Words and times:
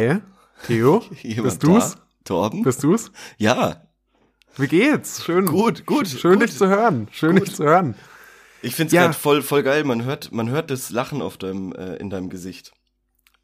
Hi, 0.00 0.16
Theo. 0.66 1.02
Jemand 1.22 1.44
Bist 1.44 1.62
du's? 1.62 1.94
da? 1.94 2.00
Torben? 2.24 2.62
Bist 2.62 2.82
du's? 2.82 3.12
ja, 3.36 3.82
Wie 4.56 4.66
geht's? 4.66 5.22
Schön. 5.24 5.44
Gut, 5.44 5.84
gut, 5.84 6.08
Schön 6.08 6.38
gut. 6.38 6.42
dich 6.44 6.56
zu 6.56 6.68
hören. 6.68 7.08
Schön 7.10 7.36
Gut. 7.36 7.48
dich 7.48 7.54
zu 7.54 7.64
hören. 7.64 7.94
ich 8.62 8.74
find's 8.74 8.94
Ja. 8.94 9.04
grad 9.04 9.14
voll, 9.14 9.42
voll 9.42 9.62
geil. 9.62 9.84
Man 9.84 10.04
hört, 10.04 10.32
man 10.32 10.48
hört 10.48 10.70
das 10.70 10.88
Lachen 10.90 11.20
auf 11.20 11.36
deinem, 11.36 11.72
äh, 11.74 11.96
in 11.96 12.08
deinem 12.08 12.30
Gesicht. 12.30 12.72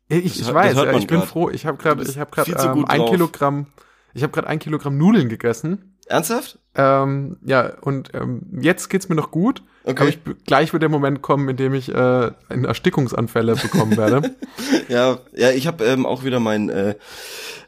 Ich, 0.08 0.24
ich 0.40 0.54
weiß, 0.54 0.76
ja, 0.76 0.92
ich 0.96 1.06
bin 1.06 1.18
grad. 1.20 1.28
froh. 1.28 1.50
Ich 1.50 1.66
habe 1.66 1.76
gerade, 1.76 2.02
ich 2.04 2.16
habe 2.18 2.30
gerade 2.30 2.50
ähm, 2.52 2.86
ein 2.86 3.00
drauf. 3.00 3.10
Kilogramm, 3.10 3.66
ich 4.14 4.22
habe 4.22 4.32
gerade 4.32 4.46
ein 4.48 4.58
Kilogramm 4.58 4.96
Nudeln 4.96 5.28
gegessen. 5.28 5.98
Ernsthaft? 6.06 6.58
Ähm, 6.74 7.36
ja, 7.44 7.74
und 7.82 8.14
ähm, 8.14 8.58
jetzt 8.62 8.88
geht's 8.88 9.10
mir 9.10 9.14
noch 9.16 9.30
gut. 9.30 9.62
Okay. 9.88 10.00
Aber 10.00 10.08
ich, 10.08 10.18
gleich 10.46 10.72
wird 10.72 10.82
der 10.82 10.90
Moment 10.90 11.22
kommen, 11.22 11.48
in 11.48 11.56
dem 11.56 11.72
ich 11.72 11.94
äh, 11.94 12.30
in 12.50 12.64
Erstickungsanfälle 12.64 13.54
bekommen 13.54 13.96
werde. 13.96 14.34
Ja, 14.88 15.18
ja, 15.34 15.50
ich 15.50 15.66
habe 15.66 15.84
ähm, 15.84 16.06
auch 16.06 16.24
wieder 16.24 16.38
mein, 16.38 16.68
äh, 16.68 16.94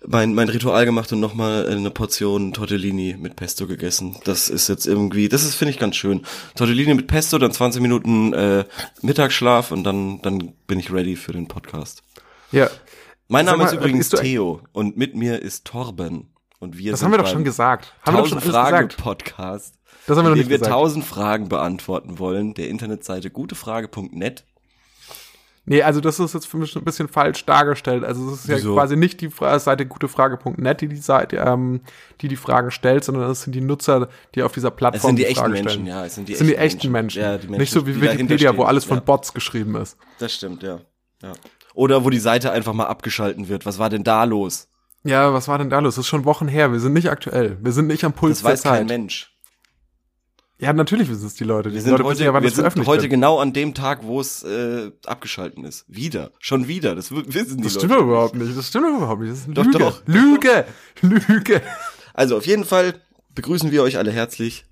mein, 0.06 0.34
mein 0.34 0.48
Ritual 0.48 0.84
gemacht 0.84 1.12
und 1.12 1.20
nochmal 1.20 1.66
eine 1.68 1.91
Portion 1.91 2.52
Tortellini 2.52 3.16
mit 3.18 3.34
Pesto 3.36 3.66
gegessen. 3.66 4.16
Das 4.24 4.48
ist 4.48 4.68
jetzt 4.68 4.86
irgendwie, 4.86 5.28
das 5.28 5.42
ist, 5.42 5.54
finde 5.56 5.70
ich, 5.72 5.78
ganz 5.78 5.96
schön. 5.96 6.22
Tortellini 6.54 6.94
mit 6.94 7.08
Pesto, 7.08 7.38
dann 7.38 7.52
20 7.52 7.82
Minuten 7.82 8.32
äh, 8.32 8.64
Mittagsschlaf 9.02 9.70
und 9.72 9.84
dann, 9.84 10.22
dann 10.22 10.52
bin 10.66 10.78
ich 10.78 10.92
ready 10.92 11.16
für 11.16 11.32
den 11.32 11.48
Podcast. 11.48 12.02
ja, 12.52 12.69
Mein 13.27 13.46
Name 13.46 13.58
mal, 13.58 13.66
ist 13.66 13.74
übrigens 13.74 14.08
Theo 14.10 14.60
und 14.72 14.96
mit 14.96 15.14
mir 15.14 15.42
ist 15.42 15.64
Torben. 15.64 16.28
Und 16.60 16.78
wir 16.78 16.92
das 16.92 17.00
sind 17.00 17.06
haben 17.06 17.12
wir 17.12 17.19
doch 17.19 17.28
schon 17.28 17.44
gesagt. 17.44 17.94
Haben 18.02 18.16
wir 18.16 18.22
doch 18.22 18.28
schon 18.28 18.39
1000 18.39 18.56
alles 18.56 18.69
Fragen 18.70 18.89
gesagt. 18.89 19.02
Podcast. 19.02 19.77
Das 20.09 20.17
haben 20.17 20.25
wir 20.25 20.31
noch 20.31 20.37
nicht 20.37 20.48
wir 20.48 20.56
gesagt. 20.56 20.73
1000 20.73 21.05
Fragen 21.05 21.48
beantworten 21.51 22.19
wollen, 22.19 22.55
der 22.55 22.69
Internetseite 22.70 23.31
gutefrage.net. 23.31 24.45
Nee, 25.67 25.83
also 25.83 26.01
das 26.01 26.19
ist 26.19 26.33
jetzt 26.33 26.47
für 26.47 26.56
mich 26.56 26.75
ein 26.77 26.84
bisschen 26.84 27.09
falsch 27.09 27.45
dargestellt. 27.45 28.03
Also 28.03 28.31
es 28.31 28.41
ist 28.41 28.48
ja 28.48 28.56
Wieso? 28.56 28.73
quasi 28.75 28.97
nicht 28.97 29.20
die 29.20 29.29
Fra 29.29 29.59
Seite 29.59 29.84
gutefrage.net, 29.84 30.81
die 30.81 30.89
die, 30.89 30.97
Seite, 30.97 31.36
ähm, 31.36 31.83
die 32.23 32.29
die 32.29 32.36
Fragen 32.36 32.70
stellt, 32.70 33.05
sondern 33.05 33.31
es 33.31 33.42
sind 33.42 33.55
die 33.55 33.61
Nutzer, 33.61 34.09
die 34.34 34.42
auf 34.42 34.53
dieser 34.53 34.70
Es 34.70 34.77
Plattform 34.77 35.11
sind 35.11 35.17
die 35.19 35.25
die 35.25 35.29
echten 35.29 35.41
Fragen 35.41 35.53
Menschen, 35.53 35.70
stellen. 35.70 35.86
ja, 35.86 36.06
es 36.06 36.14
sind 36.14 36.27
die, 36.27 36.33
Das 36.33 36.39
sind 36.39 36.48
die 36.48 36.56
echten 36.56 36.91
Menschen. 36.91 37.20
Ja, 37.20 37.36
die 37.36 37.48
Menschen 37.48 37.61
nicht 37.61 37.73
so 37.73 37.86
wie 37.86 38.01
Wikipedia, 38.01 38.56
wo 38.56 38.62
alles 38.62 38.86
von 38.86 38.97
ja, 38.97 39.03
Bots 39.03 39.34
geschrieben 39.34 39.75
ist. 39.75 39.98
Das 40.19 40.33
stimmt, 40.33 40.62
ja. 40.62 40.81
ja. 41.23 41.34
Oder 41.75 42.03
wo 42.03 42.09
die 42.09 42.19
Seite 42.19 42.51
einfach 42.51 42.73
mal 42.73 42.86
abgeschalten 42.86 43.51
wird. 43.51 43.67
Was 43.67 43.79
war 43.79 43.91
denn 43.91 44.05
da 44.05 44.25
los? 44.25 44.69
Ja, 45.05 45.34
was 45.34 45.48
war 45.48 45.59
denn 45.59 45.69
da 45.69 45.81
los? 45.81 45.97
Das 45.97 46.06
ist 46.06 46.09
schon 46.09 46.25
Wochen 46.25 46.48
her. 46.48 46.73
Wir 46.73 46.81
sind 46.81 46.95
nicht 46.95 47.11
aktuell. 47.11 47.59
Wir 47.61 47.73
sind 47.73 47.89
nicht 47.89 48.05
am 48.05 48.14
Puls 48.14 48.39
Das 48.39 48.45
weiß 48.45 48.62
der 48.62 48.73
kein 48.73 48.89
Zeit. 48.89 48.98
Mensch. 48.98 49.38
Ja, 50.61 50.73
natürlich 50.73 51.09
wissen 51.09 51.25
es 51.27 51.34
die 51.34 51.45
Leute. 51.45 51.69
Wir 51.70 51.75
Die 51.77 51.81
sind 51.83 51.92
Leute 51.92 52.05
heute, 52.05 52.25
ja, 52.25 52.42
wir 52.42 52.51
sind 52.51 52.87
heute 52.87 53.09
genau 53.09 53.39
an 53.39 53.53
dem 53.53 53.75
Tag, 53.75 54.01
wo 54.03 54.20
es 54.20 54.42
äh, 54.42 54.91
abgeschalten 55.06 55.64
ist. 55.64 55.84
Wieder. 55.87 56.33
Schon 56.41 56.67
wieder. 56.67 56.97
Das 56.97 57.12
wissen 57.12 57.27
die 57.59 57.62
Das 57.62 57.75
Leute. 57.75 57.87
stimmt 57.87 57.92
doch 57.92 58.03
überhaupt 58.03 58.34
nicht. 58.34 58.56
Das 58.59 58.67
stimmt 58.69 58.86
überhaupt 58.97 59.20
nicht. 59.23 59.31
Das 59.33 59.39
ist 59.39 59.45
eine 59.47 59.55
Doch, 59.55 59.64
Lüge. 59.64 59.79
doch. 59.79 60.03
Lüge. 61.03 61.23
Lüge. 61.29 61.62
Also 62.12 62.36
auf 62.36 62.47
jeden 62.47 62.64
Fall 62.64 62.95
begrüßen 63.36 63.70
wir 63.70 63.84
euch 63.84 63.98
alle 63.98 64.11
herzlich. 64.11 64.64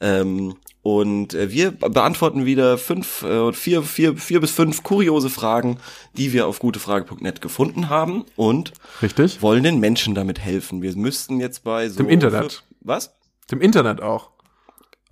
Ähm, 0.00 0.56
und 0.82 1.34
äh, 1.34 1.52
wir 1.52 1.70
be- 1.70 1.88
beantworten 1.88 2.44
wieder 2.44 2.76
fünf, 2.76 3.22
äh, 3.22 3.52
vier, 3.52 3.84
vier, 3.84 4.16
vier 4.16 4.40
bis 4.40 4.50
fünf 4.50 4.82
kuriose 4.82 5.30
Fragen, 5.30 5.78
die 6.16 6.32
wir 6.32 6.48
auf 6.48 6.58
gutefrage.net 6.58 7.40
gefunden 7.40 7.88
haben 7.88 8.24
und 8.34 8.72
Richtig. 9.00 9.40
wollen 9.42 9.62
den 9.62 9.78
Menschen 9.78 10.16
damit 10.16 10.40
helfen. 10.40 10.82
Wir 10.82 10.96
müssten 10.96 11.38
jetzt 11.38 11.62
bei 11.62 11.88
so 11.88 11.98
Dem 11.98 12.08
Internet. 12.08 12.64
Was? 12.80 13.14
Dem 13.52 13.60
Internet 13.60 14.00
auch. 14.00 14.31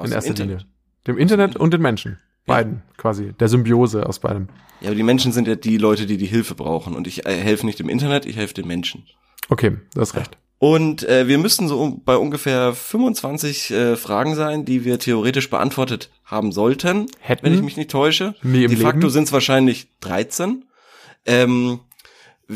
Aus 0.01 0.05
in 0.07 0.11
dem 0.11 0.15
erster 0.17 0.31
Internet. 0.31 0.59
Linie. 0.61 0.67
Dem 1.07 1.19
Internet 1.19 1.57
und 1.57 1.73
den 1.73 1.81
Menschen. 1.83 2.19
Beiden 2.47 2.83
quasi. 2.97 3.33
Der 3.39 3.49
Symbiose 3.49 4.07
aus 4.07 4.19
beidem. 4.19 4.49
Ja, 4.81 4.89
aber 4.89 4.97
die 4.97 5.03
Menschen 5.03 5.31
sind 5.33 5.47
ja 5.47 5.55
die 5.55 5.77
Leute, 5.77 6.07
die 6.07 6.17
die 6.17 6.27
Hilfe 6.27 6.55
brauchen. 6.55 6.95
Und 6.95 7.07
ich 7.07 7.27
äh, 7.27 7.37
helfe 7.37 7.67
nicht 7.67 7.79
dem 7.79 7.89
Internet, 7.89 8.27
ich 8.27 8.37
helfe 8.37 8.55
den 8.55 8.67
Menschen. 8.67 9.05
Okay, 9.49 9.77
du 9.95 10.01
hast 10.01 10.15
recht. 10.17 10.37
Und 10.59 11.09
äh, 11.09 11.27
wir 11.29 11.39
müssten 11.39 11.69
so 11.69 11.81
um- 11.81 12.03
bei 12.05 12.17
ungefähr 12.17 12.75
25 12.75 13.71
äh, 13.71 13.97
Fragen 13.97 14.35
sein, 14.35 14.65
die 14.65 14.85
wir 14.85 14.99
theoretisch 14.99 15.49
beantwortet 15.49 16.11
haben 16.25 16.53
sollten, 16.53 17.07
Hätten? 17.21 17.45
wenn 17.47 17.55
ich 17.55 17.63
mich 17.63 17.77
nicht 17.77 17.91
täusche. 17.91 18.35
Nie 18.43 18.65
im 18.65 18.71
De 18.71 18.79
facto 18.81 19.09
sind 19.09 19.25
es 19.25 19.33
wahrscheinlich 19.33 19.89
13. 20.01 20.65
Ähm, 21.27 21.81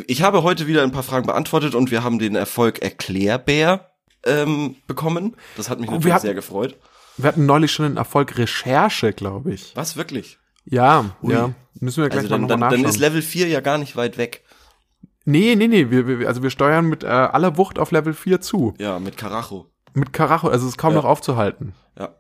ich 0.07 0.23
habe 0.23 0.43
heute 0.43 0.67
wieder 0.67 0.83
ein 0.83 0.93
paar 0.93 1.03
Fragen 1.03 1.27
beantwortet 1.27 1.75
und 1.75 1.91
wir 1.91 2.03
haben 2.03 2.19
den 2.19 2.35
Erfolg 2.35 2.81
Erklärbär 2.83 3.91
ähm, 4.27 4.77
bekommen. 4.87 5.37
Das 5.57 5.71
hat 5.71 5.81
mich 5.81 5.89
Oh, 5.89 5.93
natürlich 5.95 6.19
sehr 6.19 6.35
gefreut. 6.35 6.77
Wir 7.17 7.29
hatten 7.29 7.47
neulich 7.47 7.73
schon 7.73 7.87
einen 7.87 7.97
Erfolg 7.97 8.37
Recherche, 8.39 9.13
glaube 9.13 9.53
ich. 9.55 9.73
Was 9.77 9.97
wirklich? 9.97 10.39
Ja, 10.65 11.17
Ui. 11.23 11.33
ja. 11.33 11.53
Müssen 11.81 12.03
wir 12.03 12.09
gleich 12.09 12.23
Also 12.25 12.31
dann, 12.31 12.43
nochmal 12.43 12.55
dann, 12.59 12.61
nachschauen. 12.61 12.83
dann 12.83 12.91
ist 12.91 12.99
Level 12.99 13.23
4 13.23 13.49
ja 13.49 13.61
gar 13.61 13.79
nicht 13.79 13.97
weit 13.97 14.17
weg. 14.19 14.43
nee, 15.25 15.55
nee, 15.57 15.69
nee. 15.69 15.91
Wir, 15.91 16.07
wir, 16.07 16.27
also 16.29 16.43
wir 16.43 16.51
steuern 16.51 16.87
mit 16.87 17.05
äh, 17.05 17.07
aller 17.09 17.57
Wucht 17.57 17.79
auf 17.79 17.91
Level 17.91 18.15
4 18.15 18.41
zu. 18.41 18.75
Ja, 18.79 18.99
mit 18.99 19.17
Karacho. 19.17 19.71
Mit 19.93 20.13
Karacho. 20.13 20.49
Also 20.49 20.67
es 20.67 20.73
ist 20.73 20.79
kaum 20.79 20.93
Ja. 20.95 20.99
noch 21.01 21.05
aufzuhalten. 21.05 21.75
Ja. 21.99 22.15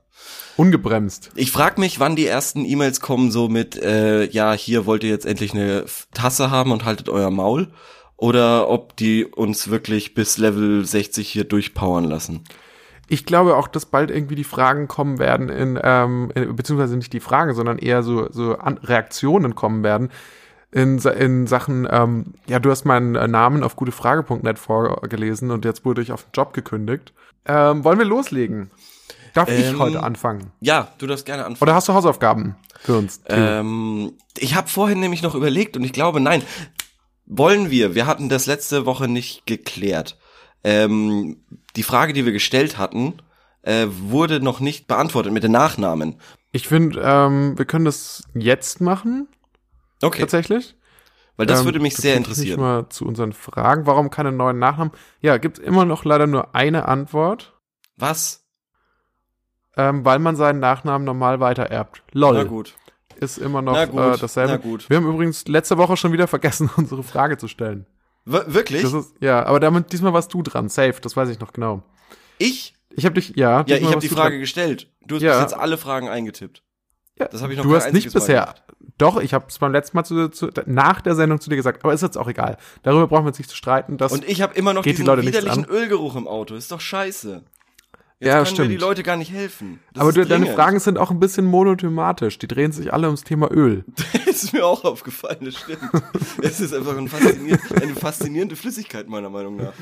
Ungebremst. 0.56 1.30
Ich 1.34 1.50
frage 1.50 1.80
mich, 1.80 1.98
wann 1.98 2.14
die 2.16 2.26
ersten 2.26 2.64
E-Mails 2.64 3.00
kommen, 3.00 3.30
so 3.32 3.48
mit, 3.48 3.76
äh, 3.82 4.26
ja, 4.30 4.52
hier 4.52 4.86
wollt 4.86 5.02
ihr 5.02 5.10
jetzt 5.10 5.26
endlich 5.26 5.52
eine 5.54 5.84
Tasse 6.12 6.50
haben 6.50 6.70
und 6.70 6.84
haltet 6.84 7.08
euer 7.08 7.30
Maul. 7.30 7.72
Oder 8.16 8.68
ob 8.68 8.96
die 8.96 9.24
uns 9.24 9.68
wirklich 9.70 10.14
bis 10.14 10.38
Level 10.38 10.84
60 10.84 11.28
hier 11.28 11.44
durchpowern 11.44 12.04
lassen. 12.04 12.44
Ich 13.08 13.26
glaube 13.26 13.56
auch, 13.56 13.68
dass 13.68 13.86
bald 13.86 14.10
irgendwie 14.10 14.34
die 14.34 14.44
Fragen 14.44 14.88
kommen 14.88 15.18
werden 15.18 15.48
in, 15.48 15.78
ähm, 15.82 16.32
in 16.34 16.56
beziehungsweise 16.56 16.96
nicht 16.96 17.12
die 17.12 17.20
Fragen, 17.20 17.54
sondern 17.54 17.78
eher 17.78 18.02
so, 18.02 18.30
so 18.30 18.56
An 18.56 18.78
Reaktionen 18.78 19.54
kommen 19.54 19.82
werden 19.82 20.10
in, 20.74 20.98
in 20.98 21.46
Sachen, 21.46 21.86
ähm, 21.88 22.34
ja, 22.48 22.58
du 22.58 22.70
hast 22.70 22.84
meinen 22.84 23.14
äh, 23.14 23.28
Namen 23.28 23.62
auf 23.62 23.76
gutefrage.net 23.76 24.58
vorgelesen 24.58 25.52
und 25.52 25.64
jetzt 25.64 25.84
wurde 25.84 26.02
ich 26.02 26.10
auf 26.10 26.24
den 26.24 26.30
Job 26.34 26.52
gekündigt. 26.52 27.12
Ähm, 27.46 27.84
wollen 27.84 27.98
wir 27.98 28.04
loslegen? 28.04 28.72
Darf 29.34 29.48
ich 29.48 29.66
Ähm, 29.66 29.78
heute 29.78 30.02
anfangen? 30.02 30.50
Ja, 30.60 30.88
du 30.98 31.06
darfst 31.06 31.26
gerne 31.26 31.44
anfangen. 31.44 31.62
Oder 31.62 31.74
hast 31.76 31.88
du 31.88 31.94
Hausaufgaben 31.94 32.56
für 32.80 32.98
uns? 32.98 33.20
Ähm, 33.26 34.14
ich 34.36 34.56
habe 34.56 34.68
vorhin 34.68 34.98
nämlich 34.98 35.22
noch 35.22 35.36
überlegt 35.36 35.76
und 35.76 35.84
ich 35.84 35.92
glaube, 35.92 36.18
nein, 36.20 36.42
wollen 37.24 37.70
wir. 37.70 37.94
Wir 37.94 38.06
hatten 38.06 38.28
das 38.28 38.46
letzte 38.46 38.84
Woche 38.84 39.06
nicht 39.06 39.46
geklärt. 39.46 40.18
Ähm, 40.64 41.36
die 41.76 41.82
Frage, 41.82 42.12
die 42.14 42.24
wir 42.24 42.32
gestellt 42.32 42.78
hatten, 42.78 43.14
äh, 43.62 43.86
wurde 43.88 44.40
noch 44.40 44.60
nicht 44.60 44.86
beantwortet 44.88 45.32
mit 45.32 45.42
den 45.42 45.52
Nachnamen. 45.52 46.16
Ich 46.52 46.66
finde, 46.68 47.00
ähm, 47.04 47.56
wir 47.58 47.64
können 47.64 47.84
das 47.84 48.22
jetzt 48.34 48.80
machen, 48.80 49.28
Okay, 50.02 50.20
tatsächlich. 50.20 50.76
weil 51.36 51.46
das 51.46 51.60
Ähm, 51.60 51.64
würde 51.66 51.80
mich 51.80 51.96
sehr 51.96 52.16
interessieren. 52.16 52.60
Mal 52.60 52.88
zu 52.88 53.04
unseren 53.06 53.32
Fragen. 53.32 53.86
Warum 53.86 54.10
keine 54.10 54.32
neuen 54.32 54.58
Nachnamen? 54.58 54.92
Ja, 55.20 55.36
gibt 55.38 55.58
immer 55.58 55.84
noch 55.84 56.04
leider 56.04 56.26
nur 56.26 56.54
eine 56.54 56.86
Antwort, 56.88 57.54
Was? 57.96 58.44
ähm, 59.76 60.04
weil 60.04 60.18
man 60.20 60.36
seinen 60.36 60.60
Nachnamen 60.60 61.04
normal 61.04 61.40
weitererbt. 61.40 62.02
Lol. 62.12 62.34
Na 62.34 62.44
gut. 62.44 62.74
Ist 63.16 63.38
immer 63.38 63.62
noch 63.62 63.72
Na 63.74 63.84
gut, 63.86 64.00
äh, 64.00 64.18
dasselbe. 64.18 64.52
na 64.52 64.56
gut. 64.58 64.88
Wir 64.90 64.96
haben 64.96 65.08
übrigens 65.08 65.46
letzte 65.48 65.78
Woche 65.78 65.96
schon 65.96 66.12
wieder 66.12 66.26
vergessen, 66.28 66.70
unsere 66.76 67.02
Frage 67.02 67.36
zu 67.36 67.48
stellen. 67.48 67.86
Wirklich? 68.24 68.82
Das 68.82 68.92
ist, 68.92 69.14
ja, 69.20 69.44
aber 69.44 69.60
damit 69.60 69.92
diesmal 69.92 70.12
warst 70.12 70.32
du 70.32 70.42
dran. 70.42 70.68
Safe, 70.68 70.94
das 71.00 71.16
weiß 71.16 71.28
ich 71.28 71.40
noch 71.40 71.52
genau. 71.52 71.82
ich? 72.38 72.74
Ich 72.96 73.04
habe 73.04 73.14
dich, 73.14 73.34
ja. 73.36 73.64
Ja, 73.66 73.76
ich 73.76 73.84
habe 73.86 73.98
die 74.00 74.08
Frage 74.08 74.30
dran. 74.30 74.40
gestellt. 74.40 74.90
Du 75.06 75.16
hast 75.16 75.22
Ja. 75.22 75.32
bis 75.34 75.50
jetzt 75.52 75.60
alle 75.60 75.76
Fragen 75.76 76.08
eingetippt. 76.08 76.62
Ja, 77.18 77.26
Das 77.28 77.42
habe 77.42 77.52
ich 77.52 77.58
noch 77.58 77.64
Du 77.64 77.74
hast 77.74 77.92
nicht 77.92 78.06
Mal 78.06 78.12
bisher. 78.12 78.54
Doch, 78.98 79.20
ich 79.20 79.34
habe 79.34 79.46
es 79.48 79.58
beim 79.58 79.72
letzten 79.72 79.96
Mal 79.96 80.04
zu, 80.04 80.28
zu, 80.28 80.50
nach 80.66 81.00
der 81.00 81.14
Sendung 81.14 81.40
zu 81.40 81.50
dir 81.50 81.56
gesagt, 81.56 81.84
aber 81.84 81.92
ist 81.92 82.02
jetzt 82.02 82.16
auch 82.16 82.28
egal. 82.28 82.56
Darüber 82.82 83.06
brauchen 83.08 83.24
wir 83.24 83.28
uns 83.28 83.38
nicht 83.38 83.50
zu 83.50 83.56
streiten. 83.56 83.96
Das, 83.98 84.12
Und 84.12 84.24
ich 84.28 84.40
habe 84.42 84.54
immer 84.54 84.72
noch 84.72 84.82
Geht 84.82 84.92
die 84.92 84.96
diesen 85.02 85.06
Leute 85.06 85.26
widerlichen. 85.26 85.64
Ölgeruch 85.64 86.14
im 86.16 86.26
Auto. 86.28 86.54
Ist 86.54 86.70
doch 86.70 86.80
scheiße. 86.80 87.44
Jetzt 88.24 88.32
Ja, 88.32 88.34
können 88.36 88.46
stimmt. 88.46 88.68
mir 88.68 88.74
die 88.76 88.80
Leute 88.80 89.02
gar 89.02 89.16
nicht 89.16 89.30
helfen. 89.32 89.80
Das 89.92 90.00
aber 90.02 90.12
du, 90.12 90.24
deine. 90.26 90.46
Fragen 90.46 90.78
sind 90.80 90.98
auch 90.98 91.10
ein 91.10 91.20
bisschen 91.20 91.44
monothematisch. 91.46 92.38
Die 92.38 92.48
drehen 92.48 92.72
sich 92.72 92.92
alle 92.92 93.06
ums 93.06 93.22
Thema 93.24 93.50
Öl. 93.52 93.84
ist 94.26 94.52
mir 94.52 94.64
auch 94.66 94.84
aufgefallen, 94.84 95.38
das 95.44 95.56
stimmt. 95.56 95.80
es 96.42 96.60
ist 96.60 96.72
einfach 96.74 96.96
ein 96.96 97.08
faszinier 97.08 97.58
eine 97.80 97.94
faszinierende 97.94 98.56
Flüssigkeit, 98.56 99.08
meiner 99.08 99.30
Meinung 99.30 99.56
nach. 99.56 99.72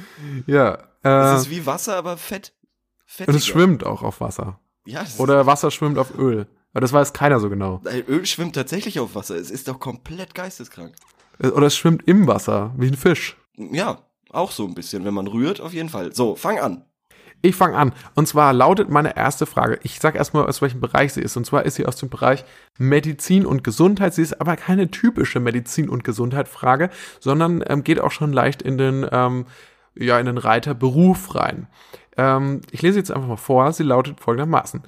Ja. 0.47 0.79
Es 1.03 1.09
Äh, 1.11 1.37
ist 1.37 1.50
wie 1.50 1.67
Wasser, 1.67 1.97
aber 1.97 2.17
fett. 2.17 2.53
und 2.62 3.06
Fettiger. 3.06 3.37
es 3.39 3.47
schwimmt 3.47 3.85
auch 3.85 4.03
auf 4.03 4.21
Wasser. 4.21 4.59
Ja, 4.85 5.00
das 5.00 5.19
Oder 5.21 5.47
Wasser 5.47 5.71
schwimmt 5.71 5.99
auf 5.99 6.19
Öl. 6.19 6.47
Aber 6.73 6.81
das 6.81 6.93
weiß 6.93 7.12
keiner 7.12 7.38
so 7.38 7.50
genau. 7.50 7.81
Öl 8.09 8.25
schwimmt 8.27 8.55
tatsächlich 8.55 8.99
auf 8.99 9.15
Wasser. 9.15 9.37
Es 9.37 9.50
ist 9.50 9.69
doch 9.69 9.79
komplett 9.79 10.35
geisteskrank. 10.35 10.95
Äh, 11.38 11.49
Oder 11.49 11.67
es 11.67 11.77
schwimmt 11.77 12.03
im 12.09 12.27
Wasser, 12.27 12.73
wie 12.79 12.87
ein 12.88 12.97
Fisch. 12.97 13.37
Ja, 13.56 13.99
auch 14.31 14.50
so 14.50 14.67
ein 14.67 14.75
bisschen. 14.75 15.05
Wenn 15.05 15.12
man 15.15 15.27
rührt, 15.27 15.61
auf 15.61 15.75
jeden 15.75 15.88
Fall. 15.91 16.15
So, 16.15 16.35
fang 16.37 16.59
an. 16.59 16.85
Ich 17.44 17.56
fange 17.56 17.77
an. 17.77 17.93
Und 18.15 18.29
zwar 18.29 18.53
lautet 18.53 18.89
meine 18.89 19.17
erste 19.17 19.47
Frage. 19.47 19.81
Ich 19.83 19.99
sag 19.99 20.15
erstmal, 20.15 20.47
aus 20.47 20.62
welchem 20.62 20.81
Bereich 20.81 21.12
sie 21.12 21.21
ist. 21.21 21.37
Und 21.37 21.44
zwar 21.44 21.67
ist 21.67 21.75
sie 21.75 21.87
aus 21.87 21.97
dem 21.97 22.09
Bereich 22.09 22.44
Medizin 22.79 23.44
und 23.44 23.65
Gesundheit. 23.65 24.15
Sie 24.15 24.23
ist 24.23 24.41
aber 24.41 24.56
keine 24.56 24.93
typische 24.93 25.41
Medizin- 25.41 25.89
und 25.89 26.05
Gesundheit-Frage, 26.05 26.89
sondern 27.19 27.62
ähm, 27.67 27.83
geht 27.83 28.00
auch 28.00 28.12
schon 28.12 28.33
leicht 28.33 28.62
in 28.62 28.79
den, 28.79 29.05
ähm, 29.11 29.47
ja, 29.97 30.21
in 30.21 30.27
den 30.27 30.39
Reiter 30.39 30.75
Beruf 30.75 31.35
rein. 31.35 31.67
Ähm, 32.17 32.61
ich 32.71 32.81
lese 32.81 32.99
jetzt 32.99 33.11
einfach 33.11 33.29
mal 33.29 33.37
vor. 33.37 33.73
Sie 33.73 33.83
lautet 33.83 34.21
folgendermaßen. 34.21 34.83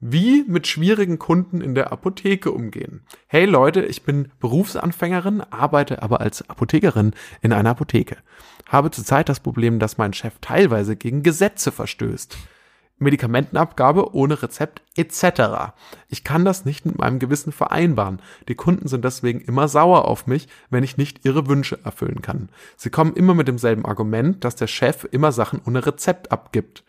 Wie 0.00 0.42
mit 0.48 0.66
schwierigen 0.66 1.20
Kunden 1.20 1.60
in 1.60 1.76
der 1.76 1.92
Apotheke 1.92 2.50
umgehen. 2.50 3.06
Hey 3.28 3.44
Leute, 3.44 3.82
ich 3.82 4.02
bin 4.02 4.32
Berufsanfängerin, 4.40 5.42
arbeite 5.42 6.02
aber 6.02 6.20
als 6.20 6.50
Apothekerin 6.50 7.12
in 7.40 7.52
einer 7.52 7.70
Apotheke. 7.70 8.16
Habe 8.72 8.90
zurzeit 8.90 9.28
das 9.28 9.38
Problem, 9.38 9.78
dass 9.78 9.98
mein 9.98 10.14
Chef 10.14 10.32
teilweise 10.40 10.96
gegen 10.96 11.22
Gesetze 11.22 11.70
verstößt. 11.70 12.38
Medikamentenabgabe 12.98 14.14
ohne 14.14 14.42
Rezept 14.42 14.80
etc. 14.96 15.74
Ich 16.08 16.24
kann 16.24 16.46
das 16.46 16.64
nicht 16.64 16.86
mit 16.86 16.96
meinem 16.96 17.18
Gewissen 17.18 17.52
vereinbaren. 17.52 18.22
Die 18.48 18.54
Kunden 18.54 18.88
sind 18.88 19.04
deswegen 19.04 19.42
immer 19.42 19.68
sauer 19.68 20.06
auf 20.06 20.26
mich, 20.26 20.48
wenn 20.70 20.84
ich 20.84 20.96
nicht 20.96 21.26
ihre 21.26 21.48
Wünsche 21.48 21.80
erfüllen 21.84 22.22
kann. 22.22 22.48
Sie 22.78 22.88
kommen 22.88 23.12
immer 23.12 23.34
mit 23.34 23.46
demselben 23.46 23.84
Argument, 23.84 24.42
dass 24.42 24.56
der 24.56 24.68
Chef 24.68 25.06
immer 25.10 25.32
Sachen 25.32 25.60
ohne 25.66 25.84
Rezept 25.84 26.32
abgibt. 26.32 26.82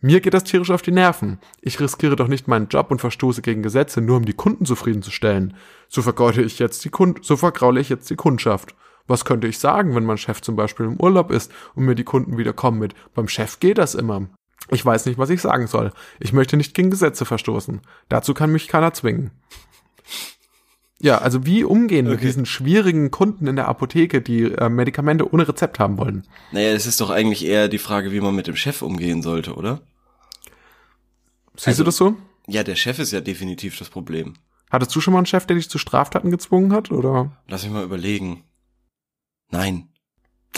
Mir 0.00 0.20
geht 0.20 0.34
das 0.34 0.44
tierisch 0.44 0.72
auf 0.72 0.82
die 0.82 0.92
Nerven. 0.92 1.38
Ich 1.60 1.78
riskiere 1.78 2.16
doch 2.16 2.26
nicht 2.26 2.48
meinen 2.48 2.68
Job 2.68 2.90
und 2.90 3.00
verstoße 3.00 3.42
gegen 3.42 3.62
Gesetze, 3.62 4.00
nur 4.00 4.16
um 4.16 4.24
die 4.24 4.32
Kunden 4.32 4.64
zufriedenzustellen. 4.64 5.54
So 5.88 6.02
vergaule 6.02 6.42
ich 6.42 6.58
jetzt 6.58 6.84
die 6.84 6.90
Kund 6.90 7.20
so 7.22 7.38
ich 7.76 7.88
jetzt 7.88 8.10
die 8.10 8.16
Kundschaft. 8.16 8.74
Was 9.06 9.24
könnte 9.24 9.48
ich 9.48 9.58
sagen, 9.58 9.94
wenn 9.94 10.04
mein 10.04 10.18
Chef 10.18 10.40
zum 10.40 10.56
Beispiel 10.56 10.86
im 10.86 11.00
Urlaub 11.00 11.30
ist 11.30 11.50
und 11.74 11.84
mir 11.84 11.94
die 11.94 12.04
Kunden 12.04 12.38
wieder 12.38 12.52
kommen 12.52 12.78
mit, 12.78 12.94
beim 13.14 13.28
Chef 13.28 13.60
geht 13.60 13.78
das 13.78 13.94
immer. 13.94 14.28
Ich 14.70 14.84
weiß 14.84 15.06
nicht, 15.06 15.18
was 15.18 15.30
ich 15.30 15.40
sagen 15.40 15.66
soll. 15.66 15.92
Ich 16.20 16.32
möchte 16.32 16.56
nicht 16.56 16.74
gegen 16.74 16.90
Gesetze 16.90 17.24
verstoßen. 17.24 17.80
Dazu 18.08 18.34
kann 18.34 18.52
mich 18.52 18.68
keiner 18.68 18.92
zwingen. 18.92 19.32
Ja, 21.02 21.18
also 21.18 21.46
wie 21.46 21.64
umgehen 21.64 22.06
okay. 22.06 22.16
mit 22.16 22.24
diesen 22.24 22.44
schwierigen 22.44 23.10
Kunden 23.10 23.46
in 23.46 23.56
der 23.56 23.68
Apotheke, 23.68 24.20
die 24.20 24.42
äh, 24.42 24.68
Medikamente 24.68 25.32
ohne 25.32 25.48
Rezept 25.48 25.78
haben 25.78 25.96
wollen? 25.96 26.26
Naja, 26.52 26.72
es 26.72 26.86
ist 26.86 27.00
doch 27.00 27.08
eigentlich 27.08 27.44
eher 27.44 27.68
die 27.68 27.78
Frage, 27.78 28.12
wie 28.12 28.20
man 28.20 28.34
mit 28.34 28.46
dem 28.46 28.56
Chef 28.56 28.82
umgehen 28.82 29.22
sollte, 29.22 29.54
oder? 29.54 29.80
Siehst 31.54 31.68
also, 31.68 31.82
du 31.82 31.86
das 31.86 31.96
so? 31.96 32.16
Ja, 32.46 32.64
der 32.64 32.76
Chef 32.76 32.98
ist 32.98 33.12
ja 33.12 33.20
definitiv 33.20 33.78
das 33.78 33.88
Problem. 33.88 34.34
Hattest 34.70 34.94
du 34.94 35.00
schon 35.00 35.12
mal 35.12 35.18
einen 35.18 35.26
Chef, 35.26 35.46
der 35.46 35.56
dich 35.56 35.70
zu 35.70 35.78
Straftaten 35.78 36.30
gezwungen 36.30 36.72
hat, 36.72 36.90
oder? 36.90 37.32
Lass 37.48 37.64
mich 37.64 37.72
mal 37.72 37.84
überlegen. 37.84 38.44
Nein. 39.50 39.88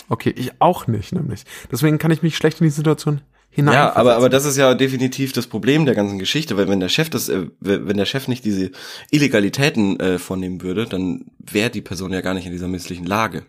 Okay, 0.08 0.32
ich 0.36 0.60
auch 0.60 0.86
nicht, 0.86 1.12
nämlich. 1.12 1.44
Deswegen 1.70 1.98
kann 1.98 2.10
ich 2.10 2.22
mich 2.22 2.36
schlecht 2.36 2.60
in 2.60 2.64
die 2.64 2.70
Situation 2.70 3.20
hinein. 3.52 3.74
Ja, 3.74 3.94
aber, 3.94 4.16
aber 4.16 4.28
das 4.28 4.44
ist 4.44 4.56
ja 4.56 4.74
definitiv 4.74 5.32
das 5.32 5.46
Problem 5.46 5.84
der 5.84 5.94
ganzen 5.94 6.18
Geschichte, 6.18 6.56
weil 6.56 6.68
wenn 6.68 6.80
der 6.80 6.88
Chef 6.88 7.10
das, 7.10 7.28
äh, 7.28 7.46
wenn 7.60 7.96
der 7.96 8.06
Chef 8.06 8.26
nicht 8.26 8.44
diese 8.44 8.70
Illegalitäten 9.10 10.00
äh, 10.00 10.18
vornehmen 10.18 10.62
würde, 10.62 10.86
dann 10.86 11.26
wäre 11.38 11.70
die 11.70 11.82
Person 11.82 12.12
ja 12.12 12.22
gar 12.22 12.34
nicht 12.34 12.46
in 12.46 12.52
dieser 12.52 12.68
misslichen 12.68 13.06
Lage. 13.06 13.44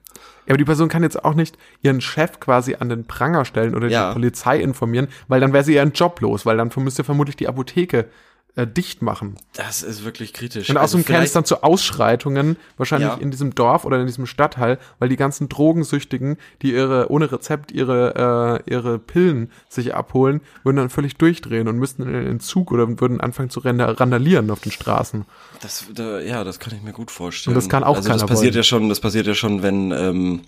Ja, 0.46 0.50
aber 0.50 0.58
die 0.58 0.66
Person 0.66 0.90
kann 0.90 1.04
jetzt 1.04 1.24
auch 1.24 1.36
nicht 1.36 1.58
ihren 1.82 2.02
Chef 2.02 2.42
quasi 2.42 2.76
an 2.76 2.90
den 2.90 3.06
Pranger 3.06 3.46
stellen 3.46 3.76
oder 3.76 3.88
ja. 3.88 4.10
die 4.10 4.14
Polizei 4.16 4.60
informieren, 4.60 5.08
weil 5.30 5.40
dann 5.40 5.54
wäre 5.54 5.64
sie 5.64 5.76
ihren 5.76 5.94
Job 5.94 6.20
los, 6.20 6.46
weil 6.46 6.58
dann 6.58 6.70
müsste 6.76 7.06
vermutlich 7.06 7.38
die 7.38 7.48
Apotheke 7.48 8.10
äh, 8.56 8.68
dicht 8.68 9.02
machen. 9.02 9.38
Das 9.54 9.82
ist 9.82 10.06
wirklich 10.06 10.34
kritisch. 10.34 10.70
Und 10.70 10.78
außerdem 10.78 11.00
also 11.02 11.14
käme 11.14 11.24
es 11.24 11.32
dann 11.32 11.46
zu 11.46 11.64
Ausschreitungen, 11.64 12.58
wahrscheinlich 12.78 13.10
ja. 13.10 13.16
in 13.16 13.32
diesem 13.32 13.56
Dorf 13.56 13.84
oder 13.84 14.00
in 14.00 14.06
diesem 14.06 14.28
Stadtteil, 14.28 14.78
weil 15.00 15.10
die 15.10 15.16
ganzen 15.16 15.50
Drogensüchtigen, 15.50 16.38
die 16.62 16.74
ihre 16.74 17.10
ohne 17.10 17.32
Rezept 17.32 17.72
ihre 17.72 18.62
äh, 18.68 18.72
ihre 18.72 19.00
Pillen 19.00 19.52
sich 19.70 19.96
abholen, 19.96 20.42
würden 20.64 20.78
dann 20.78 20.90
völlig 20.90 21.16
durchdrehen 21.16 21.68
und 21.68 21.78
müssten 21.78 22.04
in 22.04 22.14
den 22.14 22.28
Entzug 22.28 22.72
oder 22.72 22.88
würden 23.00 23.22
anfangen 23.22 23.50
zu 23.50 23.60
randalieren 23.62 24.52
auf 24.52 24.60
den 24.60 24.72
Straßen. 24.72 25.26
Das, 25.62 25.86
da, 25.94 26.20
ja, 26.20 26.44
das 26.44 26.60
kann 26.60 26.76
ich 26.76 26.84
mir 26.84 26.94
gut 26.94 27.10
vorstellen. 27.10 27.56
Und 27.56 27.64
das 27.64 27.70
kann 27.70 27.84
auch 27.84 27.96
also 27.96 28.08
keiner 28.08 28.22
das 28.22 28.30
passiert 28.30 28.54
wollen. 28.54 28.60
ja 28.60 28.64
schon, 28.64 28.90
das 28.90 29.00
passiert 29.00 29.26
ja 29.26 29.34
schon, 29.34 29.64
wenn 29.64 29.92
ähm, 29.92 30.42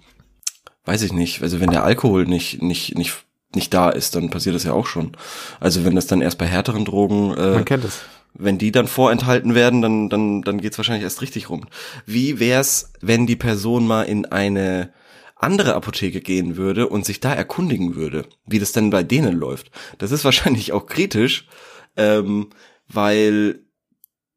weiß 0.85 1.01
ich 1.01 1.13
nicht, 1.13 1.41
also 1.41 1.59
wenn 1.59 1.71
der 1.71 1.83
Alkohol 1.83 2.25
nicht 2.25 2.61
nicht 2.61 2.95
nicht 2.95 3.25
nicht 3.55 3.73
da 3.73 3.89
ist, 3.89 4.15
dann 4.15 4.29
passiert 4.29 4.55
das 4.55 4.63
ja 4.63 4.73
auch 4.73 4.87
schon. 4.87 5.11
Also 5.59 5.85
wenn 5.85 5.95
das 5.95 6.07
dann 6.07 6.21
erst 6.21 6.37
bei 6.37 6.45
härteren 6.45 6.85
Drogen, 6.85 7.33
äh, 7.37 7.51
Man 7.55 7.65
kennt 7.65 7.83
es. 7.85 8.01
wenn 8.33 8.57
die 8.57 8.71
dann 8.71 8.87
vorenthalten 8.87 9.55
werden, 9.55 9.81
dann 9.81 10.09
dann 10.09 10.41
dann 10.41 10.61
geht's 10.61 10.77
wahrscheinlich 10.77 11.03
erst 11.03 11.21
richtig 11.21 11.49
rum. 11.49 11.65
Wie 12.05 12.39
wär's, 12.39 12.91
wenn 13.01 13.27
die 13.27 13.35
Person 13.37 13.87
mal 13.87 14.03
in 14.03 14.25
eine 14.25 14.91
andere 15.37 15.75
Apotheke 15.75 16.21
gehen 16.21 16.55
würde 16.55 16.87
und 16.87 17.05
sich 17.05 17.19
da 17.19 17.33
erkundigen 17.33 17.95
würde, 17.95 18.25
wie 18.45 18.59
das 18.59 18.71
denn 18.71 18.89
bei 18.89 19.03
denen 19.03 19.35
läuft? 19.37 19.69
Das 19.97 20.11
ist 20.11 20.23
wahrscheinlich 20.25 20.71
auch 20.73 20.85
kritisch, 20.85 21.47
ähm, 21.97 22.49
weil 22.87 23.59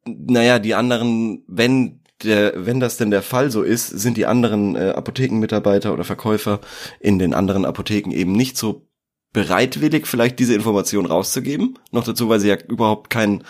naja, 0.04 0.58
die 0.58 0.74
anderen, 0.74 1.44
wenn 1.46 2.00
der, 2.24 2.52
wenn 2.56 2.80
das 2.80 2.96
denn 2.96 3.10
der 3.12 3.22
Fall 3.22 3.50
so 3.50 3.62
ist, 3.62 3.86
sind 3.88 4.16
die 4.16 4.26
anderen 4.26 4.74
äh, 4.74 4.90
Apothekenmitarbeiter 4.90 5.92
oder 5.92 6.02
Verkäufer 6.02 6.60
in 6.98 7.18
den 7.18 7.32
anderen 7.34 7.64
Apotheken 7.64 8.10
eben 8.12 8.32
nicht 8.32 8.56
so 8.56 8.87
bereitwillig, 9.32 10.06
vielleicht 10.06 10.38
diese 10.38 10.54
Information 10.54 11.06
rauszugeben. 11.06 11.78
Noch 11.90 12.04
dazu, 12.04 12.28
weil 12.28 12.40
sie 12.40 12.48
ja 12.48 12.56
überhaupt 12.68 13.10
keinen 13.10 13.44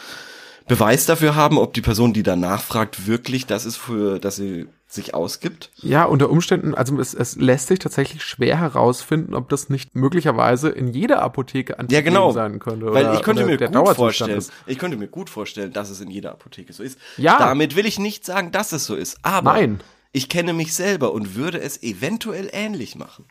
Beweis 0.67 1.07
dafür 1.07 1.35
haben, 1.35 1.59
ob 1.59 1.73
die 1.73 1.81
Person, 1.81 2.13
die 2.13 2.23
danach 2.23 2.63
fragt, 2.63 3.07
wirklich 3.07 3.47
das 3.47 3.65
ist, 3.65 3.77
für 3.77 4.19
dass 4.19 4.37
sie 4.37 4.67
sich 4.87 5.15
ausgibt. 5.15 5.71
Ja, 5.77 6.05
unter 6.05 6.31
Umständen, 6.31 6.75
also 6.75 6.99
es, 6.99 7.13
es 7.13 7.37
lässt 7.37 7.69
sich 7.69 7.79
tatsächlich 7.79 8.23
schwer 8.23 8.59
herausfinden, 8.59 9.35
ob 9.35 9.49
das 9.51 9.69
nicht 9.69 9.95
möglicherweise 9.95 10.71
in 10.71 10.89
jeder 10.89 11.23
Apotheke 11.23 11.79
an 11.79 11.89
ja, 11.91 12.01
genau. 12.01 12.33
sein 12.33 12.59
könnte. 12.59 12.93
Weil 12.93 13.15
ich 13.15 13.23
könnte 13.23 13.45
mir 13.45 13.59
gut 13.59 13.97
vorstellen, 13.97 14.39
ist. 14.39 14.53
ich 14.67 14.79
könnte 14.79 14.97
mir 14.97 15.09
gut 15.09 15.29
vorstellen, 15.29 15.73
dass 15.73 15.91
es 15.91 16.01
in 16.01 16.11
jeder 16.11 16.33
Apotheke 16.33 16.73
so 16.73 16.83
ist. 16.83 16.99
Ja. 17.19 17.39
Damit 17.39 17.77
will 17.77 17.85
ich 17.85 17.99
nicht 17.99 18.25
sagen, 18.25 18.51
dass 18.51 18.73
es 18.73 18.87
so 18.87 18.95
ist. 18.95 19.19
Aber 19.23 19.53
Nein. 19.53 19.81
ich 20.13 20.31
kenne 20.31 20.55
mich 20.55 20.73
selber 20.73 21.13
und 21.13 21.35
würde 21.35 21.61
es 21.61 21.83
eventuell 21.83 22.49
ähnlich 22.53 22.97
machen. 22.97 23.27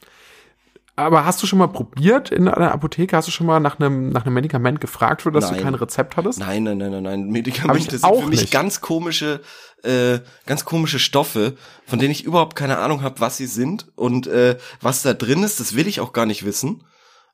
Aber 1.00 1.26
hast 1.26 1.44
du 1.44 1.48
schon 1.48 1.60
mal 1.60 1.68
probiert 1.68 2.32
in 2.32 2.48
einer 2.48 2.72
Apotheke? 2.72 3.16
Hast 3.16 3.28
du 3.28 3.32
schon 3.32 3.46
mal 3.46 3.60
nach 3.60 3.80
einem, 3.80 4.10
nach 4.10 4.26
einem 4.26 4.34
Medikament 4.34 4.82
gefragt, 4.82 5.22
für 5.22 5.32
das 5.32 5.46
nein. 5.46 5.60
du 5.60 5.64
kein 5.64 5.76
Rezept 5.76 6.18
hattest? 6.18 6.40
Nein, 6.40 6.64
nein, 6.64 6.80
nein, 6.80 6.90
nein, 6.90 7.04
nein. 7.04 7.28
Medikamente 7.28 8.00
sind 8.00 8.16
für 8.16 8.28
mich 8.28 8.42
nicht. 8.42 8.52
ganz 8.52 8.82
komische, 8.82 9.42
äh, 9.84 10.20
ganz 10.48 10.66
komische 10.66 10.98
Stoffe, 10.98 11.56
von 11.86 12.00
denen 12.00 12.12
ich 12.12 12.24
überhaupt 12.24 12.56
keine 12.56 12.80
Ahnung 12.80 13.04
habe, 13.04 13.20
was 13.20 13.38
sie 13.38 13.46
sind 13.46 13.92
und 13.96 14.26
äh, 14.26 14.58
was 14.82 15.04
da 15.04 15.14
drin 15.14 15.44
ist. 15.44 15.60
Das 15.60 15.76
will 15.76 15.86
ich 15.86 16.00
auch 16.00 16.14
gar 16.14 16.26
nicht 16.26 16.46
wissen. 16.46 16.84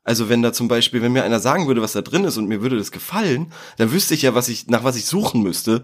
Also 0.03 0.27
wenn 0.27 0.41
da 0.41 0.51
zum 0.51 0.67
Beispiel, 0.67 1.01
wenn 1.01 1.13
mir 1.13 1.23
einer 1.23 1.39
sagen 1.39 1.65
würde, 1.67 1.81
was 1.81 1.93
da 1.93 2.01
drin 2.01 2.25
ist 2.25 2.35
und 2.35 2.47
mir 2.47 2.61
würde 2.61 2.77
das 2.77 2.91
gefallen, 2.91 3.53
dann 3.77 3.93
wüsste 3.93 4.13
ich 4.13 4.23
ja, 4.23 4.35
was 4.35 4.49
ich, 4.49 4.67
nach 4.67 4.83
was 4.83 4.97
ich 4.97 5.05
suchen 5.05 5.41
müsste. 5.41 5.83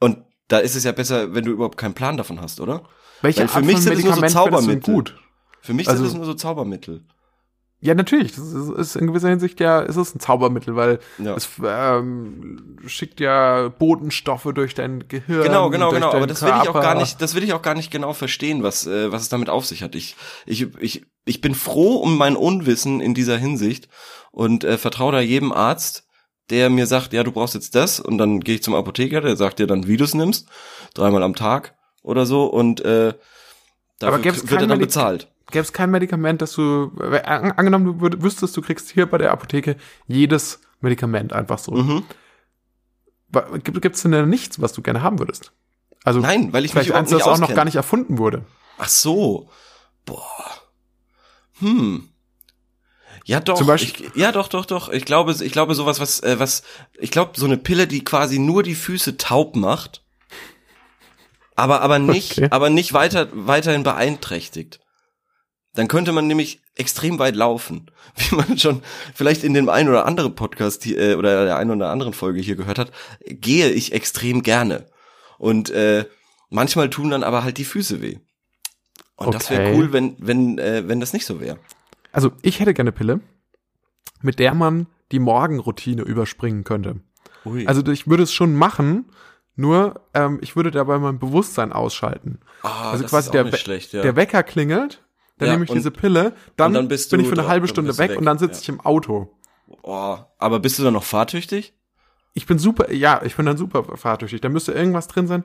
Und 0.00 0.18
da 0.48 0.58
ist 0.58 0.74
es 0.74 0.82
ja 0.82 0.90
besser, 0.90 1.34
wenn 1.34 1.44
du 1.44 1.52
überhaupt 1.52 1.78
keinen 1.78 1.94
Plan 1.94 2.16
davon 2.16 2.40
hast, 2.40 2.58
oder? 2.58 2.82
Welche 3.22 3.42
Weil 3.42 3.48
für 3.48 3.56
Art 3.58 3.64
mich 3.64 3.78
sind 3.78 3.92
es 3.92 4.02
nur 4.02 4.14
so 4.14 4.22
Zaubermittel. 4.22 4.92
Gut? 4.92 5.14
Für 5.60 5.74
mich 5.74 5.88
also, 5.88 6.02
sind 6.04 6.12
das 6.12 6.16
nur 6.16 6.26
so 6.26 6.34
Zaubermittel. 6.34 7.04
Ja, 7.82 7.94
natürlich. 7.94 8.32
Das 8.32 8.44
ist, 8.44 8.68
ist 8.68 8.96
in 8.96 9.06
gewisser 9.06 9.30
Hinsicht 9.30 9.58
ja, 9.58 9.80
ist 9.80 9.96
es 9.96 10.14
ein 10.14 10.20
Zaubermittel, 10.20 10.76
weil 10.76 10.98
ja. 11.18 11.34
es 11.34 11.48
ähm, 11.64 12.76
schickt 12.86 13.20
ja 13.20 13.68
Botenstoffe 13.68 14.48
durch 14.54 14.74
dein 14.74 15.08
Gehirn. 15.08 15.44
Genau, 15.44 15.70
genau, 15.70 15.90
genau. 15.90 16.12
Aber 16.12 16.26
das 16.26 16.40
Körper. 16.40 16.56
will 16.56 16.62
ich 16.62 16.68
auch 16.68 16.82
gar 16.82 16.94
nicht, 16.94 17.22
das 17.22 17.34
will 17.34 17.42
ich 17.42 17.54
auch 17.54 17.62
gar 17.62 17.74
nicht 17.74 17.90
genau 17.90 18.12
verstehen, 18.12 18.62
was, 18.62 18.86
äh, 18.86 19.10
was 19.10 19.22
es 19.22 19.28
damit 19.30 19.48
auf 19.48 19.64
sich 19.64 19.82
hat. 19.82 19.94
Ich, 19.94 20.14
ich, 20.44 20.68
ich, 20.78 21.06
ich 21.24 21.40
bin 21.40 21.54
froh 21.54 21.96
um 21.96 22.18
mein 22.18 22.36
Unwissen 22.36 23.00
in 23.00 23.14
dieser 23.14 23.38
Hinsicht 23.38 23.88
und 24.30 24.62
äh, 24.62 24.76
vertraue 24.76 25.12
da 25.12 25.20
jedem 25.20 25.50
Arzt, 25.50 26.06
der 26.50 26.68
mir 26.68 26.86
sagt, 26.86 27.14
ja, 27.14 27.22
du 27.22 27.32
brauchst 27.32 27.54
jetzt 27.54 27.74
das 27.74 27.98
und 27.98 28.18
dann 28.18 28.40
gehe 28.40 28.56
ich 28.56 28.62
zum 28.62 28.74
Apotheker, 28.74 29.22
der 29.22 29.36
sagt 29.36 29.58
dir 29.58 29.66
dann, 29.66 29.86
wie 29.86 29.96
du 29.96 30.04
es 30.04 30.12
nimmst, 30.12 30.48
dreimal 30.92 31.22
am 31.22 31.34
Tag 31.34 31.76
oder 32.02 32.26
so 32.26 32.44
und 32.44 32.84
äh, 32.84 33.14
dafür 33.98 34.22
wird 34.22 34.60
er 34.60 34.66
dann 34.66 34.78
bezahlt 34.78 35.28
gäbe 35.50 35.62
es 35.62 35.72
kein 35.72 35.90
Medikament, 35.90 36.42
dass 36.42 36.52
du, 36.52 36.92
äh, 37.00 37.20
angenommen, 37.22 37.84
du 37.84 38.00
würd, 38.00 38.22
wüsstest, 38.22 38.56
du 38.56 38.62
kriegst 38.62 38.90
hier 38.90 39.06
bei 39.06 39.18
der 39.18 39.32
Apotheke 39.32 39.76
jedes 40.06 40.60
Medikament 40.80 41.32
einfach 41.32 41.58
so. 41.58 41.72
Mhm. 41.72 42.04
Gibt 43.62 43.96
es 43.96 44.02
denn 44.02 44.28
nichts, 44.28 44.60
was 44.60 44.72
du 44.72 44.82
gerne 44.82 45.02
haben 45.02 45.18
würdest? 45.18 45.52
Also 46.04 46.20
Nein, 46.20 46.52
weil 46.52 46.64
ich 46.64 46.72
vielleicht 46.72 46.88
mich 46.88 46.96
eins, 46.96 47.10
das 47.10 47.22
auch 47.22 47.38
noch 47.38 47.54
gar 47.54 47.64
nicht 47.64 47.76
erfunden 47.76 48.18
wurde. 48.18 48.44
Ach 48.78 48.88
so. 48.88 49.50
Boah. 50.04 50.24
Hm. 51.58 52.08
Ja 53.26 53.40
doch, 53.40 53.58
Zum 53.58 53.66
Beispiel, 53.66 54.06
ich, 54.06 54.16
ja 54.16 54.32
doch, 54.32 54.48
doch, 54.48 54.64
doch. 54.64 54.88
Ich 54.88 55.04
glaube, 55.04 55.36
ich 55.38 55.52
glaube 55.52 55.74
sowas, 55.74 56.00
was, 56.00 56.20
äh, 56.20 56.38
was, 56.38 56.62
ich 56.98 57.10
glaube 57.10 57.32
so 57.36 57.46
eine 57.46 57.58
Pille, 57.58 57.86
die 57.86 58.02
quasi 58.02 58.38
nur 58.38 58.62
die 58.62 58.74
Füße 58.74 59.18
taub 59.18 59.56
macht, 59.56 60.02
aber 61.54 61.82
aber 61.82 61.98
nicht, 61.98 62.38
okay. 62.38 62.48
aber 62.50 62.70
nicht 62.70 62.94
weiter 62.94 63.28
weiterhin 63.32 63.82
beeinträchtigt. 63.82 64.80
Dann 65.74 65.86
könnte 65.86 66.12
man 66.12 66.26
nämlich 66.26 66.60
extrem 66.74 67.18
weit 67.18 67.36
laufen, 67.36 67.90
wie 68.16 68.34
man 68.34 68.58
schon 68.58 68.82
vielleicht 69.14 69.44
in 69.44 69.54
dem 69.54 69.68
einen 69.68 69.88
oder 69.88 70.06
anderen 70.06 70.34
Podcast 70.34 70.84
hier, 70.84 70.98
äh, 70.98 71.14
oder 71.14 71.44
der 71.44 71.56
einen 71.56 71.70
oder 71.70 71.90
anderen 71.90 72.12
Folge 72.12 72.40
hier 72.40 72.56
gehört 72.56 72.78
hat, 72.78 72.90
gehe 73.24 73.70
ich 73.70 73.92
extrem 73.92 74.42
gerne. 74.42 74.86
Und 75.38 75.70
äh, 75.70 76.06
manchmal 76.48 76.90
tun 76.90 77.10
dann 77.10 77.22
aber 77.22 77.44
halt 77.44 77.58
die 77.58 77.64
Füße 77.64 78.02
weh. 78.02 78.18
Und 79.16 79.28
okay. 79.28 79.38
das 79.38 79.50
wäre 79.50 79.74
cool, 79.74 79.92
wenn, 79.92 80.16
wenn, 80.18 80.58
äh, 80.58 80.88
wenn 80.88 81.00
das 81.00 81.12
nicht 81.12 81.26
so 81.26 81.40
wäre. 81.40 81.58
Also 82.12 82.32
ich 82.42 82.58
hätte 82.58 82.74
gerne 82.74 82.90
Pille, 82.90 83.20
mit 84.22 84.38
der 84.38 84.54
man 84.54 84.86
die 85.12 85.18
Morgenroutine 85.18 86.02
überspringen 86.02 86.64
könnte. 86.64 86.96
Ui. 87.44 87.66
Also 87.66 87.86
ich 87.86 88.08
würde 88.08 88.24
es 88.24 88.32
schon 88.32 88.54
machen, 88.54 89.06
nur 89.56 90.00
ähm, 90.14 90.38
ich 90.42 90.56
würde 90.56 90.70
dabei 90.70 90.98
mein 90.98 91.18
Bewusstsein 91.18 91.72
ausschalten. 91.72 92.40
Ah, 92.62 92.90
also 92.90 93.04
quasi 93.04 93.30
der, 93.30 93.50
schlecht, 93.56 93.92
ja. 93.92 94.02
der 94.02 94.16
Wecker 94.16 94.42
klingelt 94.42 95.02
dann 95.40 95.48
ja, 95.48 95.54
nehme 95.54 95.64
ich 95.64 95.70
diese 95.72 95.90
Pille, 95.90 96.34
dann, 96.56 96.72
dann 96.72 96.86
bin 96.86 96.96
ich 96.96 97.08
für 97.08 97.32
eine 97.32 97.48
halbe 97.48 97.66
Stunde 97.66 97.98
weg, 97.98 98.10
weg, 98.10 98.18
und 98.18 98.24
dann 98.24 98.38
sitze 98.38 98.62
ich 98.62 98.68
im 98.68 98.80
Auto. 98.80 99.36
Oh, 99.82 100.16
aber 100.38 100.60
bist 100.60 100.78
du 100.78 100.84
dann 100.84 100.94
noch 100.94 101.04
fahrtüchtig? 101.04 101.74
ich 102.32 102.46
bin 102.46 102.58
super, 102.58 102.92
ja, 102.92 103.22
ich 103.24 103.36
bin 103.36 103.46
dann 103.46 103.56
super 103.56 103.84
fahrtüchtig. 103.96 104.40
Da 104.40 104.48
müsste 104.48 104.72
irgendwas 104.72 105.08
drin 105.08 105.26
sein, 105.26 105.44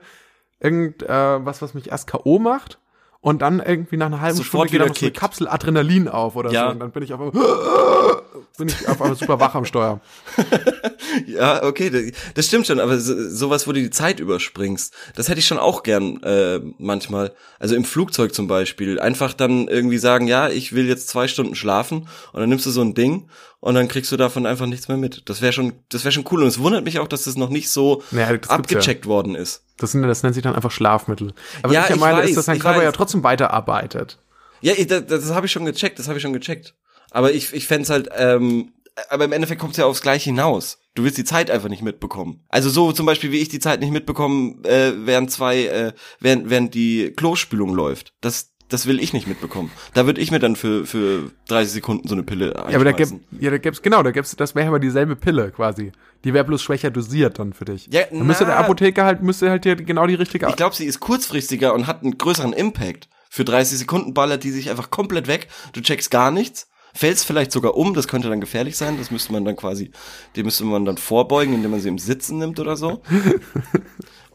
irgend 0.60 1.04
äh, 1.04 1.46
was, 1.46 1.62
was 1.62 1.74
mich 1.74 1.90
erst 1.92 2.08
K.O. 2.08 2.40
macht 2.40 2.80
und 3.26 3.42
dann 3.42 3.60
irgendwie 3.60 3.98
nach 3.98 4.06
einer 4.06 4.22
halben 4.22 4.38
Sofort 4.38 4.70
Stunde 4.70 4.72
geht 4.72 4.74
wieder 4.74 4.86
dann 4.86 4.94
so 4.94 5.06
eine. 5.08 5.12
Kapsel 5.12 5.48
Adrenalin 5.48 6.08
auf 6.08 6.36
oder 6.36 6.52
Ja. 6.52 6.66
so. 6.66 6.72
Und 6.74 6.80
dann 6.80 6.92
bin 6.92 7.02
ich 7.02 7.12
auf 7.12 7.22
einmal, 7.22 7.34
bin 8.60 8.68
ich 8.68 8.88
auf 8.88 9.02
einmal 9.02 9.18
super 9.18 9.40
wach 9.40 9.56
am 9.56 9.66
Steuer. 9.66 10.00
Ja, 11.28 11.64
okay, 11.64 11.90
das, 11.90 12.04
das 12.34 12.48
stimmt 12.48 12.68
schon, 12.68 12.80
aber 12.80 13.00
so, 13.00 13.30
sowas, 13.30 13.68
wo 13.68 13.72
du 13.72 13.80
die 13.80 13.90
Zeit 13.90 14.20
überspringst, 14.20 14.94
das 15.16 15.30
hätte 15.30 15.40
ich 15.40 15.48
schon 15.48 15.58
auch 15.60 15.82
gern 15.84 16.22
äh, 16.24 16.60
manchmal. 16.78 17.32
Also 17.58 17.76
im 17.76 17.86
Flugzeug 17.86 18.34
zum 18.34 18.48
Beispiel. 18.48 19.00
Einfach 19.00 19.34
dann 19.34 19.68
irgendwie 19.70 19.98
sagen, 19.98 20.28
ja, 20.28 20.50
ich 20.50 20.74
will 20.74 20.88
jetzt 20.88 21.08
zwei 21.08 21.28
Stunden 21.30 21.56
schlafen 21.56 22.10
und 22.34 22.40
dann 22.42 22.50
nimmst 22.50 22.66
du 22.66 22.70
so 22.72 22.82
ein 22.82 22.96
Ding 22.96 23.30
und 23.66 23.74
dann 23.74 23.88
kriegst 23.88 24.12
du 24.12 24.16
davon 24.16 24.46
einfach 24.46 24.68
nichts 24.68 24.90
mehr 24.90 24.98
mit. 24.98 25.24
Das 25.28 25.42
wäre 25.42 25.52
schon, 25.52 25.74
das 25.90 26.04
wäre 26.04 26.12
schon 26.12 26.24
cool. 26.30 26.44
Und 26.44 26.50
es 26.50 26.60
wundert 26.60 26.86
mich 26.86 27.00
auch, 27.00 27.08
dass 27.08 27.24
das 27.24 27.36
noch 27.36 27.50
nicht 27.50 27.72
so 27.72 28.04
Naja, 28.12 28.38
abgecheckt 28.48 29.08
worden 29.08 29.34
ist. 29.34 29.64
Das, 29.78 29.92
sind, 29.92 30.04
das 30.04 30.22
nennt 30.22 30.36
sich 30.36 30.44
dann 30.44 30.54
einfach 30.54 30.70
Schlafmittel. 30.70 31.34
Aber 31.64 31.74
Ja, 31.74 31.80
was 31.80 31.90
ich 31.90 31.96
ja 31.96 32.00
meine, 32.00 32.18
weiß, 32.20 32.30
ist, 32.30 32.38
dass 32.38 32.46
dein 32.46 32.60
Körper 32.60 32.84
ja 32.84 32.90
weiß. 32.90 32.96
trotzdem 32.96 33.24
weiterarbeitet. 33.24 34.20
Ja, 34.62 34.74
ich, 34.78 34.86
das, 34.86 35.08
das 35.08 35.32
habe 35.32 35.48
ich 35.48 35.52
schon 35.52 35.66
gecheckt, 35.66 35.98
das 35.98 36.08
habe 36.08 36.20
ich 36.20 36.22
schon 36.22 36.34
gecheckt. 36.34 36.76
Aber 37.10 37.32
ich, 37.34 37.54
ich 37.54 37.66
fänd's 37.66 37.90
halt, 37.90 38.08
ähm, 38.16 38.72
aber 39.10 39.26
im 39.26 39.32
Endeffekt 39.32 39.60
kommt's 39.60 39.78
ja 39.78 39.86
aufs 39.88 40.04
Gleiche 40.04 40.26
hinaus. 40.26 40.78
Du 40.94 41.04
willst 41.04 41.18
die 41.18 41.26
Zeit 41.26 41.50
einfach 41.50 41.70
nicht 41.70 41.82
mitbekommen. 41.82 42.46
Also 42.50 42.70
so 42.70 42.92
zum 42.92 43.08
Beispiel, 43.08 43.32
wie 43.32 43.40
ich 43.40 43.50
die 43.50 43.60
Zeit 43.60 43.80
nicht 43.80 43.92
mitbekommen, 43.92 44.64
äh, 44.64 44.92
während 44.96 45.32
zwei, 45.32 45.66
äh, 45.66 45.94
während, 46.20 46.52
während 46.52 46.76
die 46.76 47.14
Klospülung 47.18 47.74
läuft. 47.74 48.14
Das, 48.22 48.52
das 48.70 48.88
will 48.88 49.00
ich 49.00 49.14
nicht 49.14 49.28
mitbekommen. 49.28 49.72
Da 49.94 50.06
würde 50.06 50.20
ich 50.22 50.32
mir 50.32 50.40
dann 50.40 50.56
für, 50.56 50.86
für 50.86 51.32
30 51.48 51.74
Sekunden 51.74 52.08
so 52.08 52.16
eine 52.16 52.24
Pille 52.24 52.54
Ja, 52.56 52.76
aber 52.76 52.84
da 52.84 52.92
einschmeißen. 52.92 53.24
ja, 53.40 53.52
da 53.52 53.58
gibt's 53.58 53.82
genau, 53.82 54.02
da 54.02 54.12
gibt's 54.12 54.36
das 54.36 54.56
wäre 54.56 54.68
aber 54.68 54.80
dieselbe 54.80 55.16
Pille 55.16 55.52
quasi. 55.52 55.92
Die 56.24 56.34
wäre 56.34 56.44
bloß 56.44 56.62
schwächer 56.62 56.90
dosiert 56.90 57.38
dann 57.38 57.54
für 57.54 57.66
dich. 57.66 57.88
Ja, 57.92 58.02
dann 58.10 58.26
müsste 58.26 58.46
na. 58.46 58.52
der 58.52 58.60
Apotheker 58.60 59.06
halt 59.06 59.22
müsste 59.22 59.50
halt 59.50 59.66
dir 59.66 59.76
genau 59.76 60.08
die 60.08 60.16
richtige 60.16 60.48
Ich 60.48 60.56
glaube, 60.56 60.76
sie 60.76 60.86
ist 60.86 61.00
kurzfristiger 61.00 61.74
und 61.74 61.86
hat 61.88 62.02
einen 62.02 62.18
größeren 62.18 62.54
Impact. 62.54 63.08
Für 63.30 63.46
30 63.46 63.80
Sekunden 63.80 64.14
ballert 64.14 64.44
die 64.44 64.52
sich 64.52 64.70
einfach 64.70 64.90
komplett 64.90 65.28
weg. 65.28 65.48
Du 65.74 65.82
checkst 65.82 66.10
gar 66.10 66.32
nichts. 66.32 66.68
Fällst 66.94 67.26
vielleicht 67.26 67.52
sogar 67.52 67.76
um, 67.76 67.94
das 67.94 68.08
könnte 68.08 68.30
dann 68.30 68.40
gefährlich 68.40 68.78
sein. 68.78 68.98
Das 68.98 69.12
müsste 69.12 69.34
man 69.34 69.44
dann 69.44 69.58
quasi, 69.58 69.92
dem 70.38 70.46
müsste 70.46 70.64
man 70.64 70.86
dann 70.86 70.96
vorbeugen, 70.98 71.54
indem 71.54 71.72
man 71.72 71.82
sie 71.82 71.90
im 71.90 72.00
Sitzen 72.00 72.38
nimmt 72.38 72.58
oder 72.60 72.78
so. 72.78 73.02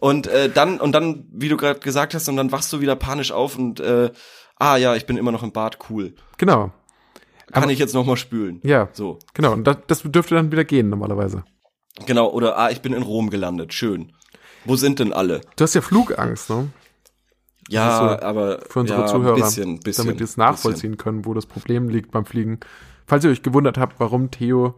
Und 0.00 0.26
äh, 0.26 0.49
dann, 0.50 0.80
und 0.80 0.92
dann, 0.92 1.26
wie 1.30 1.49
du 1.49 1.57
gerade 1.57 1.80
gesagt 1.80 2.14
hast, 2.14 2.28
und 2.28 2.37
dann 2.37 2.50
wachst 2.52 2.73
du 2.73 2.80
wieder 2.80 2.97
panisch 2.97 3.33
auf 3.33 3.57
und 3.57 3.80
äh, 3.80 4.11
ah 4.57 4.76
ja, 4.76 4.97
ich 4.97 5.07
bin 5.07 5.16
immer 5.16 5.33
noch 5.33 5.42
im 5.42 5.52
Bad, 5.52 5.78
cool. 5.88 6.14
Genau. 6.38 6.73
Kann 7.52 7.64
Aber- 7.64 7.73
ich 7.73 7.78
jetzt 7.78 7.95
noch 7.95 8.04
mal 8.07 8.16
spülen. 8.16 8.61
Ja. 8.62 8.88
So. 8.92 9.19
Genau, 9.35 9.52
und 9.52 9.64
das, 9.64 9.76
das 9.87 10.02
dürfte 10.02 10.35
dann 10.35 10.50
wieder 10.52 10.64
gehen 10.64 10.88
normalerweise. 10.88 11.45
Genau, 12.07 12.30
oder 12.30 12.57
ah, 12.59 12.71
ich 12.71 12.80
bin 12.80 12.92
in 12.92 13.02
Rom 13.02 13.30
gelandet, 13.30 13.75
schön. 13.75 14.12
Wo 14.64 14.76
sind 14.76 14.99
denn 14.99 15.12
alle? 15.12 15.40
Du 15.57 15.64
hast 15.64 15.75
ja 15.75 15.80
Flugangst, 15.80 16.50
ne? 16.50 16.71
Ja, 17.69 18.19
so 18.19 18.25
aber 18.26 18.61
Für 18.69 18.80
unsere 18.80 19.02
ja, 19.02 19.07
Zuhörer, 19.07 19.35
bisschen, 19.35 19.80
bisschen, 19.80 20.07
damit 20.07 20.21
die 20.21 20.25
es 20.25 20.37
nachvollziehen 20.37 20.97
können, 20.97 21.25
wo 21.25 21.35
das 21.35 21.47
Problem 21.47 21.88
liegt 21.88 22.11
beim 22.11 22.25
Fliegen. 22.25 22.61
Falls 23.07 23.25
ihr 23.25 23.30
euch 23.30 23.42
gewundert 23.42 23.78
habt, 23.78 24.00
warum 24.00 24.30
Theo 24.30 24.75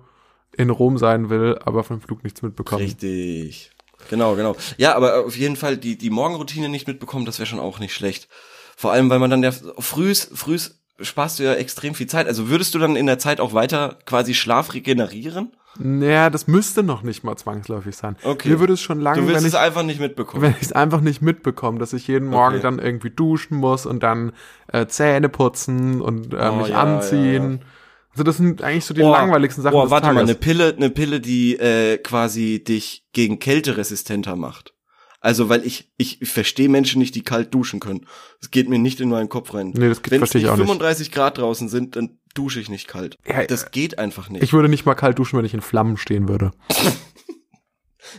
in 0.57 0.69
Rom 0.71 0.99
sein 0.99 1.31
will, 1.31 1.59
aber 1.65 1.85
vom 1.85 2.01
Flug 2.01 2.23
nichts 2.25 2.43
mitbekommen. 2.43 2.83
Richtig. 2.83 3.71
Genau, 4.11 4.35
genau. 4.37 4.57
Ja, 4.77 4.95
aber 4.95 5.25
auf 5.27 5.37
jeden 5.37 5.57
Fall 5.57 5.77
die, 5.77 5.97
die 5.97 6.11
Morgenroutine 6.11 6.69
nicht 6.69 6.87
mitbekommen, 6.87 7.25
das 7.27 7.39
wäre 7.39 7.47
schon 7.47 7.61
auch 7.61 7.79
nicht 7.79 7.95
schlecht. 7.95 8.29
Vor 8.77 8.93
allem, 8.93 9.11
weil 9.11 9.19
man 9.19 9.31
dann 9.31 9.43
ja 9.43 9.53
frühs, 9.79 10.31
frühs 10.35 10.79
sparst 11.01 11.39
du 11.39 11.43
ja 11.45 11.55
extrem 11.55 11.95
viel 11.95 12.07
Zeit. 12.07 12.27
Also 12.27 12.49
würdest 12.49 12.75
du 12.75 12.79
dann 12.79 12.97
in 12.97 13.07
der 13.07 13.19
Zeit 13.19 13.41
auch 13.41 13.55
weiter 13.55 13.99
quasi 14.07 14.35
Schlaf 14.35 14.75
regenerieren? 14.75 15.53
Naja, 15.79 16.29
das 16.29 16.47
müsste 16.49 16.83
noch 16.83 17.03
nicht 17.03 17.25
mal 17.25 17.35
zwangsläufig 17.37 17.97
sein. 17.97 18.17
Okay. 18.23 18.51
Mir 18.51 18.61
würde 18.61 18.75
es 18.75 18.81
schon 18.83 19.01
lange, 19.01 19.21
Du 19.23 19.27
willst 19.27 19.41
wenn 19.41 19.47
es 19.49 19.55
ich 19.55 19.59
einfach 19.59 19.83
nicht 19.83 20.01
mitbekommen. 20.01 20.43
wenn 20.43 20.51
ich 20.53 20.63
es 20.63 20.73
einfach 20.73 21.01
nicht 21.01 21.23
mitbekomme, 21.23 21.79
dass 21.79 21.95
ich 21.95 22.07
jeden 22.09 22.29
Morgen 22.29 22.57
Okay. 22.57 22.63
dann 22.63 22.79
irgendwie 22.79 23.09
duschen 23.09 23.57
muss 23.57 23.87
und 23.87 24.03
dann 24.03 24.33
äh, 24.71 24.87
Zähne 24.87 25.31
putzen 25.31 26.03
und 26.03 26.35
äh, 26.35 26.37
Oh, 26.53 26.57
mich 26.57 26.69
ja, 26.69 26.77
anziehen. 26.83 27.61
ja, 27.63 27.67
Also 28.13 28.25
das 28.25 28.37
sind 28.37 28.63
eigentlich 28.63 28.85
so 28.85 28.95
die 28.95 29.01
Oh, 29.03 29.11
langweiligsten 29.11 29.63
Sachen 29.63 29.75
Oh, 29.75 29.91
warte 29.91 30.07
Tages. 30.07 30.15
mal, 30.15 30.21
eine 30.23 30.35
Pille, 30.35 30.75
eine 30.77 30.91
Pille, 30.91 31.21
die 31.21 31.57
äh, 31.59 31.99
quasi 31.99 32.63
dich 32.63 33.05
gegen 33.13 33.39
Kälte 33.39 33.77
resistenter 33.77 34.37
macht. 34.37 34.75
Also, 35.21 35.49
weil 35.49 35.65
ich, 35.65 35.91
ich, 35.99 36.21
ich 36.21 36.29
verstehe 36.31 36.69
Menschen 36.69 36.99
nicht, 36.99 37.15
die 37.15 37.23
kalt 37.23 37.55
duschen 37.55 37.79
können. 37.79 38.07
Das 38.41 38.51
geht 38.51 38.69
mir 38.69 38.81
nicht 38.81 39.01
in 39.01 39.09
meinen 39.09 39.29
Kopf 39.29 39.55
rein. 39.55 39.71
Nee, 39.75 39.89
das 39.89 40.03
geht- 40.03 40.11
Wenn 40.11 40.17
es 40.17 40.31
verstehe 40.31 40.41
ich 40.41 40.45
nicht 40.47 40.51
auch 40.53 40.57
nicht. 40.57 40.67
35 40.67 41.13
Grad 41.13 41.39
draußen 41.39 41.69
sind, 41.69 41.95
dann 41.95 42.19
dusche 42.35 42.59
ich 42.61 42.69
nicht 42.69 42.89
kalt. 42.89 43.17
Ja, 43.27 43.45
das 43.45 43.71
geht 43.71 43.99
einfach 44.01 44.29
nicht. 44.31 44.43
ich 44.43 44.53
würde 44.53 44.69
nicht 44.69 44.85
mal 44.85 44.95
kalt 44.97 45.19
duschen, 45.19 45.39
wenn 45.39 45.45
ich 45.45 45.55
in 45.55 45.61
Flammen 45.61 45.97
stehen 45.97 46.29
würde. 46.29 46.51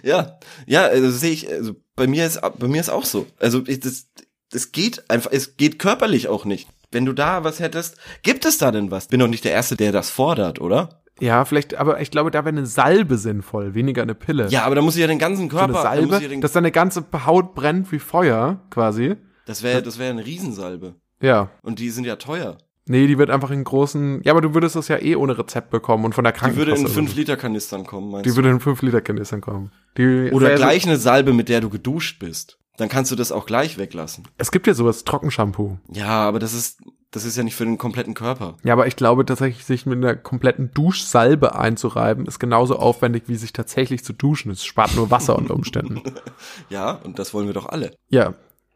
Ja, 0.02 0.40
ja, 0.66 0.84
also 0.86 1.12
sehe 1.12 1.32
ich, 1.34 1.52
also 1.52 1.76
bei 1.96 2.08
mir 2.08 2.26
ist, 2.26 2.40
bei 2.58 2.68
mir 2.68 2.80
ist 2.80 2.90
auch 2.90 3.06
so. 3.06 3.28
Also 3.38 3.64
ich, 3.68 3.80
das, 3.82 4.08
das 4.50 4.72
geht 4.72 5.10
einfach, 5.10 5.32
es 5.32 5.56
geht 5.58 5.78
körperlich 5.78 6.28
auch 6.30 6.46
nicht. 6.46 6.68
Wenn 6.94 7.06
du 7.06 7.14
da 7.14 7.44
was 7.44 7.60
hättest, 7.60 7.98
gibt 8.22 8.46
es 8.46 8.58
da 8.58 8.72
denn 8.72 8.92
was? 8.92 9.08
Bin 9.08 9.20
doch 9.20 9.28
nicht 9.28 9.46
der 9.46 9.52
Erste, 9.52 9.76
der 9.76 9.92
das 9.92 10.10
fordert, 10.10 10.62
oder? 10.62 11.02
Ja, 11.20 11.46
vielleicht, 11.46 11.76
aber 11.76 12.02
ich 12.02 12.10
glaube, 12.12 12.32
da 12.32 12.40
wäre 12.46 12.56
eine 12.56 12.66
Salbe 12.66 13.18
sinnvoll, 13.18 13.76
weniger 13.76 14.02
eine 14.02 14.16
Pille. 14.16 14.48
Ja, 14.50 14.64
aber 14.64 14.76
da 14.76 14.82
muss 14.82 14.96
ich 14.96 15.02
ja 15.02 15.08
den 15.08 15.20
ganzen 15.20 15.50
so 15.50 15.58
eine 15.58 15.68
Körper, 15.68 15.68
da 15.68 16.02
muss 16.02 16.10
Salbe, 16.10 16.24
ja 16.24 16.28
den, 16.30 16.42
dass 16.42 16.54
deine 16.54 16.72
ganze 16.72 17.06
Haut 17.26 17.54
brennt 17.56 17.92
wie 17.92 18.00
Feuer, 18.00 18.62
quasi. 18.72 19.16
das 19.46 19.62
wäre, 19.64 19.82
das 19.84 20.00
wäre 20.00 20.10
eine 20.12 20.26
Riesensalbe. 20.26 20.96
Ja. 21.22 21.50
Und 21.62 21.80
die 21.80 21.90
sind 21.92 22.06
ja 22.06 22.16
teuer. 22.16 22.58
Nee, 22.86 23.08
die 23.08 23.18
wird 23.18 23.30
einfach 23.30 23.50
in 23.52 23.64
großen. 23.64 24.22
Ja, 24.26 24.34
aber 24.34 24.42
du 24.42 24.54
würdest 24.54 24.76
das 24.76 24.90
ja 24.90 25.02
eh 25.02 25.16
ohne 25.16 25.38
Rezept 25.38 25.70
bekommen 25.70 26.04
und 26.04 26.14
von 26.16 26.26
der 26.26 26.34
Die 26.34 26.40
Krankenkasse. 26.40 26.68
würde 26.68 26.78
in 26.82 26.86
oder 26.86 26.94
5 26.96 27.12
so. 27.12 27.16
Liter 27.16 27.38
Kanistern 27.38 27.86
kommen, 27.86 28.12
meinst 28.12 28.26
Die 28.26 28.32
du? 28.32 28.36
würde 28.36 28.50
in 28.50 28.60
5 28.60 28.82
Liter 28.82 29.00
Kanistern 29.00 29.40
kommen. 29.40 29.72
Die 29.98 30.32
Oder 30.34 30.50
so- 30.50 30.56
gleich 30.56 30.86
eine 30.86 30.98
Salbe, 30.98 31.32
mit 31.32 31.48
der 31.48 31.62
du 31.62 31.70
geduscht 31.70 32.20
bist. 32.20 32.58
Dann 32.78 32.90
kannst 32.90 33.12
du 33.12 33.16
das 33.16 33.32
auch 33.32 33.46
gleich 33.46 33.78
weglassen. 33.78 34.28
Es 34.38 34.52
gibt 34.52 34.66
ja 34.66 34.74
sowas, 34.74 35.04
Trockenshampoo. 35.04 35.78
Ja, 35.92 36.08
aber 36.28 36.40
das 36.40 36.54
ist, 36.54 36.82
das 37.12 37.24
ist 37.24 37.38
ja 37.38 37.44
nicht 37.44 37.56
für 37.56 37.66
den 37.66 37.78
kompletten 37.78 38.16
Körper. 38.16 38.58
Ja, 38.64 38.74
aber 38.74 38.88
ich 38.88 38.96
glaube 38.96 39.26
tatsächlich, 39.26 39.64
sich 39.66 39.86
mit 39.86 39.98
einer 39.98 40.16
kompletten 40.16 40.72
Duschsalbe 40.74 41.54
einzureiben, 41.56 42.26
ist 42.26 42.40
genauso 42.40 42.78
aufwendig, 42.80 43.24
wie 43.28 43.36
sich 43.36 43.54
tatsächlich 43.54 44.04
zu 44.04 44.12
duschen. 44.14 44.52
Es 44.52 44.66
spart 44.66 44.96
nur 44.96 45.12
Wasser 45.12 45.38
unter 45.38 45.54
Umständen. 45.54 46.02
Ja, 46.70 46.94
und 46.94 47.20
das 47.20 47.34
wollen 47.36 47.46
wir 47.46 47.54
doch 47.54 47.68
alle. 47.68 47.96
Ja, 48.10 48.34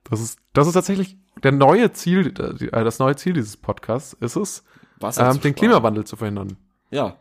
das 0.10 0.22
ist, 0.22 0.40
das 0.54 0.68
ist 0.68 0.74
tatsächlich 0.74 1.18
der 1.44 1.52
neue 1.52 1.92
Ziel, 1.94 2.28
äh, 2.28 2.84
das 2.84 3.00
neue 3.00 3.16
Ziel 3.16 3.34
dieses 3.34 3.58
Podcasts 3.58 4.14
ist 4.20 4.36
es, 4.36 4.64
Wasser 5.00 5.30
ähm, 5.32 5.42
den. 5.42 5.56
Klimawandel 5.56 6.04
zu 6.06 6.16
verhindern. 6.16 6.58
Ja. 6.92 7.18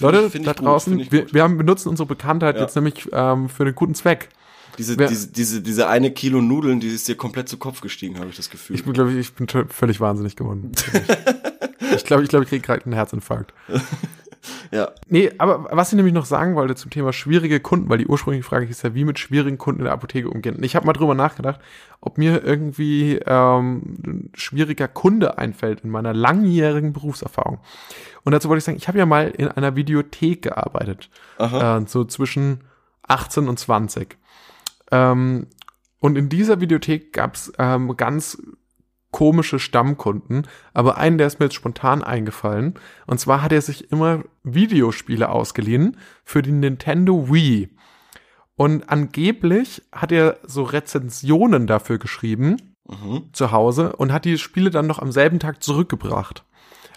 Leute, 0.00 0.30
ich- 0.32 0.42
da 0.44 0.52
gut, 0.52 0.64
draußen, 0.64 0.98
ich 0.98 1.12
wir, 1.12 1.22
gut. 1.22 1.34
wir 1.34 1.42
haben, 1.42 1.56
benutzen 1.58 1.88
unsere 1.90 2.06
Bekanntheit 2.06 2.56
Ja. 2.56 2.62
jetzt 2.62 2.74
nämlich 2.74 3.08
ähm, 3.12 3.48
für 3.48 3.64
einen 3.64 3.74
guten 3.74 3.94
Zweck. 3.94 4.30
Diese, 4.78 4.98
Wer- 4.98 5.08
diese, 5.08 5.28
diese, 5.28 5.60
diese 5.62 5.88
eine 5.88 6.10
Kilo 6.10 6.40
Nudeln, 6.40 6.80
die 6.80 6.88
ist 6.88 7.06
dir 7.08 7.16
komplett 7.16 7.48
zu 7.48 7.56
Kopf 7.58 7.80
gestiegen, 7.80 8.18
habe 8.18 8.28
ich 8.30 8.36
das 8.36 8.50
Gefühl. 8.50 8.76
Ich 8.76 8.84
bin, 8.84 8.92
glaube 8.92 9.12
ich, 9.12 9.18
ich 9.18 9.34
bin 9.34 9.46
völlig 9.68 10.00
wahnsinnig 10.00 10.36
geworden. 10.36 10.72
ich 11.94 12.04
glaube, 12.04 12.22
ich, 12.22 12.28
glaube, 12.28 12.44
ich 12.44 12.48
kriege 12.50 12.62
gerade 12.64 12.84
einen 12.84 12.94
Herzinfarkt. 12.94 13.52
ja. 14.70 14.90
Nee, 15.08 15.32
aber 15.38 15.68
was 15.70 15.90
ich 15.92 15.96
nämlich 15.96 16.14
noch 16.14 16.24
sagen 16.26 16.54
wollte 16.54 16.74
zum 16.74 16.90
Thema 16.90 17.12
schwierige 17.12 17.60
Kunden, 17.60 17.88
weil 17.88 17.98
die 17.98 18.06
ursprüngliche 18.06 18.46
Frage 18.46 18.66
ist 18.66 18.82
ja, 18.82 18.94
wie 18.94 19.04
mit 19.04 19.18
schwierigen 19.18 19.58
Kunden 19.58 19.80
in 19.80 19.84
der 19.84 19.92
Apotheke 19.94 20.28
umgehen. 20.28 20.56
Und 20.56 20.64
ich 20.64 20.76
habe 20.76 20.86
mal 20.86 20.92
drüber 20.92 21.14
nachgedacht, 21.14 21.60
ob 22.00 22.18
mir 22.18 22.42
irgendwie 22.44 23.20
ähm, 23.26 23.82
ein 24.06 24.30
schwieriger 24.34 24.88
Kunde 24.88 25.38
einfällt 25.38 25.80
in 25.84 25.90
meiner 25.90 26.12
langjährigen 26.12 26.92
Berufserfahrung. 26.92 27.58
Und 28.24 28.32
dazu 28.32 28.48
wollte 28.48 28.58
ich 28.58 28.64
sagen, 28.64 28.78
ich 28.78 28.88
habe 28.88 28.98
ja 28.98 29.06
mal 29.06 29.28
in 29.28 29.48
einer 29.48 29.76
Videothek 29.76 30.42
gearbeitet, 30.42 31.10
Aha. 31.38 31.78
äh, 31.78 31.84
so 31.86 32.04
zwischen 32.04 32.60
18 33.06 33.48
und 33.48 33.58
20. 33.58 34.16
Ähm, 34.90 35.46
und 35.98 36.16
in 36.16 36.28
dieser 36.28 36.60
Videothek 36.60 37.12
gab's 37.12 37.52
ähm, 37.58 37.96
ganz 37.96 38.40
komische 39.10 39.60
Stammkunden, 39.60 40.48
aber 40.72 40.98
einen, 40.98 41.18
der 41.18 41.28
ist 41.28 41.38
mir 41.38 41.46
jetzt 41.46 41.54
spontan 41.54 42.02
eingefallen. 42.02 42.74
Und 43.06 43.20
zwar 43.20 43.42
hat 43.42 43.52
er 43.52 43.62
sich 43.62 43.92
immer 43.92 44.24
Videospiele 44.42 45.28
ausgeliehen 45.28 45.96
für 46.24 46.42
die 46.42 46.50
Nintendo 46.52 47.32
Wii. 47.32 47.68
Und 48.56 48.88
angeblich 48.88 49.82
hat 49.92 50.10
er 50.10 50.38
so 50.42 50.64
Rezensionen 50.64 51.66
dafür 51.66 51.98
geschrieben 51.98 52.74
Mhm. 52.86 53.30
zu 53.32 53.50
Hause 53.50 53.96
und 53.96 54.12
hat 54.12 54.26
die 54.26 54.36
Spiele 54.36 54.70
dann 54.70 54.86
noch 54.86 54.98
am 54.98 55.10
selben 55.10 55.38
Tag 55.38 55.62
zurückgebracht. 55.62 56.44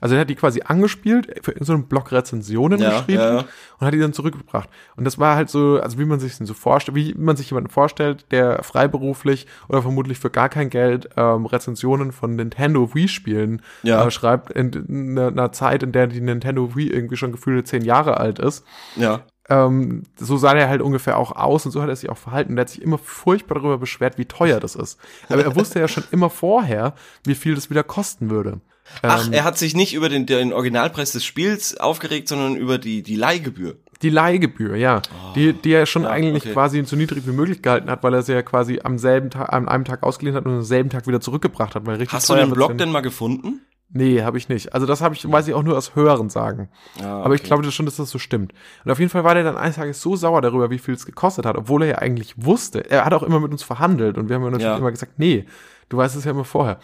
Also 0.02 0.16
er 0.16 0.22
hat 0.22 0.30
die 0.30 0.36
quasi 0.36 0.62
angespielt, 0.64 1.40
für 1.42 1.52
in 1.52 1.66
so 1.66 1.74
einem 1.74 1.86
Block 1.88 2.12
Rezensionen 2.12 2.80
Ja, 2.80 2.92
geschrieben 2.92 3.22
ja, 3.22 3.36
ja. 3.38 3.46
und 3.80 3.88
hat 3.88 3.94
die 3.94 4.00
dann 4.00 4.14
zurückgebracht. 4.14 4.70
Und 4.96 5.06
das 5.06 5.18
war 5.18 5.36
halt 5.36 5.50
so, 5.50 5.80
also 5.82 5.98
wie 5.98 6.06
man 6.06 6.20
sich 6.20 6.36
so 6.36 6.54
vorstellt, 6.54 6.96
wie 6.96 7.14
man 7.16 7.36
sich 7.36 7.50
jemanden 7.50 7.70
vorstellt, 7.70 8.32
der 8.32 8.64
freiberuflich 8.64 9.48
oder 9.70 9.82
vermutlich 9.82 10.20
für 10.20 10.30
gar 10.30 10.50
kein 10.50 10.70
Geld 10.70 11.10
ähm, 11.18 11.46
Rezensionen 11.46 12.12
von 12.12 12.36
Nintendo 12.36 12.94
Wii-Spielen 12.94 13.62
äh, 13.84 14.12
schreibt, 14.12 14.52
in, 14.52 14.72
in 14.72 15.18
einer 15.18 15.52
Zeit, 15.52 15.84
in 15.84 15.92
der 15.92 16.08
die 16.08 16.22
Nintendo 16.22 16.76
Wii 16.76 16.90
irgendwie 16.90 17.18
schon 17.18 17.32
gefühlte 17.32 17.64
zehn 17.64 17.84
Jahre 17.84 18.18
alt 18.18 18.40
ist. 18.40 18.66
Ja. 18.96 19.22
Ähm, 19.50 20.04
so 20.18 20.38
sah 20.38 20.54
der 20.54 20.68
halt 20.68 20.82
ungefähr 20.82 21.18
auch 21.18 21.32
aus 21.32 21.66
und 21.66 21.72
so 21.72 21.82
hat 21.82 21.90
er 21.90 21.96
sich 21.96 22.10
auch 22.10 22.18
verhalten. 22.18 22.56
Der 22.56 22.64
hat 22.64 22.70
sich 22.70 22.82
immer 22.82 22.98
furchtbar 22.98 23.56
darüber 23.56 23.78
beschwert, 23.78 24.18
wie 24.18 24.26
teuer 24.26 24.60
das 24.60 24.76
ist. 24.76 25.00
Aber 25.30 25.44
er 25.44 25.56
wusste 25.56 25.80
ja 25.80 25.88
schon 25.88 26.04
immer 26.12 26.30
vorher, 26.30 26.94
wie 27.24 27.36
viel 27.36 27.56
das 27.56 27.70
wieder 27.70 27.84
kosten 27.84 28.30
würde. 28.30 28.60
Ach, 29.02 29.28
Ähm, 29.28 29.34
er 29.34 29.44
hat 29.44 29.58
sich 29.58 29.76
nicht 29.76 29.94
über 29.94 30.10
den, 30.10 30.26
den 30.26 30.54
Originalpreis 30.54 31.12
des 31.12 31.24
Spiels 31.26 31.78
aufgeregt, 31.78 32.28
sondern 32.28 32.56
über 32.56 32.78
die, 32.78 33.04
die 33.04 33.16
Leihgebühr. 33.16 33.78
Die 34.02 34.10
Leihgebühr, 34.12 34.76
ja. 34.76 35.02
die, 35.36 35.54
die 35.54 35.72
er 35.72 35.88
schon 35.88 36.04
ja, 36.04 36.10
eigentlich 36.10 36.44
okay. 36.44 36.54
quasi 36.54 36.84
so 36.86 36.96
niedrig 36.96 37.26
wie 37.26 37.32
möglich 37.32 37.64
gehalten 37.64 37.90
hat, 37.90 38.04
weil 38.04 38.14
er 38.14 38.22
sie 38.22 38.34
ja 38.34 38.44
quasi 38.44 38.80
am 38.84 39.00
selben 39.00 39.32
Tag, 39.32 39.52
an 39.52 39.68
einem 39.68 39.86
Tag 39.86 40.04
ausgeliehen 40.04 40.36
hat 40.36 40.46
und 40.46 40.54
am 40.54 40.62
selben 40.64 40.90
Tag 40.90 41.08
wieder 41.08 41.20
zurückgebracht 41.20 41.74
hat. 41.74 41.86
Weil 41.88 41.96
richtig 41.96 42.14
Hast 42.14 42.30
du 42.30 42.36
den 42.36 42.52
Blog 42.52 42.78
denn 42.78 42.92
mal 42.92 43.02
gefunden? 43.02 43.62
Nee, 43.90 44.22
habe 44.22 44.38
ich 44.38 44.50
nicht. 44.50 44.74
Also 44.74 44.86
das 44.86 45.02
habe 45.02 45.16
ich, 45.16 45.32
weiß 45.32 45.48
ich 45.48 45.54
auch 45.54 45.64
nur 45.64 45.78
aus 45.78 45.96
Hören 45.96 46.30
sagen. 46.30 46.70
Ah, 47.02 47.22
Aber 47.24 47.34
ich 47.36 47.40
okay. 47.42 47.48
glaube 47.48 47.64
das 47.64 47.74
schon, 47.74 47.86
dass 47.86 47.96
das 47.96 48.10
so 48.10 48.20
stimmt. 48.20 48.54
Und 48.84 48.92
auf 48.92 49.00
jeden 49.00 49.10
Fall 49.10 49.24
war 49.24 49.34
der 49.34 49.46
dann 49.46 49.56
eines 49.58 49.78
Tages 49.78 50.02
so 50.02 50.16
sauer 50.18 50.42
darüber, 50.42 50.70
wie 50.70 50.78
viel 50.78 50.94
es 50.94 51.06
gekostet 51.06 51.46
hat, 51.46 51.56
obwohl 51.56 51.84
er 51.84 51.88
ja 51.90 51.96
eigentlich 52.00 52.34
wusste. 52.38 52.88
Er 52.92 53.06
hat 53.06 53.14
auch 53.14 53.24
immer 53.24 53.40
mit 53.40 53.52
uns 53.52 53.64
verhandelt 53.64 54.18
und 54.18 54.28
wir 54.28 54.36
haben 54.36 54.44
ja 54.44 54.50
natürlich 54.52 54.68
Ja. 54.72 54.78
immer 54.78 54.92
gesagt, 54.92 55.14
nee, 55.18 55.46
du 55.88 55.98
weißt 55.98 56.18
es 56.18 56.26
ja 56.26 56.32
immer 56.32 56.44
vorher. 56.44 56.80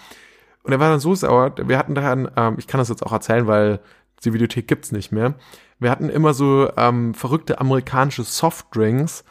Und 0.63 0.71
er 0.71 0.79
war 0.79 0.89
dann 0.89 0.99
so 0.99 1.13
sauer, 1.13 1.53
wir 1.57 1.77
hatten 1.77 1.93
dann, 1.95 2.31
ähm, 2.35 2.55
ich 2.57 2.67
kann 2.67 2.79
das 2.79 2.89
jetzt 2.89 3.05
auch 3.05 3.11
erzählen, 3.11 3.47
weil 3.47 3.79
die 4.23 4.33
Videothek 4.33 4.67
gibt's 4.67 4.91
nicht 4.91 5.11
mehr. 5.11 5.35
Wir 5.79 5.91
hatten 5.91 6.09
immer 6.09 6.33
so 6.33 6.69
ähm, 6.77 7.13
verrückte 7.13 7.59
amerikanische 7.59 8.23
Softdrinks 8.23 9.25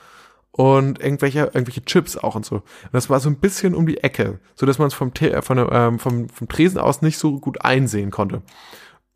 und 0.51 1.01
irgendwelche, 1.01 1.45
irgendwelche 1.55 1.83
Chips 1.85 2.19
auch 2.19 2.35
und 2.35 2.45
so. 2.45 2.57
Und 2.57 2.65
das 2.93 3.09
war 3.09 3.19
so 3.21 3.31
ein 3.31 3.37
bisschen 3.39 3.75
um 3.75 3.87
die 3.87 3.99
Ecke, 4.05 4.39
so 4.55 4.67
dass 4.67 4.79
man 4.79 4.89
es 4.89 4.95
vom, 4.95 5.15
Te- 5.15 5.41
von, 5.41 5.57
der, 5.57 5.73
ähm, 5.73 5.99
vom, 5.99 6.29
vom 6.29 6.49
Tresen 6.49 6.79
aus 6.79 7.01
nicht 7.01 7.17
so 7.17 7.39
gut 7.41 7.65
einsehen 7.65 8.11
konnte. 8.11 8.43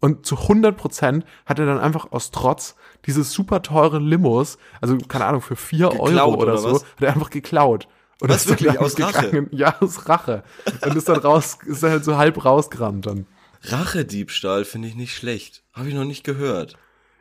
Und 0.01 0.25
zu 0.25 0.37
100 0.37 0.77
Prozent 0.77 1.25
hat 1.45 1.59
er 1.59 1.67
dann 1.67 1.79
einfach 1.79 2.11
aus 2.13 2.31
Trotz 2.31 2.77
dieses 3.05 3.33
super 3.33 3.61
teure 3.63 3.99
Limos, 3.99 4.57
also 4.81 4.97
keine 5.09 5.27
Ahnung, 5.27 5.41
für 5.43 5.57
vier 5.57 5.89
Geklaut 5.91 6.11
Euro 6.13 6.35
oder, 6.35 6.43
oder 6.55 6.59
so, 6.59 6.73
was? 6.73 6.83
hat 6.85 7.03
er 7.03 7.13
einfach 7.13 7.31
geklaut. 7.31 7.89
Und 8.21 8.31
Was, 8.31 8.47
ist 8.47 8.51
dann 8.51 8.61
wirklich? 8.61 8.81
Aus 8.81 8.99
Rache? 9.01 9.47
Ja, 9.51 9.77
aus 9.81 10.09
Rache. 10.09 10.43
Und 10.85 10.97
ist 10.97 11.09
dann 11.09 11.19
raus, 11.19 11.59
ist 11.67 11.83
dann 11.83 11.91
halt 11.91 12.05
so 12.05 12.17
halb 12.17 12.45
rausgerannt 12.45 13.07
dann. 13.07 13.27
Rachediebstahl 13.63 14.65
finde 14.65 14.89
ich 14.89 14.95
nicht 14.95 15.15
schlecht. 15.15 15.63
Habe 15.73 15.89
ich 15.89 15.95
noch 15.95 16.05
nicht 16.05 16.25
gehört. 16.25 16.77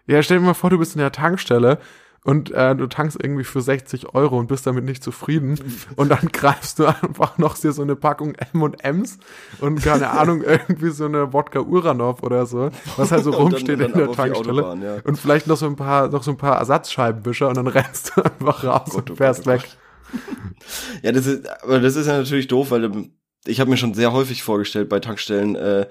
Ja, 0.08 0.22
stell 0.22 0.40
dir 0.40 0.46
mal 0.46 0.54
vor, 0.54 0.70
du 0.70 0.78
bist 0.78 0.96
in 0.96 1.00
der 1.00 1.12
Tankstelle 1.12 1.80
und 2.24 2.52
äh, 2.52 2.76
du 2.76 2.88
tankst 2.88 3.18
irgendwie 3.22 3.44
für 3.44 3.62
60 3.62 4.14
Euro 4.14 4.38
und 4.40 4.48
bist 4.48 4.66
damit 4.66 4.84
nicht 4.86 5.04
zufrieden 5.04 5.60
und 5.96 6.10
dann 6.10 6.30
greifst 6.32 6.80
du 6.80 6.86
einfach 6.86 7.38
noch 7.38 7.58
dir 7.58 7.72
so 7.72 7.82
eine 7.82 7.96
Packung 7.96 8.36
M&M's 8.54 9.18
und 9.62 9.82
keine 9.84 10.12
Ahnung, 10.12 10.42
irgendwie 10.46 10.90
so 10.92 11.06
eine 11.06 11.34
Wodka 11.34 11.60
Uranov 11.60 12.24
oder 12.24 12.46
so, 12.46 12.70
was 12.98 13.12
halt 13.12 13.24
so 13.24 13.32
dann- 13.32 13.42
rumsteht 13.42 13.70
und 13.70 13.80
dann 13.80 13.92
in 13.92 13.98
der 13.98 14.12
Tankstelle 14.12 14.62
Autobahn, 14.64 14.82
ja. 14.82 14.96
und 15.04 15.18
vielleicht 15.20 15.48
noch 15.48 15.58
so 15.58 15.66
ein 15.66 15.76
paar 15.76 16.08
noch 16.08 16.24
so 16.24 16.32
ein 16.32 16.38
paar 16.38 16.58
Ersatzscheibenwischer 16.58 17.48
und 17.50 17.58
dann 17.58 17.68
rennst 17.68 18.14
du 18.16 18.22
einfach 18.24 18.64
raus 18.64 18.90
Gott, 18.92 19.06
oh 19.08 19.12
und 19.12 19.18
fährst 19.18 19.44
Gott, 19.46 19.48
oh 19.48 19.64
weg. 19.64 19.78
Ja, 21.04 21.12
das 21.12 21.28
ist, 21.28 21.48
aber 21.64 21.80
das 21.80 21.96
ist 21.96 22.08
ja 22.08 22.18
natürlich 22.18 22.48
doof, 22.48 22.72
weil 22.72 22.86
ähm, 22.86 23.14
ich 23.46 23.60
habe 23.60 23.70
mir 23.70 23.78
schon 23.78 23.94
sehr 23.94 24.14
häufig 24.14 24.42
vorgestellt, 24.42 24.90
bei 24.90 25.00
Tankstellen 25.00 25.56
äh, 25.56 25.88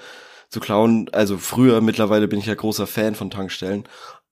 zu 0.48 0.60
klauen. 0.60 1.08
Also 1.12 1.38
früher, 1.38 1.80
mittlerweile 1.80 2.28
bin 2.28 2.38
ich 2.38 2.46
ja 2.46 2.54
großer 2.54 2.86
Fan 2.86 3.14
von 3.14 3.30
Tankstellen. 3.30 3.84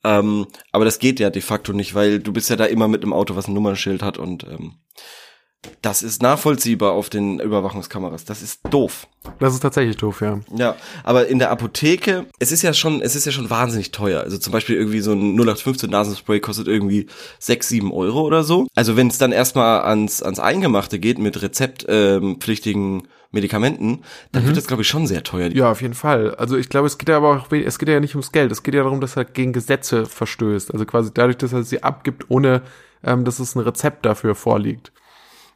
Ähm, 0.05 0.47
aber 0.73 0.85
das 0.85 0.99
geht 0.99 1.21
ja 1.21 1.31
de 1.31 1.43
facto 1.43 1.73
nicht, 1.73 1.95
weil 1.95 2.19
du 2.19 2.33
bist 2.33 2.51
ja 2.51 2.57
da 2.57 2.65
immer 2.65 2.89
mit 2.89 3.03
einem 3.03 3.13
Auto, 3.13 3.37
was 3.37 3.47
ein 3.47 3.55
Nummernschild 3.55 4.03
hat 4.03 4.19
und 4.19 4.45
ähm, 4.45 4.75
das 5.81 6.03
ist 6.03 6.23
nachvollziehbar 6.23 6.93
auf 6.93 7.09
den 7.09 7.39
Überwachungskameras. 7.39 8.25
Das 8.25 8.43
ist 8.43 8.61
doof. 8.71 9.07
Das 9.39 9.55
ist 9.55 9.61
tatsächlich 9.61 9.97
doof, 9.97 10.21
ja. 10.21 10.41
Ja, 10.55 10.75
aber 11.05 11.29
in 11.29 11.39
der 11.39 11.51
Apotheke, 11.51 12.27
es 12.41 12.51
ist 12.51 12.63
ja 12.63 12.73
schon, 12.73 13.01
es 13.01 13.15
ist 13.15 13.27
ja 13.27 13.33
schon 13.33 13.51
wahnsinnig 13.51 13.93
teuer. 13.93 14.23
Also 14.23 14.39
zum 14.39 14.53
Beispiel 14.53 14.77
irgendwie 14.77 15.01
so 15.01 15.13
ein 15.13 15.35
0815 15.37 15.89
Nasenspray 15.89 16.41
kostet 16.41 16.67
irgendwie 16.67 17.07
6, 17.39 17.69
7 17.69 17.93
Euro 17.93 18.23
oder 18.23 18.43
so. 18.43 18.67
Also 18.75 18.97
wenn 18.97 19.07
es 19.07 19.19
dann 19.19 19.31
erstmal 19.31 19.83
ans, 19.83 20.23
ans 20.23 20.41
Eingemachte 20.41 20.99
geht 20.99 21.19
mit 21.19 21.41
rezeptpflichtigen 21.41 23.07
Medikamenten, 23.31 24.03
dann 24.33 24.45
wird 24.45 24.57
das 24.57 24.67
glaube 24.67 24.83
ich 24.83 24.89
schon 24.89 25.07
sehr 25.07 25.23
teuer. 25.23 25.49
Ja, 25.49 25.71
auf 25.71 25.81
jeden 25.81 25.95
Fall. 25.95 26.35
Also 26.35 26.57
ich 26.57 26.69
glaube, 26.69 26.87
es 26.89 26.99
geht 26.99 27.09
ja 27.09 27.17
aber 27.17 27.37
auch, 27.37 27.53
es 27.53 27.79
geht 27.79 27.89
ja 27.89 28.01
nicht 28.01 28.15
ums 28.15 28.33
Geld. 28.33 28.51
Es 28.51 28.63
geht 28.65 28.75
ja 28.75 28.83
darum, 28.83 29.01
dass 29.01 29.17
er 29.17 29.25
gegen 29.25 29.53
Gesetze 29.53 30.07
verstößt. 30.07 30.73
Also 30.73 30.85
quasi 30.85 31.11
dadurch, 31.15 31.39
dass 31.39 31.53
er 31.53 31.63
sie 31.63 31.83
abgibt, 31.83 32.27
ohne 32.29 32.63
ähm, 33.05 33.25
dass 33.25 33.39
es 33.39 33.55
ein 33.55 33.61
Rezept 33.61 34.05
dafür 34.05 34.35
vorliegt. 34.35 34.93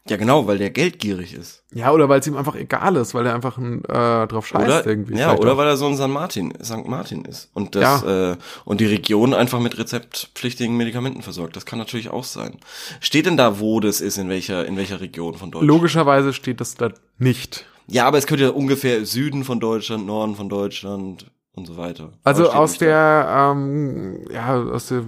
Ja 0.08 0.16
genau, 0.16 0.46
weil 0.46 0.58
der 0.58 0.70
geldgierig 0.70 1.34
ist. 1.34 1.64
Ja, 1.72 1.92
oder 1.92 2.08
weil 2.08 2.20
es 2.20 2.26
ihm 2.26 2.36
einfach 2.36 2.54
egal 2.54 2.96
ist, 2.96 3.14
weil 3.14 3.26
er 3.26 3.34
einfach 3.34 3.58
ein, 3.58 3.84
äh, 3.84 4.26
drauf 4.26 4.46
scheißt 4.46 4.64
Oder, 4.64 4.86
irgendwie. 4.86 5.18
ja, 5.18 5.34
oder 5.36 5.52
auch. 5.52 5.56
weil 5.56 5.66
er 5.66 5.76
so 5.76 5.86
ein 5.86 5.96
St. 5.96 6.08
Martin, 6.08 6.52
St. 6.62 6.86
Martin 6.86 7.24
ist. 7.24 7.50
Und 7.54 7.74
das, 7.74 8.02
äh, 8.04 8.36
und 8.64 8.80
die 8.80 8.86
Region 8.86 9.34
einfach 9.34 9.58
mit 9.60 9.76
rezeptpflichtigen 9.78 10.76
Medikamenten 10.76 11.22
versorgt. 11.22 11.56
Das 11.56 11.66
kann 11.66 11.78
natürlich 11.78 12.10
auch 12.10 12.24
sein. 12.24 12.58
Steht 13.00 13.26
denn 13.26 13.36
da, 13.36 13.60
wo 13.60 13.80
das 13.80 14.00
ist, 14.00 14.16
in 14.16 14.28
welcher, 14.28 14.64
in 14.66 14.76
welcher 14.76 15.00
Region 15.00 15.34
von 15.34 15.50
Deutschland? 15.50 15.68
Logischerweise 15.68 16.32
steht 16.32 16.60
das 16.60 16.74
da 16.76 16.90
nicht. 17.18 17.66
Ja, 17.88 18.06
aber 18.06 18.18
es 18.18 18.26
könnte 18.26 18.44
ja 18.44 18.50
ungefähr 18.50 19.04
Süden 19.06 19.44
von 19.44 19.60
Deutschland, 19.60 20.06
Norden 20.06 20.34
von 20.34 20.48
Deutschland 20.48 21.30
und 21.54 21.66
so 21.66 21.76
weiter. 21.76 22.12
Also 22.24 22.50
aus 22.50 22.78
da. 22.78 22.84
der, 22.84 23.52
ähm, 23.52 24.24
ja, 24.32 24.62
aus 24.62 24.88
der 24.88 25.04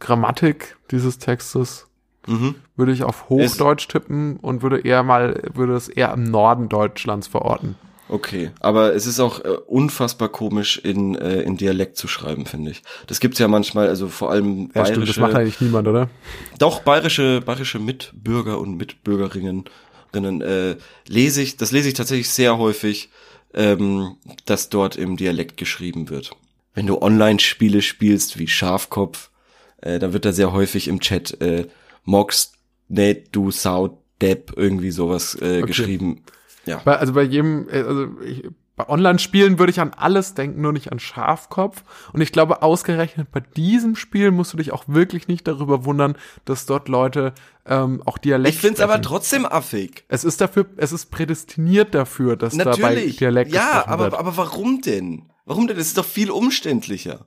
Grammatik 0.00 0.76
dieses 0.90 1.18
Textes 1.18 1.86
Mhm. 2.26 2.54
würde 2.76 2.92
ich 2.92 3.02
auf 3.04 3.28
Hochdeutsch 3.28 3.88
tippen 3.88 4.36
und 4.36 4.62
würde 4.62 4.80
eher 4.80 5.02
mal, 5.02 5.42
würde 5.54 5.74
es 5.74 5.88
eher 5.88 6.12
im 6.12 6.24
Norden 6.24 6.68
Deutschlands 6.68 7.26
verorten. 7.26 7.76
Okay, 8.08 8.50
aber 8.60 8.94
es 8.94 9.06
ist 9.06 9.18
auch 9.18 9.40
äh, 9.44 9.48
unfassbar 9.66 10.28
komisch 10.28 10.76
in, 10.76 11.14
äh, 11.14 11.40
in 11.40 11.56
Dialekt 11.56 11.96
zu 11.96 12.06
schreiben, 12.06 12.44
finde 12.44 12.70
ich. 12.70 12.82
Das 13.06 13.18
gibt's 13.18 13.38
ja 13.38 13.48
manchmal, 13.48 13.88
also 13.88 14.08
vor 14.08 14.30
allem 14.30 14.70
Ja, 14.74 14.84
stimmt, 14.84 15.08
das 15.08 15.16
macht 15.16 15.32
bayerische, 15.32 15.38
eigentlich 15.38 15.60
niemand, 15.62 15.88
oder? 15.88 16.10
doch 16.58 16.80
bayerische, 16.80 17.40
bayerische 17.40 17.78
Mitbürger 17.78 18.58
und 18.58 18.76
Mitbürgerinnen 18.76 19.64
äh, 20.14 20.76
lese 21.08 21.40
ich, 21.40 21.56
das 21.56 21.72
lese 21.72 21.88
ich 21.88 21.94
tatsächlich 21.94 22.28
sehr 22.28 22.58
häufig, 22.58 23.10
ähm, 23.54 24.16
dass 24.44 24.68
dort 24.68 24.96
im 24.96 25.16
Dialekt 25.16 25.56
geschrieben 25.56 26.10
wird. 26.10 26.30
Wenn 26.74 26.86
du 26.86 27.00
Online-Spiele 27.00 27.80
spielst 27.82 28.38
wie 28.38 28.48
Schafkopf, 28.48 29.30
äh, 29.80 29.98
dann 29.98 30.12
wird 30.12 30.24
da 30.24 30.32
sehr 30.32 30.52
häufig 30.52 30.88
im 30.88 31.00
Chat 31.00 31.40
äh, 31.40 31.66
Mox, 32.04 32.52
net, 32.88 33.28
du 33.32 33.50
Sau, 33.50 34.02
Depp, 34.20 34.52
irgendwie 34.56 34.90
sowas 34.90 35.34
äh, 35.40 35.62
geschrieben. 35.62 36.22
Ja. 36.66 36.80
Bei, 36.84 36.96
also 36.96 37.12
bei 37.12 37.22
jedem, 37.22 37.68
äh, 37.68 37.82
also 37.82 38.08
ich, 38.22 38.44
bei 38.76 38.88
Online-Spielen 38.88 39.58
würde 39.58 39.70
ich 39.70 39.80
an 39.80 39.92
alles 39.94 40.34
denken, 40.34 40.60
nur 40.60 40.72
nicht 40.72 40.90
an 40.90 40.98
Schafkopf. 40.98 41.84
Und 42.12 42.20
ich 42.20 42.32
glaube, 42.32 42.62
ausgerechnet 42.62 43.30
bei 43.30 43.40
diesem 43.40 43.94
Spiel 43.94 44.32
musst 44.32 44.52
du 44.52 44.56
dich 44.56 44.72
auch 44.72 44.84
wirklich 44.88 45.28
nicht 45.28 45.46
darüber 45.46 45.84
wundern, 45.84 46.16
dass 46.44 46.66
dort 46.66 46.88
Leute 46.88 47.34
ähm, 47.66 48.02
auch 48.04 48.18
Dialekt 48.18 48.56
Ich 48.56 48.60
find's 48.60 48.80
aber 48.80 48.94
sprechen. 48.94 49.08
trotzdem 49.08 49.46
affig. 49.46 50.04
Es 50.08 50.24
ist 50.24 50.40
dafür, 50.40 50.66
es 50.76 50.90
ist 50.90 51.10
prädestiniert 51.12 51.94
dafür, 51.94 52.36
dass 52.36 52.56
dabei 52.56 52.70
Natürlich. 52.94 53.16
Dialekt 53.16 53.52
ja, 53.52 53.86
aber, 53.86 54.04
wird. 54.04 54.14
aber 54.14 54.36
warum 54.36 54.80
denn? 54.80 55.30
Warum 55.44 55.68
denn? 55.68 55.76
Das 55.76 55.86
ist 55.86 55.98
doch 55.98 56.04
viel 56.04 56.30
umständlicher. 56.30 57.26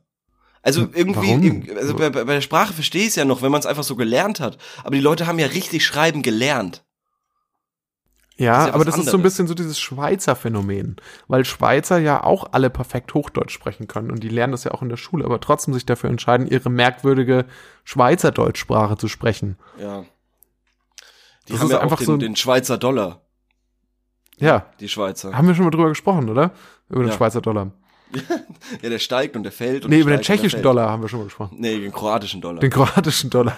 Also 0.61 0.81
irgendwie, 0.93 1.27
warum? 1.29 1.43
im- 1.43 1.77
also 1.77 1.95
bei, 1.95 2.09
bei 2.09 2.23
der 2.23 2.41
Sprache 2.41 2.73
verstehe 2.73 3.03
ich 3.03 3.09
es 3.09 3.15
ja 3.15 3.25
noch, 3.25 3.41
wenn 3.41 3.51
man 3.51 3.59
es 3.59 3.65
einfach 3.65 3.83
so 3.83 3.95
gelernt 3.95 4.39
hat. 4.39 4.57
Aber 4.83 4.95
die 4.95 5.01
Leute 5.01 5.27
haben 5.27 5.39
ja 5.39 5.47
richtig 5.47 5.85
schreiben 5.85 6.23
gelernt. 6.23 6.83
Ja, 8.39 8.67
ja 8.67 8.73
aber 8.73 8.85
das 8.85 8.95
ist 8.97 9.05
so 9.05 9.11
ein 9.11 9.15
anderes. 9.15 9.33
bisschen 9.33 9.47
so 9.47 9.53
dieses 9.55 9.79
Schweizer 9.79 10.35
Phänomen, 10.35 10.97
weil 11.27 11.43
Schweizer 11.45 11.97
ja 11.97 12.23
auch 12.23 12.49
alle 12.51 12.69
perfekt 12.69 13.13
Hochdeutsch 13.15 13.51
sprechen 13.51 13.87
können 13.87 14.11
und 14.11 14.21
die 14.23 14.29
lernen 14.29 14.51
das 14.51 14.63
ja 14.63 14.71
auch 14.71 14.81
in 14.83 14.89
der 14.89 14.97
Schule, 14.97 15.25
aber 15.25 15.39
trotzdem 15.39 15.73
sich 15.73 15.85
dafür 15.87 16.09
entscheiden, 16.11 16.45
ihre 16.47 16.69
merkwürdige 16.69 17.45
Schweizerdeutschsprache 17.83 18.95
zu 18.97 19.07
sprechen. 19.07 19.57
Ja. 19.79 20.03
Die 21.47 21.53
Das 21.53 21.61
haben 21.61 21.71
ja 21.71 21.77
auch 21.79 21.83
einfach 21.83 21.97
den, 21.97 22.05
so 22.05 22.17
den 22.17 22.35
Schweizer 22.35 22.77
Dollar, 22.77 23.21
Ja, 24.37 24.67
die 24.81 24.89
Schweizer. 24.89 25.33
haben 25.33 25.47
wir 25.47 25.55
schon 25.55 25.65
mal 25.65 25.71
drüber 25.71 25.89
gesprochen, 25.89 26.29
oder? 26.29 26.51
Über 26.89 27.03
den 27.03 27.09
Ja. 27.09 27.15
Schweizer 27.17 27.41
Dollar. 27.41 27.71
Ja, 28.81 28.89
der 28.89 28.99
steigt 28.99 29.35
und 29.35 29.43
der 29.43 29.51
fällt. 29.51 29.85
Und 29.85 29.91
Nee, 29.91 29.99
über 29.99 30.11
den 30.11 30.21
tschechischen. 30.21 30.61
Dollar 30.61 30.89
haben 30.89 31.01
wir 31.01 31.09
schon 31.09 31.19
mal 31.19 31.25
gesprochen. 31.25 31.57
Nee, 31.59 31.79
den 31.79 31.91
kroatischen 31.91 32.41
Dollar. 32.41 32.59
Den 32.59 32.69
kroatischen 32.69 33.29
Dollar, 33.29 33.57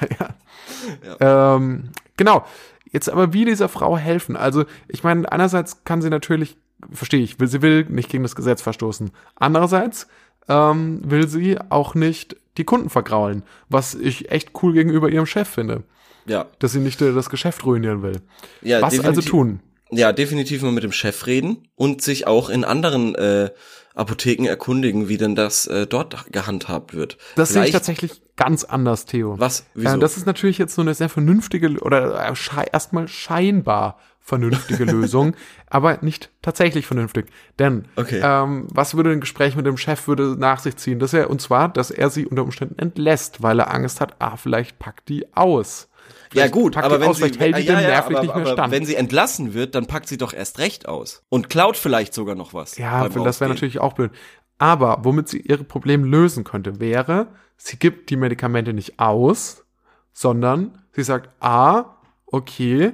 ja. 1.20 1.56
Ähm, 1.56 1.90
genau. 2.18 2.46
Jetzt 2.92 3.10
aber 3.10 3.34
wie 3.34 3.46
dieser 3.46 3.70
Frau 3.70 3.98
helfen? 3.98 4.36
Also, 4.36 4.66
ich 4.88 5.04
meine, 5.04 5.32
einerseits 5.32 5.84
kann 5.84 6.02
sie 6.02 6.10
natürlich, 6.10 6.58
verstehe 6.92 7.22
ich, 7.22 7.40
will, 7.40 7.48
sie 7.48 7.62
will 7.62 7.86
nicht 7.86 8.10
gegen 8.10 8.24
das 8.24 8.36
Gesetz 8.36 8.62
verstoßen. 8.62 9.12
Andererseits 9.36 10.08
ähm, 10.48 11.02
will 11.04 11.28
sie 11.28 11.58
auch 11.70 11.94
nicht 11.94 12.36
die 12.58 12.64
Kunden 12.64 12.90
vergraulen, 12.90 13.44
was 13.70 13.94
ich 13.96 14.32
echt 14.32 14.52
cool 14.62 14.74
gegenüber 14.74 15.10
ihrem 15.10 15.26
Chef 15.26 15.48
finde, 15.48 15.84
ja. 16.26 16.48
dass 16.60 16.72
sie 16.72 16.80
nicht 16.80 17.02
äh, 17.02 17.14
das 17.14 17.30
Geschäft 17.30 17.66
ruinieren 17.66 18.02
will. 18.02 18.22
ja 18.62 18.82
was 18.82 18.94
also 18.94 19.04
definitiv. 19.04 19.30
tun? 19.30 19.60
Ja, 19.92 20.12
definitiv 20.12 20.62
mal 20.62 20.72
mit 20.72 20.84
dem 20.84 20.92
Chef 20.92 21.26
reden 21.26 21.68
und 21.76 22.02
sich 22.02 22.28
auch 22.28 22.50
in 22.50 22.64
anderen 22.64 23.16
äh, 23.16 23.50
Apotheken 23.96 24.46
erkundigen, 24.48 25.10
wie 25.10 25.18
denn 25.18 25.36
das 25.36 25.68
äh, 25.68 25.88
dort 25.88 26.32
gehandhabt 26.32 26.94
wird. 26.94 27.18
Das 27.36 27.50
sehe 27.50 27.64
ich 27.64 27.72
Vielleicht- 27.72 27.74
tatsächlich 27.74 28.22
ganz 28.36 28.64
anders, 28.64 29.06
Theo. 29.06 29.38
Was? 29.40 29.66
Wieso? 29.74 29.96
Äh, 29.96 30.00
das 30.00 30.16
ist 30.18 30.26
natürlich 30.26 30.58
jetzt 30.58 30.76
so 30.76 30.82
eine 30.82 30.94
sehr 30.94 31.10
vernünftige 31.10 31.70
oder 31.82 32.24
äh, 32.30 32.66
erstmal 32.72 33.08
scheinbar 33.08 33.98
vernünftige 34.22 34.84
Lösung, 34.92 35.36
aber 35.68 35.98
nicht 36.02 36.30
tatsächlich 36.42 36.86
vernünftig. 36.86 37.28
Denn 37.58 37.86
Okay. 37.96 38.22
ähm, 38.24 38.68
was 38.70 38.96
würde 38.96 39.12
ein 39.12 39.20
Gespräch 39.22 39.56
mit 39.56 39.66
dem 39.66 39.76
Chef 39.78 40.08
würde 40.08 40.36
nach 40.38 40.60
sich 40.60 40.78
ziehen? 40.78 41.00
Dass 41.00 41.14
er, 41.14 41.30
und 41.30 41.42
zwar, 41.42 41.68
dass 41.70 41.90
er 41.92 42.10
sie 42.10 42.26
unter 42.28 42.44
Umständen 42.44 42.78
entlässt, 42.80 43.42
weil 43.42 43.60
er 43.60 43.74
Angst 43.74 44.00
hat, 44.02 44.16
ah, 44.20 44.38
vielleicht 44.38 44.78
packt 44.80 45.10
die 45.10 45.26
aus. 45.36 45.90
Ja 46.34 46.48
gut, 46.48 46.78
aber 46.78 47.00
wenn 47.00 47.10
aus, 47.10 47.18
sie, 47.18 47.32
hält 47.38 47.58
die 47.58 47.62
ja, 47.62 47.76
dem 47.76 47.82
ja, 47.84 47.88
nervlich 47.90 48.18
aber, 48.18 48.26
nicht 48.26 48.36
mehr 48.36 48.46
aber 48.46 48.54
stand. 48.54 48.74
wenn 48.74 48.86
sie 48.86 48.96
entlassen 48.96 49.54
wird, 49.54 49.76
dann 49.76 49.88
packt 49.88 50.08
sie 50.08 50.18
doch 50.18 50.34
erst 50.34 50.60
recht 50.60 50.88
aus 50.88 51.24
und 51.30 51.50
klaut 51.50 51.78
vielleicht 51.78 52.14
sogar 52.14 52.36
noch 52.36 52.54
was. 52.54 52.78
Ja, 52.78 53.08
das 53.10 53.40
wäre 53.40 53.50
natürlich 53.50 53.80
auch 53.80 53.94
blöd. 53.94 54.12
Aber 54.58 55.00
womit 55.04 55.30
sie 55.30 55.40
ihre 55.40 55.64
Probleme 55.64 56.06
lösen 56.06 56.44
könnte, 56.44 56.80
wäre, 56.80 57.28
sie 57.58 57.78
gibt 57.78 58.10
die 58.10 58.18
Medikamente 58.18 58.74
nicht 58.74 59.00
aus, 59.00 59.66
sondern 60.12 60.78
sie 60.92 61.04
sagt, 61.04 61.30
ah, 61.40 61.96
okay, 62.26 62.94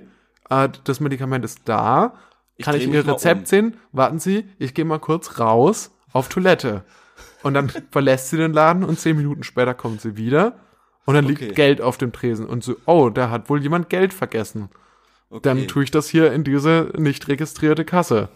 äh, 0.50 0.70
das 0.84 1.00
Medikament 1.00 1.44
ist 1.44 1.62
da, 1.66 2.14
Ich 2.56 2.66
kann 2.66 2.76
ich 2.76 2.88
mich 2.88 2.96
Ihr 2.96 3.08
Rezept 3.08 3.42
um. 3.42 3.46
sehen? 3.46 3.78
Warten 3.92 4.20
Sie, 4.20 4.46
ich 4.60 4.74
gehe 4.74 4.86
mal 4.86 5.00
kurz 5.00 5.40
raus 5.40 5.92
auf 6.14 6.30
Toilette. 6.30 6.84
Und 7.44 7.56
dann 7.56 7.70
verlässt 7.92 8.30
sie 8.30 8.38
den 8.38 8.54
Laden 8.54 8.84
und 8.84 9.00
zehn 9.00 9.18
Minuten 9.18 9.44
später 9.44 9.74
kommt 9.74 10.02
sie 10.02 10.16
wieder 10.18 10.60
und 11.06 11.14
dann 11.14 11.26
liegt 11.26 11.42
Okay. 11.42 11.54
Geld 11.54 11.82
auf 11.82 11.98
dem 11.98 12.12
Tresen 12.12 12.46
und 12.46 12.64
so, 12.64 12.76
oh, 12.86 13.10
da 13.10 13.30
hat 13.30 13.50
wohl 13.50 13.62
jemand 13.62 13.90
Geld 13.90 14.14
vergessen. 14.14 14.70
Okay. 15.30 15.42
Dann 15.44 15.68
tue 15.68 15.84
ich 15.84 15.92
das 15.92 16.08
hier 16.10 16.32
in 16.32 16.44
diese 16.44 16.92
nicht 16.98 17.28
registrierte 17.28 17.84
Kasse. 17.86 18.30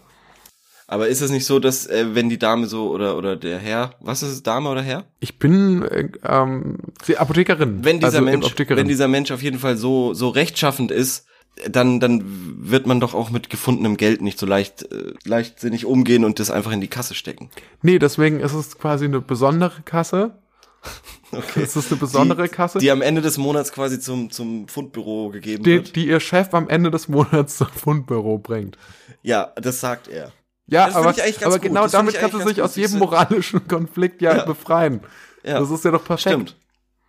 Aber 0.86 1.06
ist 1.06 1.20
es 1.20 1.30
nicht 1.30 1.46
so, 1.46 1.60
dass 1.60 1.86
äh, 1.86 2.14
wenn 2.14 2.28
die 2.28 2.38
Dame 2.38 2.66
so 2.66 2.90
oder 2.90 3.16
oder 3.16 3.36
der 3.36 3.58
Herr, 3.58 3.94
was 4.00 4.24
ist 4.24 4.30
es, 4.30 4.42
Dame 4.42 4.68
oder 4.68 4.82
Herr? 4.82 5.04
Ich 5.20 5.38
bin 5.38 5.82
äh, 5.84 6.08
ähm, 6.24 6.78
die 7.06 7.16
Apothekerin. 7.16 7.84
Wenn 7.84 8.00
dieser 8.00 8.06
also 8.18 8.22
Mensch, 8.22 8.46
Apothekerin. 8.46 8.76
wenn 8.78 8.88
dieser 8.88 9.06
Mensch 9.06 9.30
auf 9.30 9.40
jeden 9.40 9.60
Fall 9.60 9.76
so 9.76 10.14
so 10.14 10.30
rechtschaffend 10.30 10.90
ist, 10.90 11.26
dann 11.68 12.00
dann 12.00 12.24
wird 12.24 12.88
man 12.88 12.98
doch 12.98 13.14
auch 13.14 13.30
mit 13.30 13.50
gefundenem 13.50 13.96
Geld 13.98 14.20
nicht 14.20 14.38
so 14.38 14.46
leicht 14.46 14.90
äh, 14.90 15.12
leichtsinnig 15.24 15.86
umgehen 15.86 16.24
und 16.24 16.40
das 16.40 16.50
einfach 16.50 16.72
in 16.72 16.80
die 16.80 16.88
Kasse 16.88 17.14
stecken. 17.14 17.50
nee, 17.82 18.00
deswegen 18.00 18.40
ist 18.40 18.54
es 18.54 18.76
quasi 18.76 19.04
eine 19.04 19.20
besondere 19.20 19.82
Kasse. 19.84 20.32
Okay. 21.32 21.62
Ist 21.62 21.76
eine 21.76 22.00
besondere 22.00 22.42
die, 22.42 22.48
Kasse, 22.48 22.78
die 22.80 22.90
am 22.90 23.02
Ende 23.02 23.22
des 23.22 23.38
Monats 23.38 23.70
quasi 23.70 24.00
zum 24.00 24.30
zum 24.32 24.66
Fundbüro 24.66 25.28
gegeben 25.30 25.62
die, 25.62 25.70
wird. 25.74 25.94
die 25.94 26.08
ihr 26.08 26.18
Chef 26.18 26.52
am 26.54 26.68
Ende 26.68 26.90
des 26.90 27.06
Monats 27.06 27.56
zum 27.58 27.68
Fundbüro 27.68 28.38
bringt. 28.38 28.76
Ja, 29.22 29.52
das 29.54 29.78
sagt 29.78 30.08
er. 30.08 30.32
Ja, 30.66 30.86
Das 30.86 30.96
aber, 30.96 31.10
aber 31.10 31.52
gut. 31.52 31.62
genau 31.62 31.82
Das 31.84 31.92
damit 31.92 32.14
kannst 32.14 32.34
du 32.34 32.44
ganz 32.44 32.58
aus 32.58 32.74
jedem 32.74 32.98
moralischen 32.98 33.66
Konflikt 33.68 34.22
ja, 34.22 34.38
Ja. 34.38 34.44
befreien. 34.44 35.02
Ja, 35.44 35.60
Das 35.60 35.70
ist 35.70 35.84
ja 35.84 35.92
doch 35.92 36.04
perfekt. 36.04 36.22
stimmt. 36.34 36.56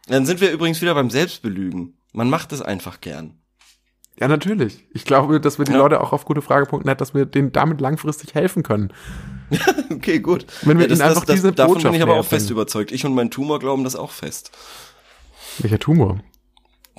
Dann 0.08 0.28
sind 0.28 0.40
wir 0.40 0.52
übrigens 0.52 0.82
wieder 0.82 0.94
beim 0.94 1.10
Selbstbelügen. 1.10 1.98
Man 2.14 2.30
macht 2.30 2.52
es 2.54 2.62
einfach 2.62 3.02
gern. 3.02 3.41
Ja, 4.22 4.28
natürlich. 4.28 4.86
Ich 4.94 5.04
glaube, 5.04 5.42
dass 5.42 5.58
wir 5.58 5.66
die 5.66 5.72
Ja. 5.72 5.80
Leute 5.80 6.00
auch 6.00 6.14
auf 6.14 6.26
gutefrage.net, 6.26 7.02
dass 7.02 7.16
wir 7.16 7.26
denen 7.26 7.52
damit 7.52 7.82
langfristig 7.82 8.36
helfen 8.36 8.64
können. 8.64 8.94
Okay, 9.92 10.20
gut. 10.20 10.46
Wenn 10.62 10.80
wir 10.80 10.88
das, 10.88 11.00
ihnen 11.00 11.10
einfach 11.10 11.26
das, 11.26 11.36
diese 11.36 11.52
davon 11.52 11.74
bin 11.74 11.84
Botschaft 11.84 11.96
ich 11.98 12.02
aber 12.02 12.16
auch 12.16 12.26
fest 12.26 12.50
überzeugt. 12.50 12.94
Ich 12.94 13.06
und 13.06 13.14
mein 13.14 13.30
Tumor 13.30 13.60
glauben 13.60 13.84
das 13.84 13.98
auch 13.98 14.10
fest. 14.12 14.52
Welcher 15.60 15.78
Tumor? 15.78 16.22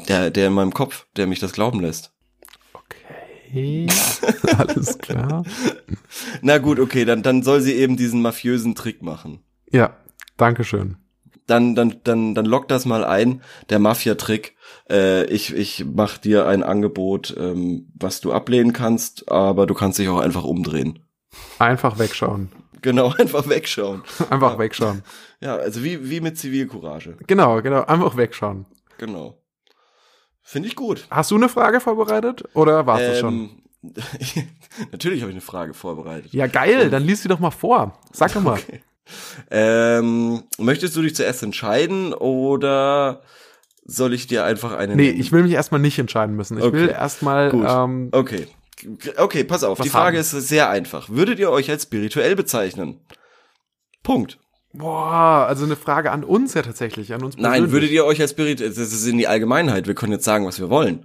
Der, 0.09 0.31
der 0.31 0.49
in 0.49 0.53
meinem 0.53 0.75
Kopf, 0.75 1.07
der 1.17 1.27
mich 1.27 1.41
das 1.41 1.53
glauben 1.53 1.81
lässt. 1.81 2.13
Okay. 2.75 3.87
Alles 4.59 4.99
klar. 4.99 5.45
Na 6.43 6.59
gut, 6.59 6.79
okay, 6.79 7.07
dann, 7.07 7.23
dann 7.23 7.43
soll 7.43 7.63
sie 7.63 7.73
eben 7.73 7.97
diesen 7.97 8.21
mafiösen 8.21 8.75
Trick 8.75 9.03
machen. 9.03 9.41
Ja, 9.71 9.97
Dankeschön. 10.37 10.97
Dann, 11.53 11.75
dann, 11.75 12.01
dann, 12.05 12.35
dann 12.35 12.47
lock 12.47 12.67
das 12.69 12.87
mal 12.87 13.05
ein, 13.05 13.43
der 13.69 13.79
Mafia-Trick. 13.79 14.57
Äh, 14.89 15.27
ich, 15.27 15.55
ich 15.55 15.85
mach 15.85 16.17
dir 16.17 16.47
ein 16.47 16.63
Angebot, 16.63 17.35
ähm, 17.39 17.93
was 17.95 18.23
du 18.23 18.33
ablehnen 18.33 18.73
kannst, 18.73 19.31
aber 19.31 19.67
du 19.67 19.75
kannst 19.75 19.99
dich 19.99 20.09
auch 20.09 20.21
einfach 20.21 20.45
umdrehen. 20.45 21.01
Einfach 21.59 21.99
wegschauen. 21.99 22.51
Genau, 22.81 23.13
einfach 23.19 23.49
wegschauen. 23.51 24.03
Einfach 24.31 24.53
Ja. 24.55 24.59
wegschauen. 24.59 25.03
Ja, 25.41 25.57
also 25.57 25.85
wie, 25.85 26.09
wie 26.09 26.21
mit 26.23 26.39
Zivilcourage. 26.39 27.19
Genau, 27.27 27.61
genau. 27.61 27.83
Einfach 27.85 28.17
wegschauen. 28.17 28.65
Genau. 28.97 29.39
Finde 30.41 30.69
ich 30.69 30.75
gut. 30.77 31.07
Hast 31.11 31.31
du 31.33 31.37
eine 31.37 31.51
Frage 31.51 31.81
vorbereitet 31.81 32.45
oder 32.55 32.87
warst 32.87 33.09
du 33.09 33.15
schon? 33.17 33.35
Ähm, 33.35 33.93
Natürlich 34.91 35.21
habe 35.21 35.31
ich 35.31 35.35
eine 35.35 35.41
Frage 35.43 35.75
vorbereitet. 35.75 36.33
Ja, 36.33 36.47
geil. 36.47 36.89
Dann 36.89 37.05
lies 37.05 37.23
sie 37.23 37.29
doch 37.29 37.41
mal 37.41 37.51
vor. 37.51 37.99
Sag 38.13 38.33
doch 38.33 38.41
mal. 38.43 38.59
Ähm, 39.51 40.43
möchtest 40.59 40.97
du 40.97 41.03
dich 41.03 41.15
zuerst 41.15 41.43
entscheiden 41.43 42.15
oder 42.15 43.23
soll 43.85 44.15
ich 44.15 44.27
dir 44.27 44.45
einfach 44.45 44.73
eine 44.73 44.95
Nee, 44.97 45.09
nennen? 45.09 45.21
ich 45.21 45.33
will 45.33 45.43
mich 45.43 45.53
erstmal 45.53 45.81
nicht 45.81 45.99
entscheiden 45.99 46.37
müssen. 46.37 46.59
Ich 46.59 46.65
Okay. 46.65 46.77
will 46.77 46.89
erstmal, 46.89 47.51
ähm, 47.53 48.09
Okay. 48.13 48.47
Okay, 49.17 49.45
pass 49.45 49.63
auf. 49.63 49.81
Die 49.81 49.89
Frage 49.89 50.17
haben? 50.19 50.23
ist 50.23 50.31
sehr 50.31 50.69
einfach. 50.71 51.09
Würdet 51.09 51.39
ihr 51.39 51.51
euch 51.51 51.71
als 51.71 51.85
spirituell 51.85 52.35
bezeichnen? 52.37 52.99
Punkt. 54.03 54.39
boah, 54.73 55.47
also 55.47 55.65
eine 55.67 55.77
Frage 55.77 56.11
an 56.11 56.25
uns 56.25 56.55
ja 56.55 56.63
tatsächlich, 56.63 57.13
an 57.13 57.23
uns 57.23 57.37
Nein, 57.37 57.45
persönlich. 57.51 57.73
würdet 57.73 57.91
ihr 57.91 58.05
euch 58.07 58.21
als 58.21 58.31
spirituell, 58.31 58.71
das 58.71 58.79
ist 58.79 59.07
in 59.07 59.19
die 59.19 59.29
Allgemeinheit, 59.29 59.87
wir 59.87 59.95
können 59.95 60.13
jetzt 60.13 60.25
sagen, 60.25 60.47
was 60.47 60.59
wir 60.59 60.71
wollen. 60.71 61.05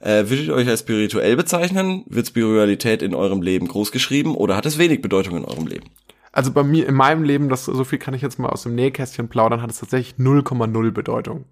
Äh, 0.00 0.28
würdet 0.28 0.46
ihr 0.48 0.54
euch 0.54 0.68
als 0.68 0.80
spirituell 0.80 1.34
bezeichnen? 1.36 2.04
Wird 2.08 2.26
Spiritualität 2.28 3.02
in 3.02 3.14
eurem 3.14 3.40
Leben 3.42 3.68
groß 3.68 3.90
geschrieben 3.90 4.34
oder 4.36 4.54
hat 4.56 4.66
es 4.66 4.78
wenig 4.78 5.00
Bedeutung 5.02 5.36
in 5.38 5.44
eurem 5.44 5.66
Leben? 5.66 5.86
Also 6.32 6.52
bei 6.52 6.62
mir, 6.62 6.86
in 6.86 6.94
meinem 6.94 7.24
Leben, 7.24 7.48
das, 7.48 7.64
so 7.64 7.84
viel 7.84 7.98
kann 7.98 8.14
ich 8.14 8.22
jetzt 8.22 8.38
mal 8.38 8.50
aus 8.50 8.62
dem 8.62 8.74
Nähkästchen 8.74 9.28
plaudern, 9.28 9.62
hat 9.62 9.70
es 9.70 9.80
tatsächlich 9.80 10.14
0,0 10.16 10.90
Bedeutung. 10.92 11.44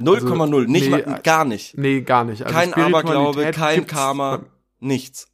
0,0, 0.00 0.66
nicht 0.66 0.84
nee, 0.84 0.90
mal, 0.90 1.20
gar 1.22 1.44
nicht. 1.44 1.78
Nee, 1.78 2.00
gar 2.00 2.24
nicht. 2.24 2.42
Also 2.42 2.54
kein 2.54 2.74
Aberglaube, 2.74 3.50
kein 3.52 3.86
Karma, 3.86 4.40
nichts. 4.80 5.28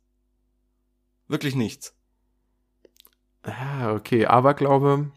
Wirklich 1.29 1.55
nichts. 1.55 1.95
Ah, 3.43 3.95
okay, 3.95 4.27
Aberglaube 4.27 5.11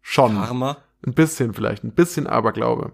schon. 0.00 0.34
Karma? 0.34 0.78
Ein 1.06 1.12
bisschen 1.12 1.52
vielleicht, 1.52 1.84
ein 1.84 1.92
bisschen 1.92 2.26
Aberglaube. 2.26 2.92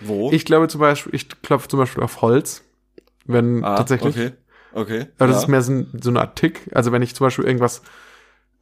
Wo? 0.00 0.30
Ich 0.32 0.44
glaube 0.44 0.68
zum 0.68 0.80
Beispiel, 0.80 1.14
ich 1.14 1.28
klopfe 1.40 1.68
zum 1.68 1.78
Beispiel 1.78 2.02
auf 2.02 2.20
Holz, 2.20 2.62
wenn 3.24 3.64
ah, 3.64 3.76
tatsächlich. 3.76 4.16
Okay. 4.16 4.32
Okay. 4.72 5.06
Aber 5.16 5.28
das 5.28 5.36
ja. 5.36 5.42
ist 5.42 5.48
mehr 5.48 5.62
so, 5.62 5.72
ein, 5.72 5.98
so 6.02 6.10
eine 6.10 6.20
Art 6.20 6.36
Tick. 6.36 6.70
Also 6.74 6.92
wenn 6.92 7.00
ich 7.00 7.14
zum 7.14 7.26
Beispiel 7.26 7.46
irgendwas, 7.46 7.80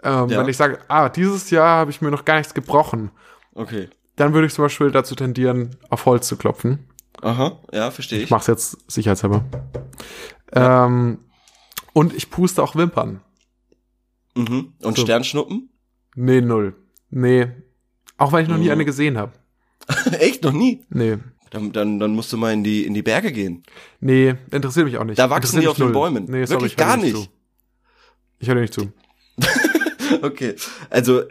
ähm, 0.05 0.29
Ja. 0.29 0.39
wenn 0.41 0.49
ich 0.49 0.57
sage, 0.57 0.79
ah, 0.89 1.09
dieses 1.09 1.51
Jahr 1.51 1.79
habe 1.79 1.91
ich 1.91 2.01
mir 2.01 2.11
noch 2.11 2.25
gar 2.25 2.37
nichts 2.39 2.55
gebrochen, 2.55 3.11
Okay. 3.55 3.89
dann 4.17 4.33
würde 4.35 4.47
ich 4.47 4.53
zum 4.55 4.65
Beispiel 4.65 4.91
dazu 4.91 5.15
tendieren, 5.15 5.77
auf 5.91 6.07
Holz 6.07 6.29
zu 6.29 6.37
klopfen. 6.37 6.89
Aha, 7.23 7.59
ja, 7.73 7.91
verstehe 7.91 8.19
ich. 8.19 8.25
Ich 8.25 8.31
mache 8.31 8.41
es 8.43 8.47
jetzt 8.49 8.91
sicherheitshalber. 8.91 9.45
Ähm, 10.53 11.19
und 11.93 12.13
ich 12.15 12.31
puste 12.31 12.63
auch 12.63 12.77
Wimpern. 12.77 13.21
Mhm. 14.35 14.73
Und 14.83 14.97
So. 14.97 15.03
Sternschnuppen? 15.05 15.71
Nee, 16.17 16.41
null. 16.41 16.75
Nee. 17.11 17.49
Auch 18.19 18.33
wenn 18.33 18.43
ich 18.43 18.49
noch 18.49 18.57
nie 18.59 18.65
Mhm. 18.67 18.71
eine 18.73 18.85
gesehen 18.85 19.17
habe. 19.19 19.33
Echt 20.19 20.43
noch 20.45 20.53
nie? 20.53 20.85
Nee. 20.91 21.19
Dann, 21.51 21.71
dann, 21.73 22.01
dann 22.01 22.15
musst 22.15 22.33
du 22.33 22.37
mal 22.37 22.53
in 22.53 22.65
die, 22.65 22.85
in 22.85 22.95
die 22.95 23.03
Berge 23.03 23.31
gehen. 23.31 23.63
Nee, 24.01 24.35
interessiert 24.51 24.87
mich 24.87 24.99
auch 24.99 25.05
nicht. 25.05 25.19
Da 25.19 25.31
wachsen 25.31 25.61
die 25.61 25.69
auf 25.69 25.77
den 25.77 25.87
null. 25.87 25.93
Bäumen. 25.93 26.25
Nee, 26.25 26.45
sorry, 26.47 26.63
Wirklich 26.63 26.73
ich 26.73 26.79
höre 26.79 26.87
gar 26.89 26.97
nicht. 26.97 27.15
Zu. 27.17 27.27
Ich 28.41 28.49
höre 28.49 28.55
dir 28.57 28.61
nicht 28.63 28.75
zu. 28.75 28.93
Okay. 30.23 30.55
Also, 30.91 31.23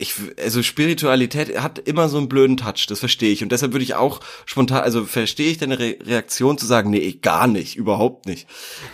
ich, 0.00 0.14
also 0.40 0.62
Spiritualität 0.62 1.60
hat 1.60 1.80
immer 1.80 2.08
so 2.08 2.18
einen 2.18 2.28
blöden 2.28 2.56
Touch, 2.56 2.86
das 2.88 3.00
verstehe 3.00 3.32
ich. 3.32 3.42
Und 3.42 3.50
deshalb 3.50 3.72
würde 3.72 3.82
ich 3.82 3.96
auch 3.96 4.20
spontan, 4.46 4.82
also 4.84 5.04
verstehe 5.04 5.50
ich 5.50 5.58
deine 5.58 5.80
Re 5.80 5.96
Reaktion 6.04 6.56
zu 6.56 6.66
sagen, 6.66 6.90
nee, 6.90 7.18
gar 7.20 7.48
nicht, 7.48 7.74
überhaupt 7.74 8.26
nicht. 8.26 8.46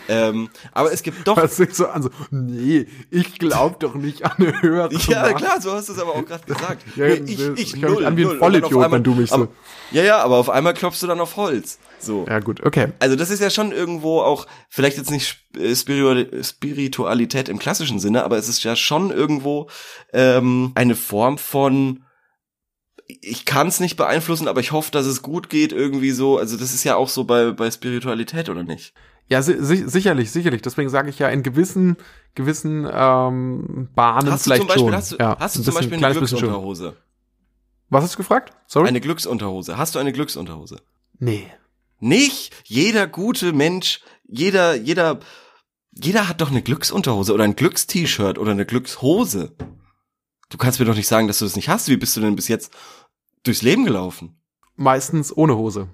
Ähm, 0.08 0.48
aber 0.72 0.92
es 0.94 1.02
gibt 1.02 1.28
doch. 1.28 1.36
Das 1.42 1.56
sich 1.58 1.74
so 1.74 1.88
an 1.88 2.04
so, 2.04 2.10
nee, 2.30 2.86
ich 3.10 3.38
glaube 3.38 3.76
doch 3.80 3.94
nicht 3.96 4.24
an 4.24 4.32
eine 4.38 4.62
höhere 4.62 4.88
Ja, 5.08 5.24
Macht. 5.24 5.36
klar, 5.36 5.60
so 5.60 5.72
hast 5.72 5.90
du 5.90 5.92
es 5.92 5.98
aber 5.98 6.14
auch 6.14 6.24
gerade 6.24 6.44
gesagt. 6.46 6.82
Ja, 6.96 7.08
nee, 7.08 7.20
ich, 7.30 7.38
ich, 7.38 7.58
ich 7.74 7.76
null, 7.76 8.06
an 8.06 8.16
wie 8.16 8.24
ein 8.24 8.38
Vollidiot, 8.38 8.90
wenn 8.90 9.04
du 9.04 9.14
mich 9.14 9.28
so- 9.28 9.34
aber, 9.36 9.48
Ja, 9.90 10.02
ja, 10.02 10.18
aber 10.22 10.36
auf 10.38 10.48
einmal 10.48 10.72
klopfst 10.72 11.02
du 11.02 11.06
dann 11.06 11.20
auf 11.20 11.36
Holz. 11.36 11.78
So. 12.04 12.26
Ja, 12.28 12.38
gut, 12.40 12.64
okay. 12.64 12.88
Also 12.98 13.16
das 13.16 13.30
ist 13.30 13.40
ja 13.40 13.50
schon 13.50 13.72
irgendwo 13.72 14.20
auch, 14.20 14.46
vielleicht 14.68 14.96
jetzt 14.96 15.10
nicht 15.10 15.38
äh, 15.56 15.72
Spiritu- 15.74 16.42
Spiritualität 16.42 17.48
im 17.48 17.58
klassischen 17.58 17.98
Sinne, 17.98 18.24
aber 18.24 18.36
es 18.36 18.48
ist 18.48 18.62
ja 18.64 18.76
schon 18.76 19.10
irgendwo 19.10 19.68
ähm, 20.12 20.72
eine 20.74 20.94
Form 20.94 21.38
von 21.38 22.04
ich 23.20 23.44
kann 23.44 23.68
es 23.68 23.80
nicht 23.80 23.96
beeinflussen, 23.96 24.48
aber 24.48 24.60
ich 24.60 24.72
hoffe, 24.72 24.90
dass 24.90 25.04
es 25.04 25.20
gut 25.20 25.50
geht 25.50 25.72
irgendwie 25.72 26.10
so. 26.12 26.38
Also 26.38 26.56
das 26.56 26.72
ist 26.72 26.84
ja 26.84 26.96
auch 26.96 27.10
so 27.10 27.24
bei 27.24 27.50
bei 27.52 27.70
Spiritualität 27.70 28.48
oder 28.48 28.62
nicht? 28.62 28.94
Ja, 29.28 29.42
si 29.42 29.56
si 29.62 29.88
sicherlich, 29.88 30.30
sicherlich. 30.30 30.62
Deswegen 30.62 30.88
sage 30.88 31.10
ich 31.10 31.18
ja 31.18 31.28
in 31.28 31.42
gewissen, 31.42 31.96
gewissen 32.34 32.88
ähm, 32.90 33.88
Bahnen 33.94 34.30
Hast 34.30 34.46
du 34.46 34.50
vielleicht 34.50 34.60
zum 34.62 34.68
Beispiel 34.68 34.84
schon. 34.84 34.94
hast 34.94 35.12
du, 35.12 35.16
ja, 35.16 35.36
hast 35.38 35.56
du 35.58 35.62
zum 35.62 35.74
Beispiel 35.74 36.02
eine. 36.02 36.14
Glücksunterhose? 36.14 36.96
Was 37.90 38.04
hast 38.04 38.14
du 38.14 38.18
gefragt? 38.18 38.52
Sorry? 38.66 38.88
Eine 38.88 39.00
Glücksunterhose. 39.00 39.76
Hast 39.76 39.94
du 39.94 39.98
eine 39.98 40.12
Glücksunterhose? 40.12 40.80
nee. 41.18 41.46
Nicht 42.00 42.54
jeder 42.64 43.06
gute 43.06 43.52
Mensch, 43.52 44.00
jeder 44.26 44.74
jeder 44.74 45.20
jeder 45.92 46.28
hat 46.28 46.40
doch 46.40 46.50
eine 46.50 46.62
Glücksunterhose 46.62 47.32
oder 47.32 47.44
ein 47.44 47.56
Glückst-T-Shirt 47.56 48.38
oder 48.38 48.50
eine 48.50 48.66
Glückshose. 48.66 49.54
Du 50.50 50.58
kannst 50.58 50.80
mir 50.80 50.86
doch 50.86 50.96
nicht 50.96 51.08
sagen, 51.08 51.28
dass 51.28 51.38
du 51.38 51.44
das 51.44 51.56
nicht 51.56 51.68
hast. 51.68 51.88
Wie 51.88 51.96
bist 51.96 52.16
du 52.16 52.20
denn 52.20 52.36
bis 52.36 52.48
jetzt 52.48 52.72
durchs 53.44 53.62
Leben 53.62 53.84
gelaufen? 53.84 54.40
Meistens 54.76 55.36
ohne 55.36 55.56
Hose. 55.56 55.88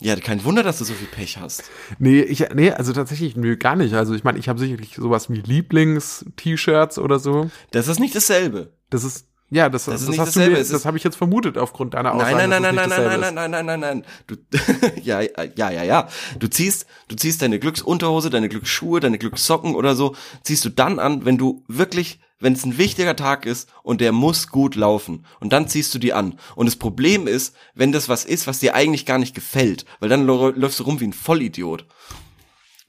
Ja, 0.00 0.14
kein 0.16 0.44
Wunder, 0.44 0.62
dass 0.62 0.78
du 0.78 0.84
so 0.84 0.92
viel 0.92 1.06
Pech 1.06 1.38
hast. 1.38 1.64
Nee, 1.98 2.20
ich, 2.20 2.46
nee, 2.54 2.70
also 2.70 2.92
tatsächlich, 2.92 3.34
nö, 3.36 3.56
gar 3.56 3.76
nicht. 3.76 3.94
Also 3.94 4.14
ich 4.14 4.24
meine, 4.24 4.38
ich 4.38 4.48
habe 4.48 4.58
sicherlich 4.58 4.94
sowas 4.94 5.30
wie 5.30 5.40
Lieblings-T-Shirts 5.40 6.98
oder 6.98 7.18
so. 7.18 7.50
Das 7.70 7.88
ist 7.88 7.98
nicht 7.98 8.14
dasselbe. 8.14 8.74
Das 8.90 9.04
ist, 9.04 9.26
ja, 9.50 9.68
das, 9.68 9.84
Das 9.84 9.94
das, 9.94 10.02
ist 10.02 10.08
nicht 10.08 10.18
hast 10.18 10.34
du 10.34 10.40
dasselbe, 10.40 10.58
mir, 10.58 10.64
das 10.64 10.84
habe 10.84 10.96
ich 10.96 11.04
jetzt 11.04 11.16
vermutet 11.16 11.56
aufgrund 11.56 11.94
deiner 11.94 12.14
Aussage. 12.14 12.36
Nein, 12.36 12.50
nein, 12.50 12.62
nein, 12.62 12.74
nein, 12.74 12.88
nein, 12.88 13.20
nicht 13.20 13.34
nein, 13.34 13.34
nein, 13.34 13.34
nein, 13.34 13.50
nein, 13.50 13.66
nein, 13.66 13.80
nein, 13.80 13.80
nein. 13.80 14.04
Du, 14.26 14.36
ja, 15.02 15.20
ja, 15.20 15.70
ja, 15.70 15.82
ja. 15.84 16.08
Du 16.38 16.48
ziehst, 16.48 16.86
du 17.08 17.16
ziehst 17.16 17.42
deine 17.42 17.58
Glücksunterhose, 17.58 18.30
deine 18.30 18.48
Glücksschuhe, 18.48 19.00
deine 19.00 19.18
Glücksssocken 19.18 19.74
oder 19.74 19.94
so, 19.94 20.16
ziehst 20.42 20.64
du 20.64 20.70
dann 20.70 20.98
an, 20.98 21.24
wenn 21.24 21.38
du 21.38 21.64
wirklich 21.68 22.20
wenn 22.38 22.52
es 22.52 22.64
ein 22.64 22.76
wichtiger 22.76 23.16
Tag 23.16 23.46
ist 23.46 23.68
und 23.82 24.00
der 24.00 24.12
muss 24.12 24.48
gut 24.48 24.74
laufen. 24.74 25.24
Und 25.40 25.52
dann 25.52 25.68
ziehst 25.68 25.94
du 25.94 25.98
die 25.98 26.12
an. 26.12 26.38
Und 26.54 26.66
das 26.66 26.76
Problem 26.76 27.26
ist, 27.26 27.56
wenn 27.74 27.92
das 27.92 28.08
was 28.08 28.24
ist, 28.24 28.46
was 28.46 28.58
dir 28.58 28.74
eigentlich 28.74 29.06
gar 29.06 29.18
nicht 29.18 29.34
gefällt, 29.34 29.86
weil 30.00 30.08
dann 30.08 30.26
läufst 30.26 30.80
du 30.80 30.84
rum 30.84 31.00
wie 31.00 31.06
ein 31.06 31.12
Vollidiot. 31.14 31.86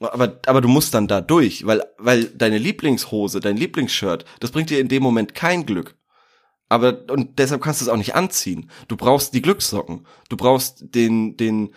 Aber, 0.00 0.38
aber 0.46 0.60
du 0.60 0.68
musst 0.68 0.94
dann 0.94 1.08
da 1.08 1.20
durch, 1.20 1.66
weil, 1.66 1.82
weil 1.98 2.26
deine 2.26 2.58
Lieblingshose, 2.58 3.40
dein 3.40 3.56
Lieblingsshirt, 3.56 4.24
das 4.38 4.52
bringt 4.52 4.70
dir 4.70 4.80
in 4.80 4.88
dem 4.88 5.02
Moment 5.02 5.34
kein 5.34 5.66
Glück. 5.66 5.96
Aber, 6.68 6.98
und 7.10 7.38
deshalb 7.38 7.62
kannst 7.62 7.80
du 7.80 7.86
es 7.86 7.88
auch 7.88 7.96
nicht 7.96 8.14
anziehen. 8.14 8.70
Du 8.88 8.96
brauchst 8.96 9.34
die 9.34 9.42
Glückssocken. 9.42 10.06
Du 10.28 10.36
brauchst 10.36 10.94
den, 10.94 11.36
den, 11.36 11.74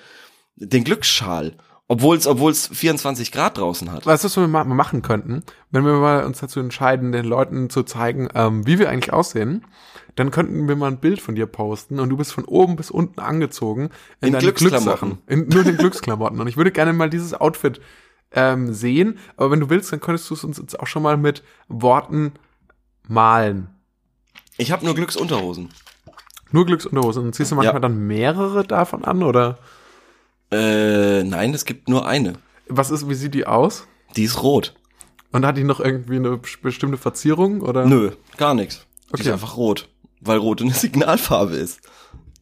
den 0.56 0.84
Glücksschal. 0.84 1.56
Obwohl 1.88 2.16
es, 2.16 2.26
obwohl 2.26 2.52
es 2.52 2.68
24 2.68 3.34
Grad 3.34 3.58
draußen 3.58 3.92
hat. 3.92 4.06
Weißt 4.06 4.24
du, 4.24 4.28
was 4.28 4.38
wir 4.38 4.48
mal 4.48 4.64
machen 4.64 5.02
könnten? 5.02 5.44
Wenn 5.72 5.84
wir 5.84 5.94
mal 5.96 6.24
uns 6.24 6.40
dazu 6.40 6.62
entscheiden, 6.62 7.12
den 7.12 7.26
Leuten 7.26 7.70
zu 7.70 7.84
zeigen, 7.84 8.30
ähm, 8.34 8.66
wie 8.66 8.80
wir 8.80 8.90
eigentlich 8.90 9.12
aussehen, 9.12 9.66
dann 10.16 10.32
könnten 10.32 10.70
wir 10.70 10.78
mal 10.78 10.88
ein 10.88 11.00
Bild 11.00 11.20
von 11.20 11.36
dir 11.36 11.48
posten 11.48 12.00
und 12.00 12.08
du 12.08 12.16
bist 12.16 12.32
von 12.32 12.46
oben 12.46 12.78
bis 12.78 12.92
unten 12.92 13.20
angezogen 13.20 13.90
in, 14.22 14.28
in 14.28 14.34
deinen 14.34 14.54
Glückssachen. 14.54 15.18
In 15.28 15.50
nur 15.50 15.66
den 15.66 15.76
Glücksklamotten. 15.76 16.40
Und 16.40 16.48
ich 16.48 16.56
würde 16.56 16.72
gerne 16.72 16.94
mal 16.94 17.10
dieses 17.10 17.34
Outfit 17.34 17.82
ähm, 18.32 18.74
sehen, 18.74 19.20
aber 19.36 19.52
wenn 19.52 19.60
du 19.60 19.70
willst, 19.70 19.92
dann 19.92 20.00
könntest 20.00 20.30
du 20.30 20.36
es 20.36 20.46
uns 20.46 20.60
jetzt 20.60 20.80
auch 20.80 20.88
schon 20.88 21.04
mal 21.04 21.18
mit 21.18 21.44
Worten 21.68 22.34
malen. 23.08 23.70
Ich 24.58 24.72
habe 24.72 24.86
nur 24.86 24.96
Glücksunterhosen. 24.96 25.70
Nur 26.52 26.66
Glücksunterhosen. 26.66 27.26
Und 27.26 27.36
ziehst 27.36 27.52
du 27.52 27.56
manchmal 27.56 27.76
ja. 27.76 27.80
dann 27.80 28.08
mehrere 28.08 28.64
davon 28.66 29.04
an, 29.04 29.24
oder? 29.24 29.58
Äh, 30.52 31.24
nein, 31.24 31.54
es 31.54 31.66
gibt 31.66 31.88
nur 31.88 32.08
eine. 32.08 32.34
Was 32.68 32.92
ist, 32.92 33.08
wie 33.10 33.16
sieht 33.16 33.34
die 33.34 33.48
aus? 33.48 33.88
Die 34.16 34.24
ist 34.24 34.44
rot. 34.44 34.76
Und 35.32 35.46
hat 35.46 35.58
die 35.58 35.64
noch 35.64 35.80
irgendwie 35.80 36.18
eine 36.18 36.38
bestimmte 36.62 36.98
Verzierung, 36.98 37.62
oder? 37.62 37.86
Nö, 37.86 38.12
gar 38.38 38.54
nichts. 38.54 38.86
Die 39.16 39.22
ist 39.22 39.30
einfach 39.30 39.56
rot. 39.56 39.90
Weil 40.20 40.38
rot 40.38 40.62
eine 40.62 40.74
Signalfarbe 40.74 41.56
ist. 41.56 41.82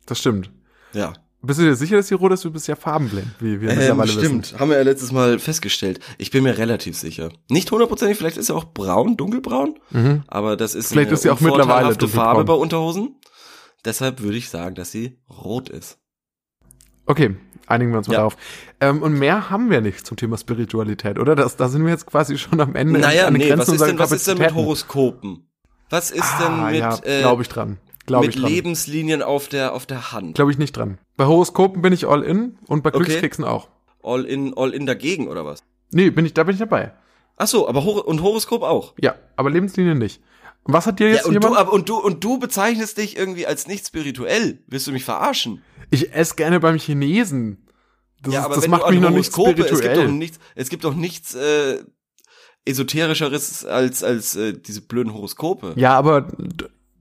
Das 0.06 0.20
stimmt. 0.20 0.50
Ja. 0.94 1.14
Bist 1.42 1.60
du 1.60 1.64
dir 1.64 1.76
sicher, 1.76 1.96
dass 1.96 2.08
die 2.08 2.16
rot 2.16 2.34
ist? 2.34 2.44
Du 2.44 2.52
bist 2.52 2.68
ja 2.68 2.76
farbenblind, 2.76 3.28
wie 3.40 3.62
wir 3.62 3.70
ähm, 3.70 3.78
mittlerweile 3.78 4.12
stimmt. 4.12 4.48
wissen. 4.48 4.60
haben 4.60 4.70
wir 4.70 4.78
ja 4.78 4.84
letztes 4.84 5.14
Mal 5.14 5.40
festgestellt. 5.40 6.02
Ich 6.18 6.32
bin 6.32 6.44
mir 6.44 6.58
relativ 6.58 6.98
sicher. 6.98 7.30
Nicht 7.50 7.72
hundertprozentig, 7.72 8.18
vielleicht 8.18 8.38
ist 8.38 8.48
sie 8.48 8.56
auch 8.56 8.66
braun, 8.66 9.16
dunkelbraun, 9.16 9.80
mhm. 9.92 10.24
aber 10.28 10.58
das 10.58 10.76
ist 10.76 10.90
vielleicht 10.90 11.08
eine 11.08 11.14
ist 11.14 11.22
sie 11.22 11.30
auch 11.30 11.40
mittlerweile 11.40 11.96
Farbe 12.08 12.44
bei 12.44 12.54
Unterhosen. 12.54 13.16
Deshalb 13.86 14.22
würde 14.22 14.38
ich 14.38 14.50
sagen, 14.50 14.76
dass 14.76 14.92
sie 14.92 15.18
rot 15.30 15.70
ist. 15.70 15.98
Okay, 17.06 17.38
einigen 17.68 17.92
wir 17.92 18.00
uns 18.00 18.08
mal 18.10 18.14
ja. 18.14 18.20
darauf. 18.20 18.36
Ähm, 18.82 19.02
und 19.02 19.14
mehr 19.14 19.50
haben 19.50 19.70
wir 19.70 19.80
nicht 19.80 20.06
zum 20.06 20.18
Thema 20.18 20.38
Spiritualität, 20.38 21.18
oder? 21.18 21.36
Das, 21.36 21.56
da 21.56 21.70
sind 21.70 21.86
wir 21.86 21.92
jetzt 21.92 22.06
quasi 22.06 22.38
schon 22.38 22.60
am 22.60 22.76
Ende. 22.76 23.00
Naja, 23.00 23.32
nee, 23.32 23.58
was 23.58 23.70
ist, 23.70 23.82
denn, 23.82 23.98
was 23.98 24.12
ist 24.12 24.28
denn 24.28 24.38
mit 24.38 24.54
Horoskopen? 24.54 25.50
Was 25.90 26.12
ist 26.12 26.22
ah, 26.22 26.44
denn 26.44 26.72
mit, 26.72 26.80
ja, 26.82 27.00
äh, 27.04 27.22
glaube 27.22 27.42
ich 27.44 27.50
dran. 27.50 27.78
Glaub 28.10 28.26
mit 28.26 28.36
Lebenslinien 28.36 29.22
auf 29.22 29.48
der, 29.48 29.74
auf 29.74 29.86
der 29.86 30.12
Hand? 30.12 30.36
Glaube 30.36 30.52
ich 30.52 30.58
nicht 30.58 30.76
dran. 30.76 30.98
Bei 31.16 31.26
Horoskopen 31.26 31.82
bin 31.82 31.94
ich 31.94 32.08
all 32.08 32.24
in 32.24 32.58
und 32.68 32.84
bei 32.84 32.90
Glückskeksen 32.92 33.44
okay. 33.44 33.54
auch. 33.54 33.68
All 34.02 34.26
in, 34.26 34.54
all 34.58 34.72
in 34.72 34.86
dagegen, 34.86 35.28
oder 35.28 35.46
was? 35.46 35.64
Nee, 35.92 36.10
bin 36.10 36.26
ich, 36.26 36.34
da 36.34 36.44
bin 36.44 36.54
ich 36.54 36.60
dabei. 36.60 36.94
Ach 37.38 37.48
so, 37.48 37.70
aber 37.70 37.84
Hor 37.84 38.08
und 38.08 38.22
Horoskop 38.22 38.64
auch? 38.64 38.94
Ja, 39.00 39.16
aber 39.36 39.50
Lebenslinien 39.50 39.98
nicht. 39.98 40.22
Was 40.66 40.86
hat 40.86 41.00
dir 41.00 41.10
jetzt 41.10 41.22
ja, 41.22 41.26
und 41.28 41.34
jemand? 41.34 41.54
Du, 41.54 41.58
aber, 41.58 41.74
und 41.74 41.88
du, 41.88 41.98
und 41.98 42.24
du 42.24 42.38
bezeichnest 42.38 42.98
dich 42.98 43.18
irgendwie 43.18 43.48
als 43.48 43.68
nicht 43.68 43.88
spirituell. 43.88 44.60
Willst 44.68 44.88
du 44.88 44.92
mich 44.92 45.06
verarschen? 45.06 45.62
Ich 45.90 46.14
esse 46.14 46.36
gerne 46.36 46.60
beim 46.60 46.78
Chinesen. 46.78 47.66
Das, 48.22 48.34
ja, 48.34 48.44
aber 48.44 48.56
das 48.56 48.68
macht 48.68 48.90
mich 48.90 49.00
noch 49.00 49.12
nicht 49.12 49.32
spirituell. 49.32 49.72
Es 49.72 49.82
gibt 49.82 49.98
doch 49.98 50.12
nichts, 50.12 50.40
es 50.56 50.70
gibt 50.70 50.84
doch 50.84 50.96
nichts 50.96 51.36
äh, 51.36 51.80
esoterischeres 52.66 53.66
als 53.66 54.04
als 54.04 54.36
äh, 54.36 54.54
diese 54.54 54.82
blöden 54.82 55.14
Horoskope. 55.14 55.74
Ja, 55.76 55.98
aber 55.98 56.28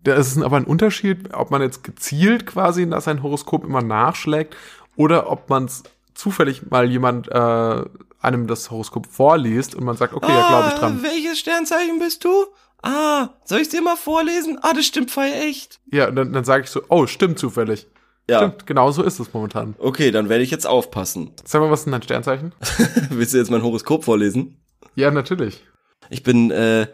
da 0.08 0.14
ist 0.16 0.36
es 0.36 0.42
aber 0.42 0.56
ein 0.56 0.64
Unterschied, 0.64 1.34
ob 1.34 1.50
man 1.50 1.62
jetzt 1.62 1.84
gezielt 1.84 2.46
quasi 2.46 2.82
in 2.82 3.00
sein 3.00 3.22
Horoskop 3.22 3.64
immer 3.64 3.82
nachschlägt 3.82 4.56
oder 4.96 5.30
ob 5.30 5.48
man 5.48 5.66
es 5.66 5.82
zufällig 6.14 6.70
mal 6.70 6.90
jemand 6.90 7.28
äh, 7.28 7.84
einem 8.20 8.46
das 8.46 8.70
Horoskop 8.70 9.06
vorliest 9.06 9.74
und 9.74 9.84
man 9.84 9.96
sagt, 9.96 10.14
okay, 10.14 10.32
ah, 10.32 10.38
ja, 10.38 10.48
glaube 10.48 10.68
ich 10.68 10.74
dran. 10.74 11.02
Welches 11.02 11.38
Sternzeichen 11.38 11.98
bist 11.98 12.24
du? 12.24 12.46
Ah, 12.82 13.30
soll 13.44 13.60
ich 13.60 13.68
dir 13.68 13.82
mal 13.82 13.96
vorlesen? 13.96 14.58
Ah, 14.62 14.72
das 14.72 14.86
stimmt 14.86 15.10
feier 15.10 15.42
echt. 15.42 15.80
Ja, 15.90 16.10
dann, 16.10 16.32
dann 16.32 16.44
sage 16.44 16.64
ich 16.64 16.70
so, 16.70 16.82
oh, 16.88 17.06
stimmt 17.06 17.38
zufällig. 17.38 17.86
Ja. 18.28 18.38
Stimmt, 18.38 18.66
genau 18.66 18.90
so 18.90 19.02
ist 19.02 19.18
es 19.20 19.32
momentan. 19.32 19.74
Okay, 19.78 20.10
dann 20.10 20.28
werde 20.28 20.44
ich 20.44 20.50
jetzt 20.50 20.66
aufpassen. 20.66 21.32
Sag 21.44 21.60
mal, 21.60 21.70
was 21.70 21.80
ist 21.80 21.84
denn 21.86 21.92
dein 21.92 22.02
Sternzeichen? 22.02 22.52
Willst 23.10 23.32
du 23.32 23.38
jetzt 23.38 23.50
mein 23.50 23.62
Horoskop 23.62 24.04
vorlesen? 24.04 24.60
Ja, 24.94 25.10
natürlich. 25.10 25.64
Ich 26.10 26.22
bin, 26.22 26.50
äh, 26.50 26.88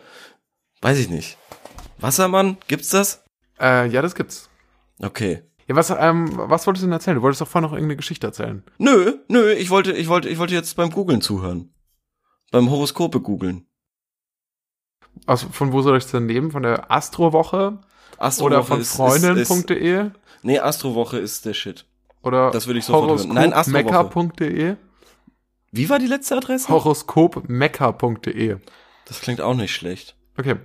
weiß 0.80 0.98
ich 0.98 1.08
nicht. 1.08 1.38
Wassermann, 2.04 2.58
gibt's 2.68 2.90
das? 2.90 3.24
Äh, 3.58 3.88
ja, 3.88 4.02
das 4.02 4.14
gibt's. 4.14 4.50
Okay. 5.00 5.42
Ja, 5.66 5.74
was, 5.74 5.88
ähm, 5.88 6.30
was 6.34 6.66
wolltest 6.66 6.82
du 6.82 6.86
denn 6.86 6.92
erzählen? 6.92 7.16
Du 7.16 7.22
wolltest 7.22 7.40
doch 7.40 7.48
vorher 7.48 7.66
noch 7.66 7.72
irgendeine 7.72 7.96
Geschichte 7.96 8.26
erzählen. 8.26 8.62
Nö, 8.76 9.14
nö, 9.28 9.52
ich 9.52 9.70
wollte, 9.70 9.92
ich 9.92 10.08
wollte, 10.08 10.28
ich 10.28 10.38
wollte 10.38 10.52
jetzt 10.52 10.76
beim 10.76 10.90
Googlen 10.90 11.22
zuhören. 11.22 11.72
Beim 12.50 12.70
Horoskope 12.70 13.20
googeln. 13.20 13.66
Aus, 15.24 15.46
von 15.50 15.72
wo 15.72 15.80
soll 15.80 15.96
ich 15.96 16.04
denn 16.04 16.26
nehmen? 16.26 16.50
Von 16.50 16.62
der 16.62 16.90
Astrowoche? 16.90 17.80
Astro 18.18 18.46
oder 18.46 18.62
von 18.62 18.84
freundin.de? 18.84 20.10
Nee, 20.42 20.58
Astrowoche 20.58 21.16
ist 21.18 21.46
der 21.46 21.54
Shit. 21.54 21.86
Oder 22.22 22.50
das 22.50 22.66
würde 22.66 22.80
ich 22.80 22.84
sofort 22.84 23.18
hören. 23.18 23.32
Nein, 23.32 23.54
Astrowoche. 23.54 24.76
Wie 25.72 25.88
war 25.88 25.98
die 25.98 26.06
letzte 26.06 26.36
Adresse? 26.36 26.68
Horoskopmecker.de. 26.68 28.58
Das 29.06 29.20
klingt 29.22 29.40
auch 29.40 29.54
nicht 29.54 29.74
schlecht. 29.74 30.16
Okay. 30.36 30.56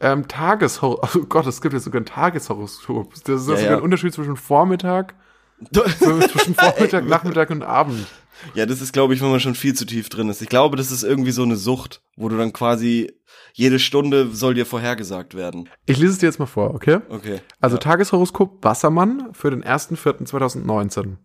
Ähm, 0.00 0.28
Tageshoroskop. 0.28 1.14
Oh 1.22 1.26
Gott, 1.28 1.46
es 1.46 1.60
gibt 1.60 1.74
ja 1.74 1.80
sogar 1.80 2.00
ein 2.00 2.06
Tageshoroskop. 2.06 3.14
Das 3.14 3.20
ist 3.20 3.28
ja, 3.28 3.38
sogar 3.38 3.60
ja. 3.62 3.76
ein 3.76 3.82
Unterschied 3.82 4.14
zwischen 4.14 4.36
Vormittag, 4.36 5.14
zwischen 5.72 6.54
Vormittag, 6.54 7.04
Nachmittag 7.08 7.50
und 7.50 7.62
Abend. 7.62 8.06
Ja, 8.54 8.66
das 8.66 8.80
ist, 8.80 8.92
glaube 8.92 9.14
ich, 9.14 9.20
wenn 9.20 9.30
man 9.30 9.40
schon 9.40 9.56
viel 9.56 9.74
zu 9.74 9.84
tief 9.84 10.08
drin 10.08 10.28
ist. 10.28 10.42
Ich 10.42 10.48
glaube, 10.48 10.76
das 10.76 10.92
ist 10.92 11.02
irgendwie 11.02 11.32
so 11.32 11.42
eine 11.42 11.56
Sucht, 11.56 12.02
wo 12.16 12.28
du 12.28 12.36
dann 12.36 12.52
quasi 12.52 13.12
jede 13.52 13.80
Stunde 13.80 14.30
soll 14.30 14.54
dir 14.54 14.66
vorhergesagt 14.66 15.34
werden. 15.34 15.68
Ich 15.86 15.98
lese 15.98 16.12
es 16.12 16.18
dir 16.18 16.26
jetzt 16.26 16.38
mal 16.38 16.46
vor, 16.46 16.74
okay? 16.74 17.00
Okay. 17.08 17.40
Also 17.60 17.76
ja. 17.76 17.80
Tageshoroskop 17.80 18.64
Wassermann 18.64 19.30
für 19.32 19.50
den 19.50 19.64
1.4.2019. 19.64 21.16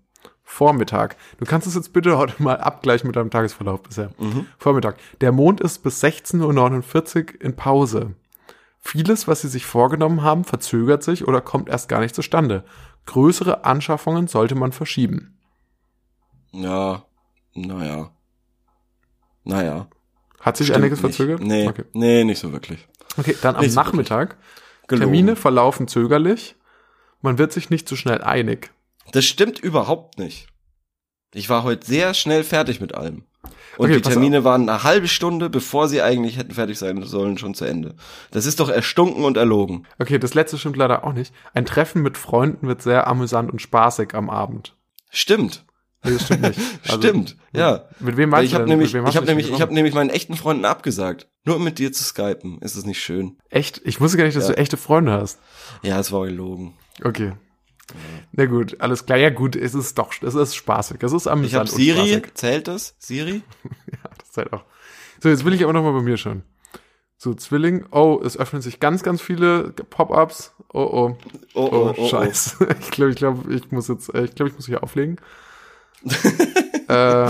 Vormittag. 0.44 1.16
Du 1.38 1.46
kannst 1.46 1.68
es 1.68 1.76
jetzt 1.76 1.94
bitte 1.94 2.18
heute 2.18 2.42
mal 2.42 2.58
abgleichen 2.58 3.08
mit 3.08 3.16
deinem 3.16 3.32
Tagesverlauf 3.32 3.82
bisher. 3.82 4.10
Mhm. 4.20 4.48
Vormittag. 4.58 4.98
Der 5.22 5.32
Mond 5.32 5.62
ist 5.62 5.84
bis 5.84 6.04
16.49 6.04 7.36
Uhr 7.36 7.42
in 7.42 7.56
Pause. 7.56 8.16
Vieles, 8.86 9.30
was 9.30 9.42
sie 9.42 9.48
sich 9.48 9.66
vorgenommen 9.66 10.24
haben, 10.24 10.44
verzögert 10.44 11.04
sich 11.04 11.26
oder 11.26 11.40
kommt 11.40 11.70
erst 11.70 11.88
gar 11.88 12.02
nicht 12.02 12.14
zustande. 12.14 12.66
Größere 13.06 13.64
Anschaffungen 13.64 14.28
sollte 14.28 14.56
man 14.56 14.74
verschieben. 14.74 15.40
Ja, 16.52 17.06
naja. 17.54 18.12
Naja. 19.46 19.88
Hat 20.42 20.58
sich 20.58 20.76
einiges 20.76 21.02
nicht. 21.02 21.16
verzögert? 21.16 21.42
Nee, 21.42 21.70
okay. 21.70 21.86
nee, 21.94 22.26
nicht 22.26 22.40
so 22.40 22.52
wirklich. 22.52 22.86
Okay, 23.18 23.38
dann 23.42 23.56
am 23.56 23.62
nicht 23.62 23.74
Nachmittag. 23.74 24.38
So 24.90 24.98
Termine 24.98 25.38
verlaufen 25.38 25.88
zögerlich. 25.88 26.58
Man 27.22 27.38
wird 27.38 27.54
sich 27.54 27.70
nicht 27.70 27.88
so 27.88 27.96
schnell 27.96 28.22
einig. 28.22 28.72
Das 29.14 29.24
stimmt 29.24 29.60
überhaupt 29.60 30.20
nicht. 30.20 30.48
Ich 31.34 31.48
war 31.48 31.64
heute 31.64 31.88
sehr 31.88 32.14
schnell 32.14 32.44
fertig 32.44 32.82
mit 32.82 32.94
allem. 32.94 33.24
Und 33.78 33.90
okay, 33.90 33.96
die 33.96 34.02
Termine 34.02 34.44
waren 34.44 34.70
eine 34.70 34.84
halbe 34.84 35.08
Stunde, 35.08 35.50
bevor 35.50 35.88
sie 35.88 36.02
eigentlich 36.02 36.38
hätten 36.38 36.54
fertig 36.54 36.78
sein 36.78 37.02
sollen, 37.04 37.38
schon 37.38 37.56
zu 37.56 37.66
Ende. 37.66 37.96
Das 38.32 38.46
ist 38.46 38.60
doch 38.60 38.70
erstunken 38.70 39.26
und 39.26 39.38
erlogen. 39.38 39.88
Okay, 40.00 40.20
das 40.20 40.34
letzte 40.34 40.58
stimmt 40.58 40.78
leider 40.78 41.04
auch 41.04 41.14
nicht. 41.14 41.34
Ein 41.54 41.66
Treffen 41.66 42.02
mit 42.02 42.18
Freunden 42.18 42.68
wird 42.68 42.82
sehr 42.82 43.08
amüsant 43.08 43.52
und 43.52 43.62
spaßig 43.62 44.14
am 44.14 44.30
Abend. 44.30 44.76
Stimmt. 45.10 45.66
Nee, 46.04 46.14
das 46.14 46.26
stimmt 46.26 46.42
nicht. 46.42 46.60
Also, 46.84 47.02
stimmt, 47.02 47.38
ja. 47.54 47.86
Mit 48.00 48.18
wem 48.18 48.30
meinst 48.30 48.52
ich 48.52 48.56
hab 48.56 48.64
du 48.64 48.68
nämlich, 48.68 48.94
Ich 48.94 49.16
habe 49.16 49.26
nämlich, 49.26 49.50
ich 49.50 49.62
habe 49.62 49.74
nämlich 49.74 49.94
meinen 49.94 50.10
echten 50.10 50.36
Freunden 50.36 50.66
abgesagt. 50.66 51.30
Nur 51.46 51.56
um 51.56 51.64
mit 51.64 51.80
dir 51.80 51.92
zu 51.94 52.04
skypen. 52.04 52.60
Ist 52.62 52.76
es 52.76 52.86
nicht 52.86 53.02
schön? 53.02 53.38
Echt? 53.50 53.82
Ich 53.86 54.02
wusste 54.02 54.18
gar 54.18 54.26
nicht, 54.26 54.36
dass 54.36 54.48
ja. 54.48 54.54
du 54.54 54.58
echte 54.60 54.78
Freunde 54.78 55.14
hast. 55.14 55.40
Ja, 55.82 56.00
es 56.00 56.12
war 56.12 56.26
gelogen. 56.26 56.74
Okay. 57.04 57.34
Na 58.32 58.46
gut, 58.46 58.80
alles 58.80 59.06
klar. 59.06 59.18
Ja 59.18 59.30
gut, 59.30 59.56
es 59.56 59.76
ist 59.76 59.98
doch, 59.98 60.14
es 60.22 60.36
ist 60.36 60.56
spaßig. 60.56 61.02
Es 61.04 61.14
ist 61.14 61.28
amüsant 61.28 61.70
Ich 61.70 61.74
habe 61.74 62.06
Siri, 62.06 62.22
zählt 62.34 62.68
das? 62.68 62.96
Siri? 62.98 63.42
ja, 63.92 64.10
das 64.18 64.32
zählt 64.32 64.54
auch. 64.54 64.64
So, 65.22 65.30
jetzt 65.30 65.46
will 65.46 65.54
ich 65.54 65.64
aber 65.64 65.74
noch 65.74 65.84
mal 65.84 65.94
bei 65.94 66.02
mir 66.02 66.18
schauen. 66.18 66.44
So, 67.18 67.34
Zwilling. 67.34 67.86
Oh, 67.92 68.22
es 68.24 68.38
öffnen 68.38 68.62
sich 68.62 68.80
ganz, 68.80 69.04
ganz 69.04 69.22
viele 69.22 69.72
Pop-ups. 69.72 70.54
Oh, 70.74 70.82
oh. 70.82 71.18
Oh, 71.54 71.70
oh, 71.72 71.72
oh, 71.72 71.94
oh 71.98 72.08
scheiße. 72.10 72.58
Oh. 72.60 72.66
Ich 72.82 72.92
glaube, 72.92 73.12
ich 73.12 73.16
glaube, 73.16 73.54
ich 73.54 73.72
muss 73.72 73.88
jetzt, 73.88 74.14
äh, 74.14 74.26
ich 74.26 74.36
glaube, 74.36 74.50
ich 74.50 74.56
muss 74.56 74.66
hier 74.66 74.84
auflegen. 74.84 75.18
äh, 76.90 77.30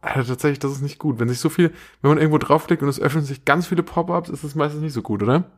also 0.00 0.32
tatsächlich, 0.32 0.60
das 0.60 0.72
ist 0.72 0.82
nicht 0.82 0.98
gut. 0.98 1.18
Wenn 1.18 1.28
sich 1.28 1.40
so 1.40 1.48
viel, 1.48 1.72
wenn 2.00 2.10
man 2.10 2.18
irgendwo 2.18 2.38
draufklickt 2.38 2.82
und 2.82 2.88
es 2.88 3.00
öffnen 3.00 3.24
sich 3.24 3.44
ganz 3.44 3.66
viele 3.66 3.82
Pop-ups, 3.82 4.28
ist 4.28 4.44
das 4.44 4.54
meistens 4.54 4.82
nicht 4.82 4.92
so 4.92 5.02
gut, 5.02 5.22
oder? 5.22 5.50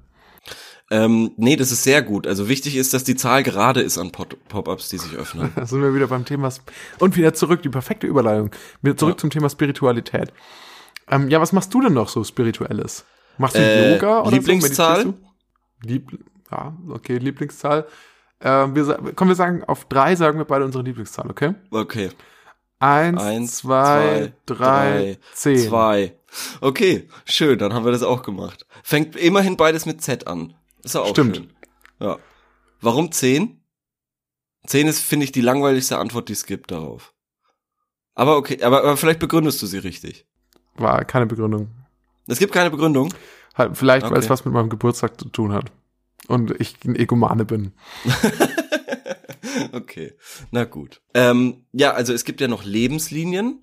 Ähm, 0.90 1.30
nee, 1.36 1.54
das 1.56 1.70
ist 1.70 1.84
sehr 1.84 2.02
gut. 2.02 2.26
Also 2.26 2.48
wichtig 2.48 2.76
ist, 2.76 2.92
dass 2.92 3.04
die 3.04 3.14
Zahl 3.14 3.42
gerade 3.44 3.80
ist 3.80 3.96
an 3.96 4.10
Pop-ups, 4.10 4.88
die 4.88 4.98
sich 4.98 5.14
öffnen. 5.14 5.52
Da 5.56 5.64
sind 5.66 5.82
wir 5.82 5.94
wieder 5.94 6.08
beim 6.08 6.24
Thema 6.24 6.48
Sp 6.50 6.66
und 6.98 7.16
wieder 7.16 7.32
zurück, 7.32 7.62
die 7.62 7.68
perfekte 7.68 8.06
Überleitung. 8.08 8.50
Wieder 8.82 8.96
zurück 8.96 9.14
ja. 9.14 9.18
zum 9.18 9.30
Thema 9.30 9.48
Spiritualität. 9.48 10.32
Ähm, 11.08 11.28
ja, 11.28 11.40
was 11.40 11.52
machst 11.52 11.72
du 11.74 11.80
denn 11.80 11.92
noch 11.92 12.08
so 12.08 12.24
Spirituelles? 12.24 13.04
Machst 13.38 13.54
du 13.56 13.60
Äh, 13.60 13.94
Yoga 13.94 14.20
oder 14.22 14.32
Lieblingszahl? 14.32 15.02
so? 15.04 15.14
Lieb 15.84 16.10
ja, 16.50 16.76
okay, 16.88 17.18
Lieblingszahl. 17.18 17.86
Ähm, 18.40 18.74
wir, 18.74 18.84
sa- 18.84 18.98
komm, 19.14 19.28
wir 19.28 19.34
sagen, 19.36 19.62
auf 19.64 19.84
drei 19.84 20.16
sagen 20.16 20.38
wir 20.38 20.44
beide 20.44 20.64
unsere 20.64 20.82
Lieblingszahl, 20.82 21.30
okay? 21.30 21.54
Okay. 21.70 22.10
Eins, 22.80 23.20
Eins, 23.22 23.56
zwei, 23.58 24.32
zwei, 24.46 24.54
drei, 24.54 24.56
drei, 24.56 25.18
zehn. 25.34 25.58
Zwei. 25.68 26.14
Okay, 26.60 27.08
schön, 27.26 27.58
dann 27.58 27.74
haben 27.74 27.84
wir 27.84 27.92
das 27.92 28.02
auch 28.02 28.22
gemacht. 28.22 28.66
Fängt 28.82 29.14
immerhin 29.16 29.56
beides 29.56 29.84
mit 29.86 30.00
Z 30.02 30.26
an. 30.26 30.54
Ist 30.82 30.96
auch 30.96 31.08
Stimmt. 31.08 31.36
schön. 31.36 31.52
Ja. 32.00 32.18
Warum 32.80 33.12
10? 33.12 33.60
10 34.66 34.86
ist, 34.88 35.00
finde 35.00 35.24
ich, 35.24 35.32
die 35.32 35.40
langweiligste 35.40 35.98
Antwort, 35.98 36.28
die 36.28 36.32
es 36.34 36.46
gibt 36.46 36.70
darauf. 36.70 37.14
Aber 38.14 38.36
okay, 38.36 38.62
aber, 38.62 38.80
aber 38.80 38.96
vielleicht 38.96 39.20
begründest 39.20 39.60
du 39.62 39.66
sie 39.66 39.78
richtig. 39.78 40.26
War 40.76 41.04
keine 41.04 41.26
Begründung. 41.26 41.70
Es 42.26 42.38
gibt 42.38 42.52
keine 42.52 42.70
Begründung. 42.70 43.12
Halt, 43.54 43.76
vielleicht, 43.76 44.04
weil 44.04 44.12
Okay. 44.12 44.20
es 44.20 44.30
was 44.30 44.44
mit 44.44 44.54
meinem 44.54 44.68
Geburtstag 44.70 45.18
zu 45.20 45.28
tun 45.28 45.52
hat. 45.52 45.72
Und 46.28 46.52
ich 46.60 46.76
ein 46.84 46.94
Egomane 46.94 47.44
bin. 47.44 47.72
okay, 49.72 50.14
na 50.50 50.64
gut. 50.64 51.00
Ähm, 51.14 51.66
ja, 51.72 51.92
also 51.92 52.12
es 52.12 52.24
gibt 52.24 52.40
ja 52.40 52.48
noch 52.48 52.64
Lebenslinien. 52.64 53.62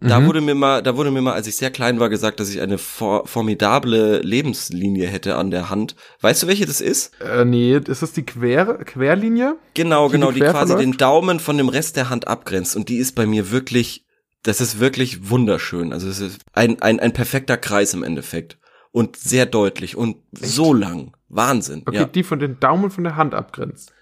Da 0.00 0.20
Mhm. 0.20 0.26
wurde 0.26 0.40
mir 0.40 0.54
mal, 0.54 0.80
da 0.82 0.96
wurde 0.96 1.10
mir 1.10 1.20
mal, 1.22 1.32
als 1.32 1.48
ich 1.48 1.56
sehr 1.56 1.70
klein 1.72 1.98
war, 1.98 2.08
gesagt, 2.08 2.38
dass 2.38 2.48
ich 2.50 2.60
eine 2.60 2.78
for 2.78 3.26
formidable 3.26 4.20
Lebenslinie 4.20 5.08
hätte 5.08 5.34
an 5.36 5.50
der 5.50 5.70
Hand. 5.70 5.96
Weißt 6.20 6.42
du, 6.42 6.46
welche 6.46 6.66
das 6.66 6.80
ist? 6.80 7.12
Äh, 7.20 7.44
nee, 7.44 7.76
ist 7.76 8.02
das 8.02 8.12
die 8.12 8.24
Quer 8.24 8.78
Querlinie? 8.84 9.56
Genau, 9.74 10.06
Die 10.08 10.12
genau, 10.12 10.28
die 10.30 10.34
die 10.40 10.46
quasi 10.46 10.68
verläuft? 10.72 10.82
den 10.82 10.96
Daumen 10.98 11.40
von 11.40 11.56
dem 11.56 11.68
Rest 11.68 11.96
der 11.96 12.10
Hand 12.10 12.28
abgrenzt. 12.28 12.76
Und 12.76 12.88
die 12.88 12.98
ist 12.98 13.16
bei 13.16 13.26
mir 13.26 13.50
wirklich, 13.50 14.06
das 14.44 14.60
ist 14.60 14.78
wirklich 14.78 15.30
wunderschön. 15.30 15.92
Also 15.92 16.08
es 16.08 16.20
ist 16.20 16.42
ein, 16.52 16.80
ein, 16.80 17.00
ein 17.00 17.12
perfekter 17.12 17.56
Kreis 17.56 17.92
im 17.92 18.04
Endeffekt. 18.04 18.56
Und 18.92 19.16
sehr 19.16 19.46
deutlich 19.46 19.96
und 19.96 20.16
so 20.32 20.72
lang. 20.72 21.12
Wahnsinn. 21.28 21.82
Okay, 21.86 21.96
Ja, 21.96 22.04
die 22.04 22.22
von 22.22 22.38
den 22.38 22.58
Daumen 22.60 22.90
von 22.90 23.02
der 23.04 23.16
Hand 23.16 23.34
abgrenzt. 23.34 23.92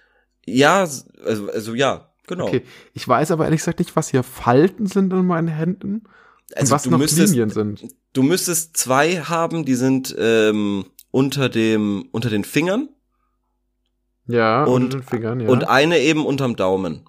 ja 0.47 0.81
also, 1.25 1.51
also 1.51 1.75
ja, 1.75 2.13
genau. 2.27 2.47
Okay, 2.47 2.63
ich 2.95 3.07
weiß 3.07 3.31
aber 3.31 3.45
ehrlich 3.45 3.61
gesagt 3.61 3.79
nicht, 3.79 3.95
was 3.97 4.09
hier 4.11 4.23
Falten 4.23 4.87
sind 4.87 5.13
an 5.13 5.27
meinen 5.27 5.49
Händen 5.49 6.03
und 6.51 6.57
Also 6.57 6.75
was 6.75 6.83
du 6.85 6.91
noch 6.91 6.99
müsstest, 6.99 7.33
Linien 7.33 7.51
sind. 7.51 7.85
Du 8.13 8.23
müsstest 8.23 8.77
zwei 8.77 9.17
haben, 9.17 9.65
die 9.65 9.75
sind 9.75 10.15
ähm, 10.19 10.87
unter 11.11 11.49
dem 11.49 12.09
unter 12.13 12.31
den 12.31 12.45
Fingern 12.45 12.89
Ja, 14.27 14.65
und- 14.65 14.85
unter 14.85 14.99
den 14.99 15.03
Fingern, 15.05 15.41
ja. 15.41 15.49
und 15.49 15.69
eine 15.69 15.99
eben 15.99 16.25
unterm 16.27 16.57
Daumen. 16.57 17.05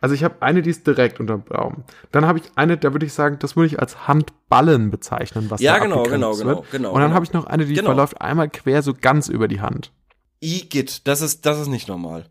also 0.00 0.14
ich 0.14 0.22
habe 0.24 0.40
eine, 0.42 0.62
die 0.62 0.70
ist 0.70 0.86
direkt 0.86 1.20
unterm 1.20 1.44
Daumen. 1.46 1.84
Dann 2.12 2.26
habe 2.26 2.38
ich 2.38 2.44
eine, 2.54 2.76
da 2.76 2.92
würde 2.92 3.06
ich 3.06 3.12
sagen, 3.12 3.38
das 3.40 3.56
würde 3.56 3.66
ich 3.66 3.80
als 3.80 4.06
Handballen 4.06 4.90
bezeichnen, 4.90 5.50
was 5.50 5.60
Ja, 5.60 5.74
da 5.78 5.84
genau, 5.84 6.02
genau, 6.04 6.34
genau, 6.34 6.48
wird. 6.58 6.70
genau. 6.70 6.88
Und 6.90 6.96
dann 7.00 7.04
genau. 7.08 7.14
habe 7.14 7.24
ich 7.24 7.32
noch 7.32 7.46
eine, 7.46 7.66
die 7.66 7.74
Genau. 7.74 7.88
verläuft 7.88 8.20
einmal 8.20 8.48
quer 8.50 8.82
so 8.82 8.94
ganz 8.94 9.28
über 9.28 9.48
die 9.48 9.60
Hand. 9.60 9.92
Igitt, 10.40 11.06
das 11.08 11.22
ist 11.22 11.46
das 11.46 11.58
ist 11.60 11.68
nicht 11.68 11.88
normal. 11.88 12.26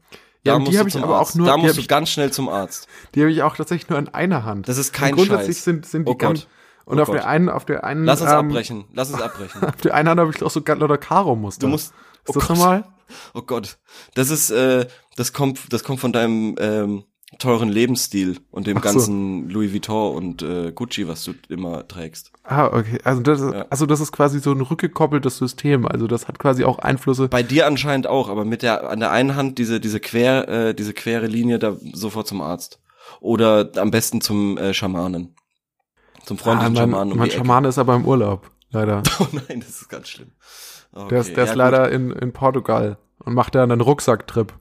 Ja, 0.46 0.60
die 0.60 0.78
habe 0.78 0.88
ich 0.90 0.98
aber 0.98 1.16
auch 1.16 1.20
Arzt. 1.22 1.36
nur- 1.36 1.48
Da 1.48 1.58
musst 1.58 1.76
du 1.78 1.82
ich- 1.82 1.88
ganz 1.88 2.10
schnell 2.10 2.32
zum 2.32 2.50
Arzt. 2.50 2.88
Die 3.16 3.22
habe 3.22 3.32
ich 3.32 3.42
auch 3.44 3.56
tatsächlich 3.56 3.90
nur 3.90 3.98
in 4.00 4.08
einer 4.10 4.44
Hand. 4.46 4.68
Das 4.70 4.78
ist 4.78 4.94
kein 4.94 5.12
und 5.14 5.18
grundsätzlich 5.28 5.58
Scheiß. 5.58 5.64
sind 5.66 5.86
sind 5.86 6.08
die 6.08 6.12
Oh 6.12 6.16
ganz 6.16 6.42
Gott. 6.42 6.50
und 6.86 7.00
Oh 7.00 7.02
auf 7.02 7.08
Gott. 7.08 7.16
der 7.18 7.28
einen 7.28 7.50
auf 7.50 7.66
der 7.66 7.84
einen 7.84 8.06
Lass 8.06 8.22
uns 8.22 8.32
ähm, 8.32 8.38
abbrechen. 8.38 8.86
Lass 8.94 9.10
uns 9.12 9.22
abbrechen. 9.22 9.64
Auf 9.68 9.76
der 9.78 9.94
einen 9.96 10.10
Hand 10.10 10.20
habe 10.20 10.32
ich 10.36 10.44
auch 10.44 10.52
so 10.52 10.62
lauter 10.66 10.98
Karo 10.98 11.36
Muster. 11.36 11.62
Du 11.62 11.68
musst. 11.70 11.94
Oh 12.28 12.30
Ist 12.32 12.36
das 12.36 12.48
Gott. 12.48 12.58
normal? 12.58 12.84
Oh 13.34 13.42
Gott. 13.42 13.78
Das 14.14 14.30
ist 14.30 14.50
äh, 14.52 14.88
das 15.16 15.34
kommt 15.34 15.72
das 15.74 15.84
kommt 15.84 16.00
von 16.00 16.12
deinem 16.14 16.56
ähm, 16.60 17.04
teuren 17.40 17.70
Lebensstil 17.70 18.38
und 18.52 18.68
dem 18.68 18.78
so. 18.78 18.82
ganzen 18.84 19.50
Louis 19.50 19.74
Vuitton 19.74 20.16
und 20.16 20.42
äh, 20.42 20.72
Gucci, 20.72 21.08
was 21.08 21.24
du 21.24 21.34
immer 21.50 21.88
trägst. 21.88 22.32
Ah, 22.44 22.68
okay. 22.68 22.98
Also 23.04 23.22
das, 23.22 23.42
ist, 23.42 23.54
Ja. 23.54 23.66
also 23.70 23.86
das 23.86 24.00
ist 24.00 24.12
quasi 24.12 24.40
so 24.40 24.52
ein 24.52 24.62
rückgekoppeltes 24.62 25.38
System. 25.38 25.86
Also 25.88 26.08
das 26.08 26.28
hat 26.28 26.40
quasi 26.40 26.64
auch 26.64 26.80
Einflüsse. 26.80 27.28
Bei 27.28 27.44
dir 27.44 27.68
anscheinend 27.68 28.08
auch, 28.08 28.30
aber 28.30 28.46
mit 28.46 28.62
der 28.62 28.90
an 28.90 29.00
der 29.00 29.12
einen 29.12 29.36
Hand 29.36 29.58
diese 29.58 29.80
diese 29.80 30.00
quer 30.00 30.48
äh, 30.48 30.74
diese 30.76 30.94
quere 30.94 31.28
Linie 31.28 31.60
da 31.60 31.76
sofort 31.94 32.28
zum 32.28 32.42
Arzt 32.42 32.80
oder 33.20 33.70
am 33.78 33.92
besten 33.92 34.22
zum 34.22 34.58
äh, 34.58 34.74
Schamanen. 34.74 35.36
Zum 36.26 36.38
Ah, 36.38 36.42
freundlichen 36.44 36.74
mein 36.74 36.82
Schamanen 36.82 37.12
um 37.14 37.20
mein. 37.20 37.32
Schamane 37.32 37.68
ist 37.68 37.78
aber 37.78 37.96
im 37.96 38.06
Urlaub, 38.06 38.50
leider. 38.72 39.04
Oh 39.20 39.28
nein, 39.32 39.60
das 39.60 39.82
ist 39.82 39.90
ganz 39.90 40.08
schlimm. 40.10 40.32
Okay, 40.94 41.10
Der 41.10 41.20
ist, 41.22 41.30
der 41.32 41.38
ja, 41.38 41.44
ist 41.44 41.50
gut. 41.50 41.58
leider 41.58 41.92
in, 41.92 42.12
in 42.12 42.32
Portugal 42.32 42.98
und 43.20 43.34
macht 43.34 43.54
da 43.56 43.62
einen 43.64 43.82
Rucksacktrip. 43.82 44.54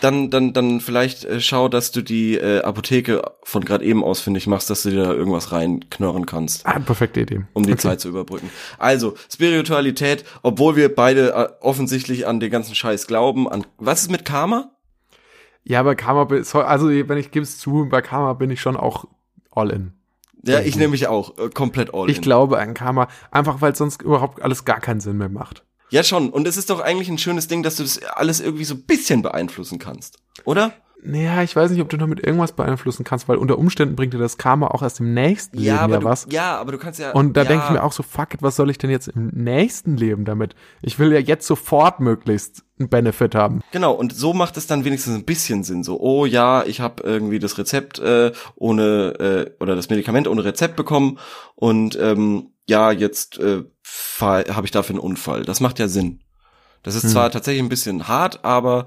Dann, 0.00 0.30
dann, 0.30 0.52
dann 0.52 0.80
vielleicht 0.80 1.24
äh, 1.24 1.40
schau, 1.40 1.68
dass 1.68 1.90
du 1.90 2.02
die 2.02 2.36
äh, 2.36 2.60
Apotheke 2.62 3.22
von 3.42 3.64
gerade 3.64 3.84
eben 3.84 4.04
ausfindig 4.04 4.46
machst, 4.46 4.70
dass 4.70 4.84
du 4.84 4.90
dir 4.90 5.02
da 5.02 5.12
irgendwas 5.12 5.50
reinknörren 5.50 6.24
kannst, 6.24 6.64
Ah, 6.66 6.78
perfekte 6.78 7.20
Idee. 7.22 7.40
um 7.52 7.64
die 7.66 7.72
Okay. 7.72 7.80
Zeit 7.80 8.00
zu 8.00 8.08
überbrücken. 8.08 8.48
Also, 8.78 9.14
Spiritualität, 9.28 10.24
obwohl 10.42 10.76
wir 10.76 10.94
beide 10.94 11.32
äh, 11.32 11.48
offensichtlich 11.60 12.26
an 12.28 12.38
den 12.38 12.50
ganzen 12.50 12.76
Scheiß 12.76 13.08
glauben, 13.08 13.48
an 13.50 13.66
was 13.78 14.02
ist 14.02 14.10
mit 14.12 14.24
Karma? 14.24 14.70
Ja, 15.64 15.82
bei 15.82 15.96
Karma, 15.96 16.28
also 16.64 16.88
wenn 16.88 17.18
ich 17.18 17.30
gebe 17.32 17.42
es 17.42 17.58
zu, 17.58 17.88
bei 17.90 18.00
Karma 18.00 18.34
bin 18.34 18.50
ich 18.50 18.60
schon 18.60 18.76
auch 18.76 19.04
all 19.50 19.70
in. 19.70 19.92
Ja, 20.46 20.60
ich 20.60 20.76
nehme 20.76 20.92
mich 20.92 21.08
auch 21.08 21.36
äh, 21.38 21.48
komplett 21.50 21.92
all 21.92 22.08
Ich 22.08 22.18
in. 22.18 22.22
glaube 22.22 22.58
an 22.60 22.72
Karma, 22.74 23.08
einfach 23.32 23.60
weil 23.60 23.74
sonst 23.74 24.00
überhaupt 24.02 24.40
alles 24.42 24.64
gar 24.64 24.78
keinen 24.80 25.00
Sinn 25.00 25.18
mehr 25.18 25.28
macht. 25.28 25.64
Ja, 25.90 26.02
schon. 26.02 26.30
Und 26.30 26.46
es 26.46 26.56
ist 26.56 26.70
doch 26.70 26.80
eigentlich 26.80 27.08
ein 27.08 27.18
schönes 27.18 27.48
Ding, 27.48 27.62
dass 27.62 27.76
du 27.76 27.82
das 27.82 28.02
alles 28.02 28.40
irgendwie 28.40 28.64
so 28.64 28.74
ein 28.74 28.82
bisschen 28.82 29.22
beeinflussen 29.22 29.78
kannst. 29.78 30.18
Oder? 30.44 30.72
Naja, 31.00 31.42
ich 31.44 31.54
weiß 31.54 31.70
nicht, 31.70 31.80
ob 31.80 31.88
du 31.88 31.96
damit 31.96 32.24
irgendwas 32.24 32.52
beeinflussen 32.52 33.04
kannst, 33.04 33.28
weil 33.28 33.36
unter 33.36 33.56
Umständen 33.56 33.94
bringt 33.94 34.14
dir 34.14 34.18
das 34.18 34.36
Karma 34.36 34.66
auch 34.68 34.82
erst 34.82 34.98
im 34.98 35.14
nächsten 35.14 35.56
Leben 35.56 35.68
ja, 35.68 35.80
aber 35.80 35.98
du, 35.98 36.04
was. 36.04 36.26
ja, 36.30 36.58
aber 36.58 36.72
du 36.72 36.78
kannst 36.78 36.98
ja. 36.98 37.12
Und 37.12 37.36
da 37.36 37.42
ja, 37.42 37.48
denke 37.48 37.64
ich 37.66 37.70
mir 37.70 37.84
auch 37.84 37.92
so, 37.92 38.02
fuck 38.02 38.34
it, 38.34 38.42
was 38.42 38.56
soll 38.56 38.68
ich 38.68 38.78
denn 38.78 38.90
jetzt 38.90 39.06
im 39.08 39.28
nächsten 39.28 39.96
Leben 39.96 40.24
damit? 40.24 40.56
Ich 40.82 40.98
will 40.98 41.12
ja 41.12 41.20
jetzt 41.20 41.46
sofort 41.46 42.00
möglichst 42.00 42.64
einen 42.80 42.88
Benefit 42.88 43.36
haben. 43.36 43.60
Genau, 43.70 43.92
und 43.92 44.12
so 44.12 44.34
macht 44.34 44.56
es 44.56 44.66
dann 44.66 44.84
wenigstens 44.84 45.14
ein 45.14 45.24
bisschen 45.24 45.62
Sinn. 45.62 45.84
So, 45.84 46.00
oh 46.00 46.26
ja, 46.26 46.64
ich 46.64 46.80
habe 46.80 47.02
irgendwie 47.04 47.38
das 47.38 47.58
Rezept 47.58 48.00
äh, 48.00 48.32
ohne 48.56 49.54
äh, 49.58 49.62
oder 49.62 49.76
das 49.76 49.90
Medikament 49.90 50.26
ohne 50.26 50.44
Rezept 50.44 50.74
bekommen 50.74 51.18
und 51.54 51.96
ähm, 52.00 52.50
ja, 52.68 52.90
jetzt 52.90 53.38
äh, 53.38 53.64
habe 54.20 54.66
ich 54.66 54.70
dafür 54.70 54.94
einen 54.94 55.00
Unfall. 55.04 55.44
Das 55.44 55.60
macht 55.60 55.78
ja 55.78 55.88
Sinn. 55.88 56.20
Das 56.82 56.94
ist 56.94 57.04
Hm. 57.04 57.10
zwar 57.10 57.30
tatsächlich 57.30 57.62
ein 57.62 57.68
bisschen 57.68 58.08
hart, 58.08 58.44
aber 58.44 58.86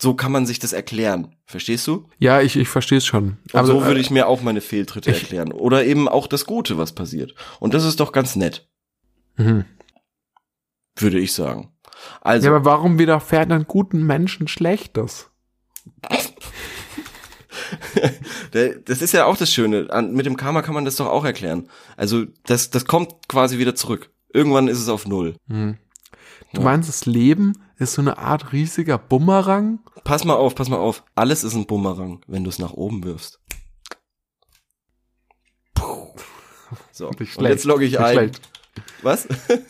so 0.00 0.14
kann 0.14 0.32
man 0.32 0.44
sich 0.46 0.58
das 0.58 0.72
erklären. 0.72 1.34
Verstehst 1.46 1.86
du? 1.86 2.08
Ja, 2.18 2.40
ich, 2.40 2.56
ich 2.56 2.68
verstehe 2.68 2.98
es 2.98 3.06
schon. 3.06 3.38
Und 3.52 3.54
Aber 3.54 3.66
so 3.66 3.80
äh, 3.80 3.86
würde 3.86 4.00
ich 4.00 4.10
mir 4.10 4.26
auch 4.26 4.42
meine 4.42 4.60
Fehltritte 4.60 5.10
ich- 5.10 5.22
erklären. 5.22 5.52
Oder 5.52 5.84
eben 5.84 6.08
auch 6.08 6.26
das 6.26 6.44
Gute, 6.46 6.76
was 6.76 6.92
passiert. 6.92 7.34
Und 7.60 7.72
das 7.74 7.84
ist 7.84 8.00
doch 8.00 8.12
ganz 8.12 8.36
nett, 8.36 8.68
mhm. 9.36 9.64
würde 10.96 11.18
ich 11.18 11.32
sagen. 11.32 11.72
Also, 12.20 12.48
Ja, 12.48 12.54
aber 12.54 12.64
warum 12.66 12.98
widerfährt 12.98 13.50
dann 13.50 13.64
guten 13.64 14.04
Menschen 14.04 14.48
Schlechtes? 14.48 15.30
Das 18.86 19.02
ist 19.02 19.12
ja 19.12 19.24
auch 19.24 19.36
das 19.36 19.52
Schöne. 19.52 19.88
Mit 20.12 20.26
dem 20.26 20.36
Karma 20.36 20.62
kann 20.62 20.74
man 20.74 20.84
das 20.84 20.96
doch 20.96 21.06
auch 21.06 21.24
erklären. 21.24 21.68
Also 21.96 22.24
das, 22.44 22.70
das 22.70 22.84
kommt 22.84 23.28
quasi 23.28 23.58
wieder 23.58 23.74
zurück. 23.74 24.10
Irgendwann 24.32 24.68
ist 24.68 24.78
es 24.80 24.88
auf 24.88 25.06
Null. 25.06 25.36
Mhm. 25.46 25.78
Du 26.52 26.60
Ja. 26.60 26.64
meinst, 26.64 26.88
das 26.88 27.06
Leben 27.06 27.52
ist 27.78 27.94
so 27.94 28.02
eine 28.02 28.18
Art 28.18 28.52
riesiger 28.52 28.98
Bumerang? 28.98 29.80
Pass 30.04 30.24
mal 30.24 30.34
auf, 30.34 30.54
pass 30.54 30.68
mal 30.68 30.76
auf. 30.78 31.04
Alles 31.14 31.44
ist 31.44 31.54
ein 31.54 31.66
Bumerang, 31.66 32.22
wenn 32.26 32.44
du 32.44 32.50
es 32.50 32.58
nach 32.58 32.72
oben 32.72 33.04
wirfst. 33.04 33.40
So, 36.92 37.10
Nicht 37.18 37.36
und 37.36 37.44
jetzt 37.46 37.64
logge 37.64 37.84
ich 37.84 37.98
ein. 37.98 38.12
schlecht. 38.14 38.40
Was? 39.02 39.28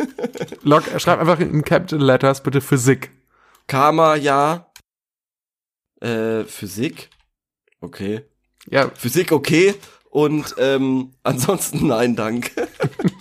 Log, 0.62 0.84
schreib 0.98 1.18
einfach 1.20 1.40
in 1.40 1.62
Capital 1.62 2.00
Letters 2.00 2.42
bitte 2.42 2.60
Physik. 2.60 3.10
Karma, 3.66 4.14
ja. 4.16 4.70
Äh, 6.00 6.44
Physik? 6.44 7.10
Okay. 7.80 8.22
Ja, 8.70 8.90
Physik, 8.94 9.32
okay. 9.32 9.74
Und 10.10 10.54
ähm, 10.58 11.12
ansonsten 11.22 11.86
nein, 11.88 12.16
danke. 12.16 12.68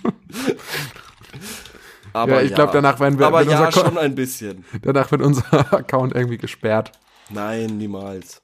Aber 2.16 2.36
ja 2.36 2.42
ich 2.42 2.54
glaube, 2.54 2.72
danach 2.72 2.98
werden 2.98 3.18
wir, 3.18 3.26
Aber 3.26 3.42
ja, 3.42 3.70
schon 3.70 3.98
ein 3.98 4.14
bisschen. 4.14 4.64
danach 4.82 5.10
wird 5.10 5.20
unser 5.20 5.44
Account 5.74 6.14
irgendwie 6.14 6.38
gesperrt. 6.38 6.92
Nein, 7.28 7.76
niemals. 7.76 8.40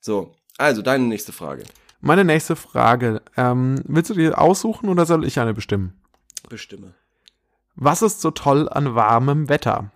So, 0.00 0.34
also 0.58 0.82
deine 0.82 1.04
nächste 1.04 1.32
Frage. 1.32 1.64
Meine 2.00 2.24
nächste 2.24 2.54
Frage. 2.54 3.22
Ähm, 3.38 3.82
willst 3.86 4.10
du 4.10 4.14
dir 4.14 4.38
aussuchen 4.38 4.90
oder 4.90 5.06
soll 5.06 5.24
ich 5.24 5.40
eine 5.40 5.54
bestimmen? 5.54 5.98
Bestimme. 6.50 6.94
Was 7.74 8.02
ist 8.02 8.20
so 8.20 8.30
toll 8.30 8.68
an 8.68 8.94
warmem 8.94 9.48
Wetter? 9.48 9.90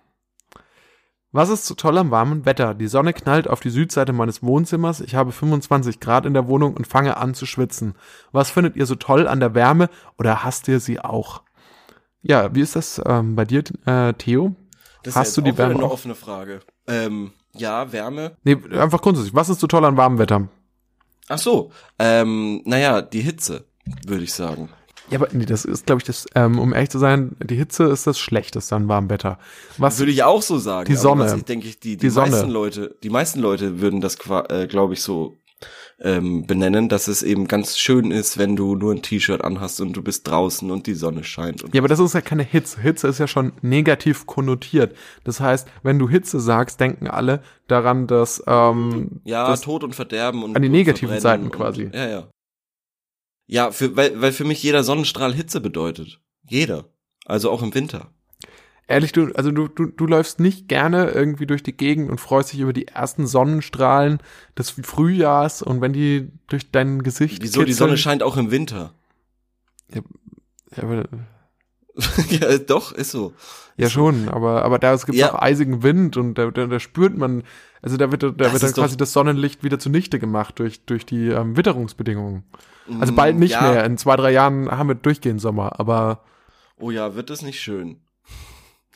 Was 1.31 1.49
ist 1.49 1.65
so 1.67 1.75
toll 1.75 1.97
am 1.99 2.09
warmen 2.09 2.45
Wetter? 2.45 2.73
Die 2.73 2.87
Sonne 2.87 3.13
knallt 3.13 3.47
auf 3.47 3.59
die 3.59 3.69
Südseite 3.69 4.13
meines 4.13 4.41
Wohnzimmers, 4.41 4.99
ich 4.99 5.13
habe 5.13 5.31
25 5.31 5.99
Grad 5.99 6.25
in 6.25 6.33
der 6.33 6.47
Wohnung 6.47 6.75
und 6.75 6.87
fange 6.87 7.17
an 7.17 7.35
zu 7.35 7.45
schwitzen. 7.45 7.93
Was 8.31 8.49
findet 8.49 8.75
ihr 8.75 8.87
so 8.87 8.95
toll 8.95 9.27
an 9.27 9.39
der 9.39 9.53
Wärme 9.53 9.89
oder 10.17 10.43
hasst 10.43 10.67
ihr 10.67 10.79
sie 10.79 10.99
auch? 10.99 11.43
Ja, 12.21 12.53
wie 12.53 12.61
ist 12.61 12.75
das 12.75 13.01
ähm, 13.05 13.35
bei 13.35 13.45
dir, 13.45 13.63
äh, 13.85 14.13
Theo? 14.13 14.55
Das 15.03 15.15
Hast 15.15 15.29
ist 15.29 15.37
du 15.37 15.41
die 15.41 15.49
auch 15.51 15.53
wieder 15.55 15.67
Wärme 15.69 15.83
eine 15.83 15.91
offene 15.91 16.15
Frage. 16.15 16.59
Ähm, 16.87 17.31
ja, 17.55 17.91
Wärme. 17.91 18.37
Nee, 18.43 18.57
einfach 18.77 19.01
grundsätzlich. 19.01 19.33
Was 19.33 19.49
ist 19.49 19.59
so 19.59 19.67
toll 19.67 19.83
an 19.85 19.97
warmem 19.97 20.19
Wetter? 20.19 20.47
Ach 21.27 21.37
so, 21.39 21.71
ähm, 21.97 22.61
naja, 22.65 23.01
die 23.01 23.21
Hitze, 23.21 23.65
würde 24.05 24.23
ich 24.23 24.33
sagen. 24.33 24.69
Ja, 25.09 25.19
aber 25.19 25.27
nee, 25.33 25.45
das 25.45 25.65
ist, 25.65 25.85
glaube 25.85 25.99
ich, 25.99 26.05
das, 26.05 26.25
ähm, 26.35 26.57
um 26.57 26.73
ehrlich 26.73 26.89
zu 26.89 26.99
sein, 26.99 27.35
die 27.43 27.55
Hitze 27.55 27.83
ist 27.85 28.07
das 28.07 28.17
Schlechteste 28.17 28.75
an 28.75 28.87
warmem 28.87 29.09
Wetter. 29.09 29.39
Was, 29.77 29.99
Würde 29.99 30.11
ich 30.11 30.23
auch 30.23 30.41
so 30.41 30.57
sagen. 30.57 30.87
Die 30.87 30.95
Sonne. 30.95 31.41
Denke 31.41 31.67
ich, 31.67 31.79
die, 31.79 31.97
die, 31.97 31.97
Die 31.97 32.09
Sonne. 32.09 32.31
meisten 32.31 32.49
Leute, 32.49 32.95
die 33.03 33.09
meisten 33.09 33.41
Leute 33.41 33.81
würden 33.81 33.99
das, 33.99 34.17
äh, 34.49 34.67
glaube 34.67 34.93
ich, 34.93 35.01
so 35.01 35.35
ähm, 36.03 36.45
benennen, 36.47 36.89
dass 36.89 37.07
es 37.07 37.21
eben 37.23 37.47
ganz 37.47 37.77
schön 37.77 38.11
ist, 38.11 38.37
wenn 38.37 38.55
du 38.55 38.75
nur 38.75 38.93
ein 38.93 39.01
T-Shirt 39.01 39.43
anhast 39.43 39.81
und 39.81 39.93
du 39.93 40.01
bist 40.01 40.27
draußen 40.27 40.69
und 40.71 40.87
die 40.87 40.93
Sonne 40.93 41.23
scheint. 41.23 41.63
Ja, 41.73 41.81
aber 41.81 41.87
das 41.87 41.99
ist 41.99 42.13
ja 42.13 42.21
keine 42.21 42.43
Hitze. 42.43 42.81
Hitze 42.81 43.07
ist 43.07 43.19
ja 43.19 43.27
schon 43.27 43.53
negativ 43.61 44.25
konnotiert. 44.25 44.95
Das 45.23 45.39
heißt, 45.39 45.67
wenn 45.83 45.99
du 45.99 46.09
Hitze 46.09 46.39
sagst, 46.39 46.79
denken 46.79 47.07
alle 47.07 47.43
daran, 47.67 48.07
dass, 48.07 48.43
ähm, 48.47 49.21
ja, 49.23 49.47
das, 49.47 49.61
Tod 49.61 49.83
und 49.83 49.95
Verderben 49.95 50.43
und 50.43 50.55
an 50.55 50.61
die 50.61 50.69
negativen 50.69 51.19
Seiten 51.19 51.51
quasi. 51.51 51.85
Und, 51.85 51.95
ja, 51.95 52.07
ja. 52.07 52.27
Ja, 53.47 53.71
für, 53.71 53.95
weil, 53.95 54.19
weil 54.21 54.31
für 54.31 54.45
mich 54.45 54.63
jeder 54.63 54.83
Sonnenstrahl 54.83 55.33
Hitze 55.33 55.61
bedeutet. 55.61 56.19
Jeder. 56.49 56.85
Also 57.25 57.51
auch 57.51 57.61
im 57.61 57.75
Winter. 57.75 58.11
Ehrlich, 58.87 59.11
du, 59.11 59.31
also 59.35 59.51
du, 59.51 59.67
du, 59.67 59.85
du 59.87 60.05
läufst 60.05 60.39
nicht 60.39 60.67
gerne 60.67 61.09
irgendwie 61.11 61.45
durch 61.47 61.63
die 61.63 61.75
Gegend 61.75 62.09
und 62.09 62.19
freust 62.19 62.51
dich 62.53 62.59
über 62.59 62.73
die 62.73 62.87
ersten 62.87 63.25
Sonnenstrahlen 63.27 64.19
des 64.57 64.69
Frühjahrs 64.71 65.61
und 65.61 65.81
wenn 65.81 65.93
die 65.93 66.31
durch 66.47 66.71
dein 66.71 67.03
Gesicht 67.03 67.41
Wieso? 67.41 67.63
Die 67.63 67.73
Sonne 67.73 67.93
kitzeln- 67.93 67.97
scheint 67.97 68.23
auch 68.23 68.37
im 68.37 68.51
Winter. 68.51 68.93
Ja, 69.93 70.01
aber, 70.83 71.05
ja, 72.29 72.57
doch, 72.59 72.91
ist 72.93 73.11
so. 73.11 73.33
ja 73.77 73.89
schon, 73.89 74.29
aber, 74.29 74.63
aber 74.63 74.79
da 74.79 74.93
es 74.93 75.05
gibt 75.05 75.17
Ja. 75.17 75.33
auch 75.33 75.41
eisigen 75.41 75.83
Wind 75.83 76.15
und 76.17 76.35
da, 76.35 76.49
da, 76.51 76.65
da 76.67 76.79
spürt 76.79 77.17
man, 77.17 77.43
also 77.81 77.97
da 77.97 78.11
wird, 78.11 78.23
da 78.23 78.29
Das 78.31 78.53
wird 78.53 78.63
dann 78.63 78.69
ist 78.69 78.75
quasi 78.75 78.97
das 78.97 79.11
Sonnenlicht 79.13 79.63
wieder 79.63 79.79
zunichte 79.79 80.17
gemacht 80.19 80.59
durch, 80.59 80.85
durch 80.85 81.05
die 81.05 81.27
ähm, 81.27 81.57
Witterungsbedingungen. 81.57 82.43
Also 82.99 83.13
bald 83.13 83.35
Mm, 83.35 83.39
nicht 83.39 83.51
ja. 83.51 83.61
mehr. 83.61 83.85
In 83.85 83.97
zwei, 83.97 84.15
drei 84.15 84.31
Jahren 84.31 84.69
haben 84.71 84.87
wir 84.89 84.95
durchgehend 84.95 85.39
Sommer, 85.41 85.79
aber 85.79 86.23
Oh 86.77 86.89
ja, 86.91 87.13
wird 87.15 87.29
das 87.29 87.41
nicht 87.41 87.59
schön. 87.59 87.97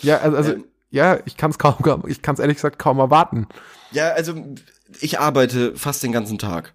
Ja, 0.02 0.18
also, 0.18 0.38
also 0.38 0.52
Ähm. 0.54 0.66
ja, 0.90 1.20
ich 1.26 1.38
kann 1.38 1.52
es 1.52 1.58
kaum, 1.60 2.04
ich 2.08 2.22
kann 2.22 2.34
es 2.36 2.40
ehrlich 2.40 2.58
gesagt 2.58 2.80
kaum 2.80 3.00
erwarten. 3.00 3.48
Ja, 3.92 4.10
also 4.10 4.34
ich 5.02 5.20
arbeite 5.20 5.76
fast 5.76 6.04
den 6.04 6.12
ganzen 6.12 6.38
Tag. 6.38 6.74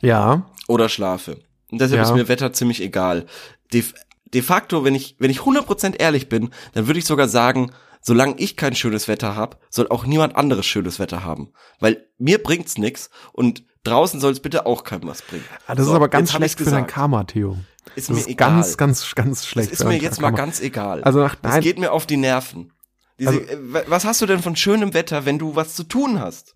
Ja, 0.00 0.46
oder 0.68 0.88
schlafe. 0.88 1.38
Und 1.70 1.80
deshalb 1.80 1.98
Ja. 1.98 2.02
ist 2.04 2.14
mir 2.14 2.28
Wetter 2.28 2.52
ziemlich 2.52 2.80
egal. 2.82 3.26
De, 3.72 3.84
de 4.32 4.42
facto, 4.42 4.84
wenn 4.84 4.94
ich, 4.94 5.16
wenn 5.18 5.30
ich 5.30 5.40
100% 5.40 5.96
ehrlich 6.00 6.28
bin, 6.28 6.50
dann 6.72 6.86
würde 6.86 6.98
ich 6.98 7.04
sogar 7.04 7.28
sagen, 7.28 7.70
solange 8.00 8.34
ich 8.38 8.56
kein 8.56 8.74
schönes 8.74 9.08
Wetter 9.08 9.36
habe, 9.36 9.58
soll 9.68 9.88
auch 9.88 10.06
niemand 10.06 10.36
anderes 10.36 10.66
schönes 10.66 10.98
Wetter 10.98 11.22
haben. 11.24 11.52
Weil 11.78 12.06
mir 12.18 12.42
bringt's 12.42 12.78
nix 12.78 13.10
und 13.32 13.64
draußen 13.84 14.20
soll 14.20 14.32
es 14.32 14.40
bitte 14.40 14.66
auch 14.66 14.84
keinem 14.84 15.06
was 15.08 15.22
bringen. 15.22 15.44
Ah, 15.66 15.74
das 15.74 15.84
So, 15.86 15.92
ist 15.92 15.96
aber 15.96 16.08
ganz 16.08 16.32
schlecht 16.32 16.58
für 16.58 16.70
dein. 16.70 16.86
Karma, 16.86 17.24
Theo. 17.24 17.56
Ist 17.96 18.08
Das 18.08 18.14
mir 18.14 18.20
ist 18.20 18.28
egal. 18.28 18.50
ganz, 18.52 18.76
ganz, 18.76 19.14
ganz 19.14 19.40
das 19.40 19.46
schlecht. 19.48 19.72
ist 19.72 19.82
für 19.82 19.88
mir 19.88 19.96
jetzt 19.98 20.20
mal 20.20 20.30
ganz 20.30 20.60
egal. 20.60 21.02
Also 21.02 21.20
nach, 21.20 21.34
das 21.36 21.52
nein, 21.54 21.62
geht 21.62 21.78
mir 21.78 21.92
auf 21.92 22.06
die 22.06 22.16
Nerven. 22.16 22.72
Diese, 23.18 23.30
Also- 23.30 23.40
äh, 23.42 23.58
wa- 23.72 23.82
was 23.88 24.04
hast 24.04 24.20
du 24.22 24.26
denn 24.26 24.40
von 24.40 24.56
schönem 24.56 24.94
Wetter, 24.94 25.24
wenn 25.24 25.38
du 25.38 25.56
was 25.56 25.74
zu 25.74 25.84
tun 25.84 26.20
hast? 26.20 26.54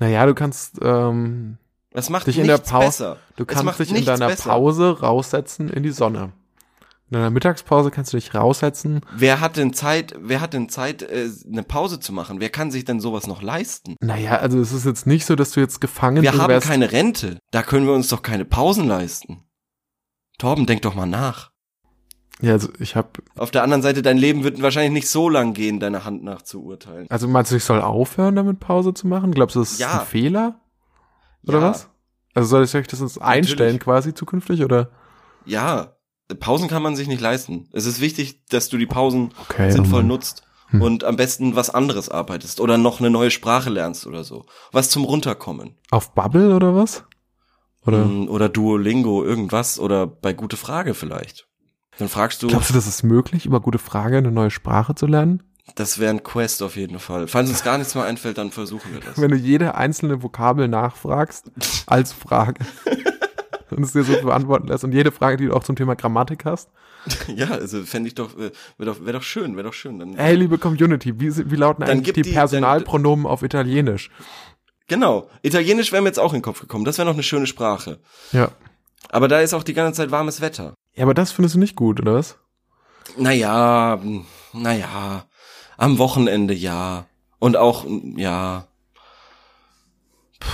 naja, 0.00 0.26
du 0.26 0.34
kannst, 0.34 0.76
ähm, 0.82 1.58
Das 1.92 2.08
macht 2.10 2.26
Dich 2.28 2.38
in 2.38 2.46
der 2.46 2.58
Pause- 2.58 2.86
besser. 2.86 3.16
du 3.36 3.44
kannst 3.46 3.80
dich 3.80 3.90
in 3.94 4.04
deiner 4.04 4.28
besser. 4.28 4.50
Pause 4.50 5.00
raussetzen 5.00 5.68
in 5.70 5.82
die 5.82 5.90
Sonne. 5.90 6.32
In 7.10 7.14
deiner 7.14 7.30
Mittagspause 7.30 7.90
kannst 7.90 8.12
du 8.12 8.18
dich 8.18 8.34
raussetzen. 8.34 9.00
Wer 9.16 9.40
hat 9.40 9.56
denn 9.56 9.72
Zeit, 9.72 10.14
wer 10.20 10.40
hat 10.42 10.52
denn 10.52 10.68
Zeit, 10.68 11.02
äh, 11.02 11.28
eine 11.50 11.62
Pause 11.62 11.98
zu 11.98 12.12
machen? 12.12 12.38
Wer 12.38 12.50
kann 12.50 12.70
sich 12.70 12.84
denn 12.84 13.00
sowas 13.00 13.26
noch 13.26 13.40
leisten? 13.42 13.96
Naja, 14.00 14.36
also 14.36 14.60
es 14.60 14.72
ist 14.72 14.84
jetzt 14.84 15.06
nicht 15.06 15.24
so, 15.24 15.34
dass 15.34 15.52
du 15.52 15.60
jetzt 15.60 15.80
gefangen 15.80 16.22
Wir 16.22 16.32
du 16.32 16.38
haben 16.38 16.50
wärst. 16.50 16.68
keine 16.68 16.92
Rente. 16.92 17.38
Da 17.50 17.62
können 17.62 17.86
wir 17.86 17.94
uns 17.94 18.08
doch 18.08 18.20
keine 18.22 18.44
Pausen 18.44 18.86
leisten. 18.86 19.42
Torben, 20.38 20.66
denk 20.66 20.82
doch 20.82 20.94
mal 20.94 21.06
nach. 21.06 21.50
Ja, 22.40 22.52
also 22.52 22.68
ich 22.78 22.94
habe, 22.94 23.08
Auf 23.36 23.50
der 23.50 23.64
anderen 23.64 23.82
Seite, 23.82 24.00
dein 24.02 24.16
Leben 24.16 24.44
wird 24.44 24.62
wahrscheinlich 24.62 24.92
nicht 24.92 25.08
so 25.08 25.28
lang 25.28 25.54
gehen, 25.54 25.80
deiner 25.80 26.04
Hand 26.04 26.22
nach 26.22 26.42
zu 26.42 26.62
urteilen. 26.62 27.06
also 27.10 27.26
meinst 27.26 27.50
du, 27.50 27.56
ich 27.56 27.64
soll 27.64 27.80
aufhören, 27.82 28.36
damit 28.36 28.60
Pause 28.60 28.94
zu 28.94 29.08
machen? 29.08 29.32
Glaubst 29.32 29.56
du, 29.56 29.60
das 29.60 29.72
ist 29.72 29.80
Ja. 29.80 30.00
ein 30.00 30.06
Fehler? 30.06 30.60
Oder 31.46 31.58
Ja. 31.58 31.70
was? 31.70 31.88
Also 32.34 32.48
soll 32.50 32.64
ich 32.64 32.74
euch 32.76 32.86
das 32.86 33.00
jetzt 33.00 33.20
einstellen 33.20 33.80
quasi 33.80 34.14
zukünftig 34.14 34.62
oder? 34.62 34.90
Ja, 35.44 35.96
Pausen 36.38 36.68
kann 36.68 36.82
man 36.82 36.94
sich 36.94 37.08
nicht 37.08 37.20
leisten. 37.22 37.68
Es 37.72 37.86
ist 37.86 38.00
wichtig, 38.00 38.46
dass 38.46 38.68
du 38.68 38.76
die 38.76 38.86
Pausen 38.86 39.30
Okay. 39.48 39.70
sinnvoll 39.72 40.02
ähm, 40.02 40.08
nutzt 40.08 40.42
Hm. 40.68 40.82
und 40.82 41.02
am 41.04 41.16
besten 41.16 41.56
was 41.56 41.70
anderes 41.70 42.10
arbeitest 42.10 42.60
oder 42.60 42.76
noch 42.76 43.00
eine 43.00 43.08
neue 43.10 43.30
Sprache 43.30 43.70
lernst 43.70 44.06
oder 44.06 44.22
so. 44.22 44.44
Was 44.70 44.90
zum 44.90 45.04
Runterkommen. 45.04 45.74
Auf 45.90 46.14
Bubble 46.14 46.54
oder 46.54 46.74
was? 46.74 47.04
Oder? 47.88 48.04
Mm, 48.04 48.28
Oder 48.28 48.48
Duolingo, 48.48 49.24
irgendwas 49.24 49.78
oder 49.80 50.06
bei 50.06 50.32
Gute 50.32 50.56
Frage 50.56 50.94
vielleicht. 50.94 51.46
Dann 51.98 52.08
fragst 52.08 52.42
du, 52.42 52.46
Glaubst 52.46 52.70
du, 52.70 52.74
das 52.74 52.86
ist 52.86 53.02
möglich, 53.02 53.44
über 53.46 53.60
gute 53.60 53.78
Frage 53.78 54.18
eine 54.18 54.30
neue 54.30 54.50
Sprache 54.50 54.94
zu 54.94 55.06
lernen? 55.06 55.42
das 55.74 55.98
wäre 55.98 56.08
ein 56.10 56.22
Quest 56.22 56.62
auf 56.62 56.76
jeden 56.76 56.98
Fall. 56.98 57.28
Falls 57.28 57.50
uns 57.50 57.62
gar 57.62 57.76
nichts 57.76 57.94
mehr 57.94 58.04
einfällt, 58.04 58.38
dann 58.38 58.50
versuchen 58.52 58.90
wir 58.94 59.00
das. 59.00 59.20
Wenn 59.20 59.30
du 59.30 59.36
jede 59.36 59.74
einzelne 59.74 60.22
Vokabel 60.22 60.66
nachfragst, 60.66 61.50
als 61.86 62.12
Frage. 62.14 62.64
und 63.70 63.82
es 63.84 63.92
dir 63.92 64.02
so 64.02 64.14
beantworten 64.22 64.68
lässt 64.68 64.84
und 64.84 64.92
jede 64.92 65.12
Frage, 65.12 65.36
die 65.36 65.46
du 65.46 65.54
auch 65.54 65.62
zum 65.64 65.76
Thema 65.76 65.94
Grammatik 65.94 66.46
hast. 66.46 66.70
Ja, 67.34 67.48
also 67.50 67.82
fände 67.84 68.08
ich 68.08 68.14
doch, 68.14 68.34
äh, 68.38 68.50
wäre 68.78 68.92
doch, 68.94 69.04
wär 69.04 69.12
doch 69.12 69.22
schön, 69.22 69.56
wäre 69.56 69.66
doch 69.66 69.74
schön. 69.74 69.98
Dann, 69.98 70.14
Hey, 70.16 70.36
liebe 70.36 70.56
Community, 70.56 71.20
wie, 71.20 71.50
wie 71.50 71.56
lauten 71.56 71.82
Dann 71.82 71.90
eigentlich 71.98 72.14
die, 72.14 72.22
die- 72.22 72.32
Personalpronomen 72.32 73.26
auf 73.26 73.42
Italienisch? 73.42 74.10
Genau. 74.88 75.28
Italienisch 75.42 75.92
wäre 75.92 76.02
mir 76.02 76.08
jetzt 76.08 76.18
auch 76.18 76.32
in 76.32 76.38
den 76.38 76.44
Kopf 76.44 76.60
gekommen. 76.60 76.84
Das 76.84 76.98
wäre 76.98 77.06
noch 77.06 77.14
eine 77.14 77.22
schöne 77.22 77.46
Sprache. 77.46 78.00
Ja. 78.32 78.50
Aber 79.10 79.28
da 79.28 79.40
ist 79.40 79.54
auch 79.54 79.62
die 79.62 79.74
ganze 79.74 79.98
Zeit 79.98 80.10
warmes 80.10 80.40
Wetter. 80.40 80.74
Ja, 80.94 81.04
aber 81.04 81.14
das 81.14 81.30
findest 81.30 81.54
du 81.54 81.58
nicht 81.58 81.76
gut, 81.76 82.00
oder 82.00 82.14
was? 82.14 82.38
Naja, 83.16 84.00
naja. 84.52 85.26
Am 85.76 85.98
Wochenende 85.98 86.54
ja. 86.54 87.06
Und 87.38 87.56
auch, 87.56 87.86
ja. 88.16 88.66
Puh. 90.40 90.48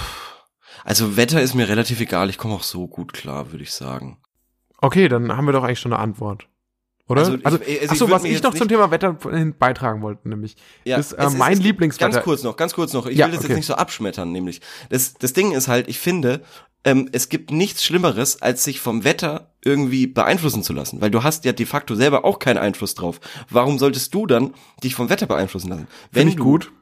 Also 0.84 1.16
Wetter 1.16 1.40
ist 1.40 1.54
mir 1.54 1.68
relativ 1.68 2.00
egal. 2.00 2.28
Ich 2.28 2.36
komme 2.36 2.54
auch 2.54 2.62
so 2.62 2.86
gut 2.86 3.12
klar, 3.14 3.52
würde 3.52 3.64
ich 3.64 3.72
sagen. 3.72 4.18
Okay, 4.78 5.08
dann 5.08 5.34
haben 5.34 5.46
wir 5.46 5.52
doch 5.52 5.64
eigentlich 5.64 5.80
schon 5.80 5.94
eine 5.94 6.02
Antwort. 6.02 6.46
Oder? 7.06 7.20
Also 7.22 7.38
Also, 7.44 7.58
ich- 7.60 7.68
also 7.68 7.84
ich 7.84 7.90
achso, 7.90 8.08
würd 8.08 8.10
was 8.12 8.24
ich 8.24 8.42
noch 8.42 8.54
zum 8.54 8.68
Thema 8.68 8.90
Wetter 8.90 9.12
beitragen 9.58 10.00
wollte, 10.02 10.28
nämlich, 10.28 10.56
Ja, 10.84 10.96
ist 10.96 11.12
äh, 11.12 11.22
es 11.24 11.34
mein 11.34 11.54
es 11.54 11.60
Lieblingswetter. 11.60 12.10
Ganz 12.12 12.24
kurz 12.24 12.42
noch, 12.42 12.56
ganz 12.56 12.74
kurz 12.74 12.92
noch. 12.94 13.06
Ich 13.06 13.18
Ja, 13.18 13.26
will 13.26 13.32
das 13.32 13.40
okay. 13.40 13.48
jetzt 13.48 13.56
nicht 13.58 13.66
so 13.66 13.74
abschmettern, 13.74 14.32
nämlich. 14.32 14.60
Das, 14.88 15.14
das 15.14 15.32
Ding 15.34 15.52
ist 15.52 15.68
halt, 15.68 15.88
ich 15.88 15.98
finde, 15.98 16.42
ähm, 16.84 17.08
es 17.12 17.28
gibt 17.28 17.50
nichts 17.50 17.84
Schlimmeres, 17.84 18.40
als 18.42 18.64
sich 18.64 18.80
vom 18.80 19.04
Wetter 19.04 19.52
irgendwie 19.64 20.06
beeinflussen 20.06 20.62
zu 20.62 20.72
lassen. 20.72 21.00
Weil 21.00 21.10
du 21.10 21.22
hast 21.22 21.44
ja 21.44 21.52
de 21.52 21.66
facto 21.66 21.94
selber 21.94 22.24
auch 22.24 22.38
keinen 22.38 22.58
Einfluss 22.58 22.94
drauf. 22.94 23.20
Warum 23.50 23.78
solltest 23.78 24.12
du 24.14 24.26
dann 24.26 24.54
dich 24.82 24.94
vom 24.94 25.08
Wetter 25.10 25.26
beeinflussen 25.26 25.68
lassen? 25.68 25.88
Wenn 26.10 26.28
ich 26.28 26.36
du, 26.36 26.44
gut. 26.44 26.72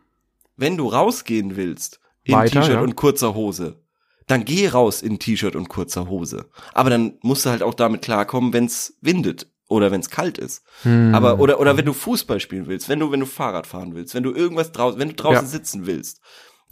Wenn 0.57 0.77
du 0.77 0.87
rausgehen 0.89 1.57
willst, 1.57 1.99
in 2.25 2.39
T-Shirt 2.41 2.68
ja. 2.75 2.81
und 2.81 2.95
kurzer 2.95 3.35
Hose, 3.35 3.81
dann 4.29 4.45
geh 4.45 4.68
raus 4.68 5.03
in 5.03 5.18
T-Shirt 5.18 5.57
und 5.57 5.68
kurzer 5.68 6.09
Hose. 6.09 6.49
Aber 6.75 6.91
dann 6.91 7.14
musst 7.23 7.45
du 7.45 7.51
halt 7.51 7.62
auch 7.62 7.75
damit 7.75 8.03
klarkommen, 8.03 8.53
wenn's 8.53 8.95
windet 9.01 9.49
oder 9.69 9.91
wenn's 9.91 10.11
kalt 10.11 10.39
ist. 10.39 10.63
Hm. 10.83 11.15
Aber 11.15 11.39
oder 11.41 11.61
oder 11.61 11.77
wenn 11.77 11.85
du 11.87 11.93
Fußball 11.93 12.41
spielen 12.41 12.67
willst, 12.67 12.89
wenn 12.89 13.01
du 13.01 13.11
wenn 13.13 13.21
du 13.21 13.27
Fahrrad 13.27 13.67
fahren 13.67 13.95
willst, 13.95 14.15
wenn 14.15 14.23
du 14.23 14.33
irgendwas 14.33 14.73
draußen, 14.73 14.99
wenn 15.01 15.09
du 15.09 15.15
draußen 15.15 15.45
Ja. 15.45 15.51
sitzen 15.51 15.87
willst, 15.87 16.21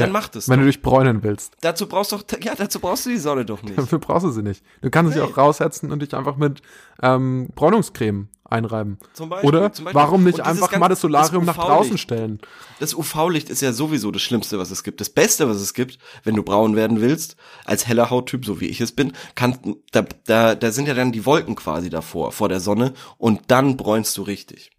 dann 0.00 0.08
Ja, 0.08 0.12
mach 0.12 0.28
das. 0.28 0.48
Wenn 0.48 0.58
doch. 0.58 0.62
du 0.64 0.66
dich 0.72 0.82
bräunen 0.82 1.22
willst. 1.22 1.54
dazu 1.60 1.86
brauchst 1.86 2.12
du 2.12 2.16
doch 2.16 2.24
ja, 2.42 2.54
dazu 2.56 2.80
brauchst 2.80 3.06
du 3.06 3.10
die 3.10 3.18
Sonne 3.18 3.44
doch 3.44 3.62
nicht. 3.62 3.78
Dafür 3.78 3.98
brauchst 3.98 4.24
du 4.26 4.30
sie 4.30 4.42
nicht. 4.42 4.64
Du 4.82 4.90
kannst 4.90 5.12
sie 5.12 5.18
Nee. 5.20 5.24
auch 5.24 5.36
raussetzen 5.36 5.92
und 5.92 6.00
dich 6.02 6.14
einfach 6.14 6.36
mit 6.36 6.62
ähm, 7.02 7.48
Bräunungscreme 7.54 8.28
einreiben. 8.44 8.98
Zum 9.12 9.28
Beispiel, 9.28 9.48
Oder 9.48 9.72
zum 9.72 9.84
Beispiel. 9.84 10.00
warum 10.02 10.24
nicht 10.24 10.40
einfach 10.40 10.76
mal 10.76 10.88
das 10.88 11.00
Solarium 11.02 11.44
nach 11.44 11.56
UV-Licht. 11.56 11.68
draußen 11.70 11.98
stellen? 11.98 12.40
Das 12.80 12.94
UV-Licht 12.94 13.48
ist 13.48 13.62
ja 13.62 13.72
sowieso 13.72 14.10
das 14.10 14.22
Schlimmste, 14.22 14.58
was 14.58 14.72
es 14.72 14.82
gibt. 14.82 15.00
Das 15.00 15.08
Beste, 15.08 15.48
was 15.48 15.58
es 15.58 15.72
gibt, 15.72 15.98
wenn 16.24 16.34
du 16.34 16.42
braun 16.42 16.74
werden 16.74 17.00
willst, 17.00 17.36
als 17.64 17.86
heller 17.86 18.10
Hauttyp, 18.10 18.44
so 18.44 18.60
wie 18.60 18.66
ich 18.66 18.80
es 18.80 18.90
bin, 18.90 19.12
kann, 19.36 19.76
da, 19.92 20.04
da, 20.26 20.56
da 20.56 20.72
sind 20.72 20.88
ja 20.88 20.94
dann 20.94 21.12
die 21.12 21.26
Wolken 21.26 21.54
quasi 21.54 21.90
davor, 21.90 22.32
vor 22.32 22.48
der 22.48 22.58
Sonne, 22.58 22.92
und 23.18 23.42
dann 23.52 23.76
bräunst 23.76 24.16
du 24.18 24.22
richtig. 24.22 24.72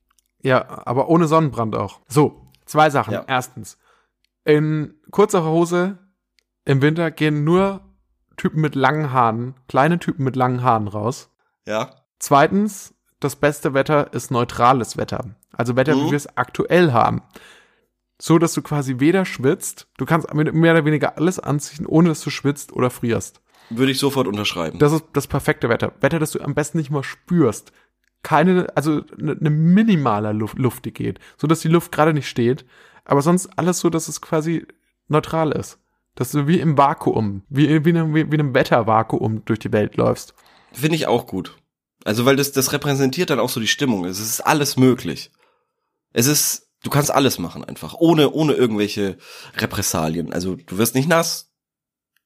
Ja, 0.43 0.65
aber 0.85 1.07
ohne 1.07 1.27
Sonnenbrand 1.27 1.75
auch. 1.77 2.01
So, 2.09 2.41
zwei 2.65 2.89
Sachen. 2.89 3.13
Ja. 3.13 3.23
Erstens, 3.25 3.77
in 4.45 4.95
kurzer 5.11 5.43
Hose 5.45 5.97
im 6.65 6.81
Winter 6.81 7.11
gehen 7.11 7.43
nur 7.43 7.81
Typen 8.37 8.61
mit 8.61 8.75
langen 8.75 9.11
Haaren, 9.11 9.55
kleine 9.67 9.99
Typen 9.99 10.23
mit 10.23 10.35
langen 10.35 10.63
Haaren 10.63 10.87
raus. 10.87 11.29
Ja? 11.67 11.91
Zweitens, 12.19 12.93
das 13.19 13.35
beste 13.35 13.73
Wetter 13.73 14.13
ist 14.13 14.31
neutrales 14.31 14.97
Wetter. 14.97 15.35
Also 15.53 15.75
Wetter, 15.75 15.95
wie 15.95 16.05
Mhm. 16.05 16.11
wir 16.11 16.17
es 16.17 16.37
aktuell 16.37 16.91
haben. 16.91 17.21
So, 18.19 18.37
dass 18.37 18.53
du 18.53 18.61
quasi 18.61 18.99
weder 18.99 19.25
schwitzt, 19.25 19.87
du 19.97 20.05
kannst 20.05 20.31
mehr 20.33 20.73
oder 20.73 20.85
weniger 20.85 21.17
alles 21.17 21.39
anziehen, 21.39 21.85
ohne 21.87 22.09
dass 22.09 22.21
du 22.21 22.29
schwitzt 22.29 22.71
oder 22.73 22.89
frierst. 22.89 23.41
Würde 23.71 23.91
ich 23.91 23.99
sofort 23.99 24.27
unterschreiben. 24.27 24.79
Das 24.79 24.91
ist 24.91 25.05
das 25.13 25.27
perfekte 25.27 25.69
Wetter. 25.69 25.93
Wetter, 26.01 26.19
das 26.19 26.31
du 26.31 26.39
am 26.41 26.53
besten 26.53 26.77
nicht 26.77 26.91
mal 26.91 27.03
spürst. 27.03 27.71
Keine, 28.23 28.67
also 28.75 29.01
eine 29.17 29.35
ne 29.39 29.49
minimaler 29.49 30.33
Luft, 30.33 30.59
Luft, 30.59 30.85
die 30.85 30.93
geht. 30.93 31.19
So, 31.37 31.47
dass 31.47 31.61
die 31.61 31.67
Luft 31.69 31.91
gerade 31.91 32.13
nicht 32.13 32.27
steht. 32.29 32.65
Aber 33.05 33.21
sonst 33.21 33.47
alles 33.57 33.79
so, 33.79 33.89
dass 33.89 34.07
es 34.07 34.21
quasi 34.21 34.65
neutral 35.07 35.51
ist. 35.51 35.79
Dass 36.15 36.31
du 36.31 36.47
wie 36.47 36.59
im 36.59 36.77
Vakuum, 36.77 37.43
wie, 37.49 37.83
wie, 37.85 37.89
in 37.89 37.97
einem, 37.97 38.13
wie 38.13 38.21
in 38.21 38.33
einem 38.33 38.53
Wettervakuum 38.53 39.45
durch 39.45 39.59
die 39.59 39.71
Welt 39.71 39.95
läufst. 39.97 40.33
Finde 40.73 40.95
ich 40.95 41.07
auch 41.07 41.25
gut. 41.25 41.57
Also, 42.03 42.25
weil 42.25 42.35
das, 42.35 42.51
das 42.51 42.73
repräsentiert 42.73 43.29
dann 43.29 43.39
auch 43.39 43.49
so 43.49 43.59
die 43.59 43.67
Stimmung. 43.67 44.05
Es 44.05 44.19
ist 44.19 44.41
alles 44.41 44.75
möglich. 44.75 45.31
Es 46.13 46.25
ist, 46.27 46.69
du 46.83 46.89
kannst 46.89 47.11
alles 47.11 47.39
machen 47.39 47.63
einfach, 47.63 47.93
ohne, 47.99 48.31
ohne 48.31 48.53
irgendwelche 48.53 49.17
Repressalien. 49.55 50.33
Also, 50.33 50.55
du 50.55 50.77
wirst 50.77 50.95
nicht 50.95 51.07
nass. 51.07 51.51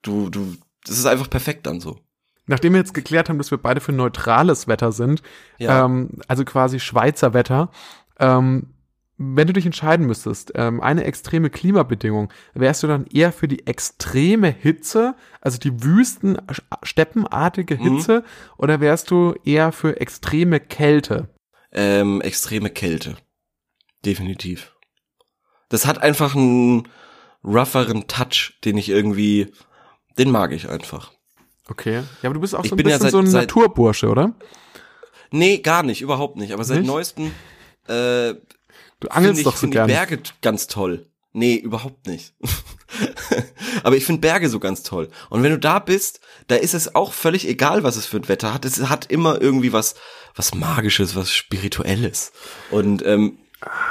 Du, 0.02 0.30
du, 0.30 0.56
das 0.86 0.98
ist 0.98 1.06
einfach 1.06 1.30
perfekt 1.30 1.66
dann 1.68 1.80
so. 1.80 2.00
Nachdem 2.48 2.74
wir 2.74 2.80
jetzt 2.80 2.94
geklärt 2.94 3.28
haben, 3.30 3.38
dass 3.40 3.52
wir 3.52 3.58
beide 3.58 3.82
für 3.82 3.92
neutrales 3.92 4.68
Wetter 4.68 4.92
sind, 4.92 5.22
Ja. 5.58 5.86
ähm, 5.86 6.22
also 6.28 6.46
quasi 6.46 6.80
Schweizer 6.80 7.34
Wetter, 7.34 7.72
ähm, 8.20 8.75
wenn 9.18 9.48
du 9.48 9.54
dich 9.54 9.66
entscheiden 9.66 10.06
müsstest, 10.06 10.52
ähm, 10.56 10.82
eine 10.82 11.04
extreme 11.06 11.50
Klimabedingung, 11.50 12.32
wärst 12.54 12.84
du 12.84 12.88
dann 12.88 13.06
eher 13.08 13.32
für 13.32 13.48
die 13.48 13.66
extreme 13.66 14.50
Hitze, 14.50 15.16
also 15.42 15.58
die 15.58 15.84
wüsten, 15.84 16.38
steppenartige 16.84 17.76
Hitze, 17.76 18.24
oder 18.58 18.82
wärst 18.82 19.12
du 19.12 19.36
eher 19.46 19.72
für 19.72 20.02
extreme 20.02 20.60
Kälte? 20.60 21.30
Ähm, 21.72 22.22
extreme 22.22 22.70
Kälte. 22.70 23.16
Definitiv. 24.04 24.74
Das 25.70 25.86
hat 25.86 25.98
einfach 26.02 26.36
einen 26.36 26.88
rougheren 27.44 28.08
Touch, 28.08 28.54
den 28.64 28.78
ich 28.78 28.90
irgendwie, 28.90 29.52
den 30.18 30.30
mag 30.32 30.52
ich 30.52 30.70
einfach. 30.70 31.12
Okay. 31.68 32.04
Ja, 32.22 32.30
aber 32.30 32.36
du 32.36 32.42
bist 32.42 32.54
auch 32.56 32.64
Ich 32.64 32.70
so 32.70 32.76
ein 32.76 32.78
bin 32.78 32.88
ja 32.88 32.98
bisschen 32.98 33.12
seit- 33.12 33.32
so 33.32 33.38
ein 33.38 33.42
Naturbursche, 33.42 34.10
oder? 34.10 34.36
Nee, 35.32 35.58
gar 35.60 35.84
nicht, 35.84 36.02
überhaupt 36.02 36.38
nicht. 36.38 36.54
Aber 36.54 36.64
seit 36.64 36.80
Nicht? 36.80 36.88
neuestem 36.88 37.32
äh, 37.88 38.36
Du 39.06 39.14
finde 39.14 39.18
angelst 39.18 39.40
ich, 39.40 39.44
doch 39.46 39.54
so 39.54 39.60
find 39.62 39.74
ich 39.74 39.78
gerne. 39.78 39.94
Berge 39.94 40.20
ganz 40.42 40.68
toll. 40.68 41.06
Nee, 41.34 41.56
überhaupt 41.56 42.08
nicht. 42.08 42.34
Aber 43.84 43.98
ich 43.98 44.06
finde 44.06 44.22
Berge 44.22 44.48
so 44.48 44.60
ganz 44.60 44.84
toll. 44.84 45.10
Und 45.30 45.44
wenn 45.44 45.52
du 45.52 45.60
da 45.60 45.80
bist, 45.80 46.22
da 46.48 46.56
ist 46.56 46.74
es 46.74 46.96
auch 46.96 47.12
völlig 47.12 47.46
egal, 47.46 47.84
was 47.84 47.98
es 47.98 48.06
für 48.06 48.18
ein 48.18 48.30
Wetter 48.30 48.54
hat. 48.54 48.64
Es 48.64 48.80
hat 48.88 49.12
immer 49.12 49.42
irgendwie 49.42 49.74
was, 49.74 49.96
was 50.34 50.56
Magisches, 50.56 51.14
was 51.14 51.34
Spirituelles. 51.34 52.32
Und 52.72 53.06
ähm, 53.06 53.38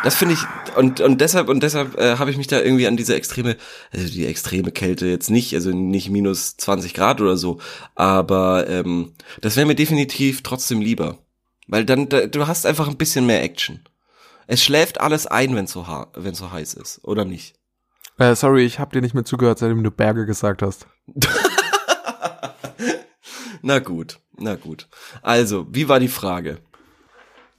das 0.03 0.15
finde 0.15 0.35
ich 0.35 0.41
und 0.77 1.01
und 1.01 1.21
deshalb 1.21 1.49
und 1.49 1.63
deshalb 1.63 1.99
äh, 1.99 2.17
habe 2.17 2.31
ich 2.31 2.37
mich 2.37 2.47
da 2.47 2.61
irgendwie 2.61 2.87
an 2.87 2.97
diese 2.97 3.15
extreme, 3.15 3.57
also 3.93 4.07
die 4.07 4.27
extreme 4.27 4.71
Kälte 4.71 5.07
jetzt 5.07 5.31
nicht, 5.31 5.55
also 5.55 5.71
nicht 5.71 6.11
minus 6.11 6.57
20 6.57 6.95
Grad 6.95 7.21
oder 7.21 7.37
so, 7.37 7.61
aber 7.95 8.69
ähm, 8.69 9.13
das 9.41 9.57
wäre 9.57 9.67
mir 9.67 9.75
definitiv 9.75 10.43
trotzdem 10.43 10.81
lieber, 10.81 11.19
weil 11.67 11.85
dann 11.85 12.09
da, 12.09 12.27
du 12.27 12.47
hast 12.47 12.67
einfach 12.67 12.89
ein 12.89 12.97
bisschen 12.97 13.27
mehr 13.27 13.43
Action. 13.43 13.81
Es 14.47 14.63
schläft 14.63 15.01
alles 15.01 15.27
ein, 15.27 15.55
wenn 15.57 15.67
so 15.67 15.87
wenn 16.15 16.35
so 16.35 16.53
heiß 16.53 16.75
ist, 16.75 17.01
oder 17.05 17.25
nicht? 17.25 17.57
Äh, 18.19 18.35
sorry, 18.35 18.65
ich 18.65 18.79
habe 18.79 18.93
dir 18.93 19.03
nicht 19.03 19.15
mehr 19.15 19.25
zugehört, 19.25 19.59
seitdem 19.59 19.83
du 19.83 19.91
Berge 19.91 20.27
gesagt 20.27 20.63
hast. 20.63 20.87
Na 23.67 23.79
gut, 23.79 24.21
na 24.37 24.57
gut. 24.57 24.89
Also, 25.23 25.67
wie 25.71 25.89
war 25.89 25.99
die 25.99 26.09
Frage? 26.09 26.59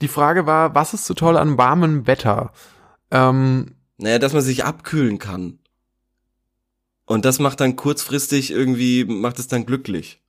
Die 0.00 0.06
Frage 0.06 0.46
war, 0.46 0.72
was 0.72 0.94
ist 0.94 1.04
so 1.04 1.14
toll 1.14 1.36
an 1.36 1.58
warmem 1.58 2.06
Wetter? 2.06 2.52
Ähm, 3.10 3.74
Naja, 3.96 4.20
dass 4.20 4.32
man 4.32 4.42
sich 4.42 4.64
abkühlen 4.64 5.18
kann. 5.18 5.58
Und 7.06 7.24
das 7.24 7.40
macht 7.40 7.60
dann 7.60 7.74
kurzfristig 7.74 8.52
irgendwie, 8.52 9.04
macht 9.04 9.40
es 9.40 9.48
dann 9.48 9.66
glücklich. 9.66 10.22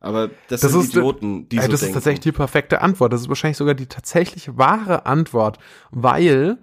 Aber 0.00 0.28
das, 0.48 0.60
Das 0.60 0.72
sind 0.72 0.82
ist- 0.82 0.88
Idioten, 0.90 1.48
die 1.48 1.56
Ey, 1.56 1.64
so 1.64 1.70
das 1.72 1.80
denken. 1.80 1.90
ist 1.90 1.94
tatsächlich 1.94 2.20
die 2.20 2.32
perfekte 2.32 2.82
Antwort. 2.82 3.12
Das 3.12 3.20
ist 3.22 3.28
wahrscheinlich 3.28 3.56
sogar 3.56 3.74
die 3.74 3.86
tatsächlich 3.86 4.56
wahre 4.56 5.06
Antwort, 5.06 5.58
weil 5.90 6.58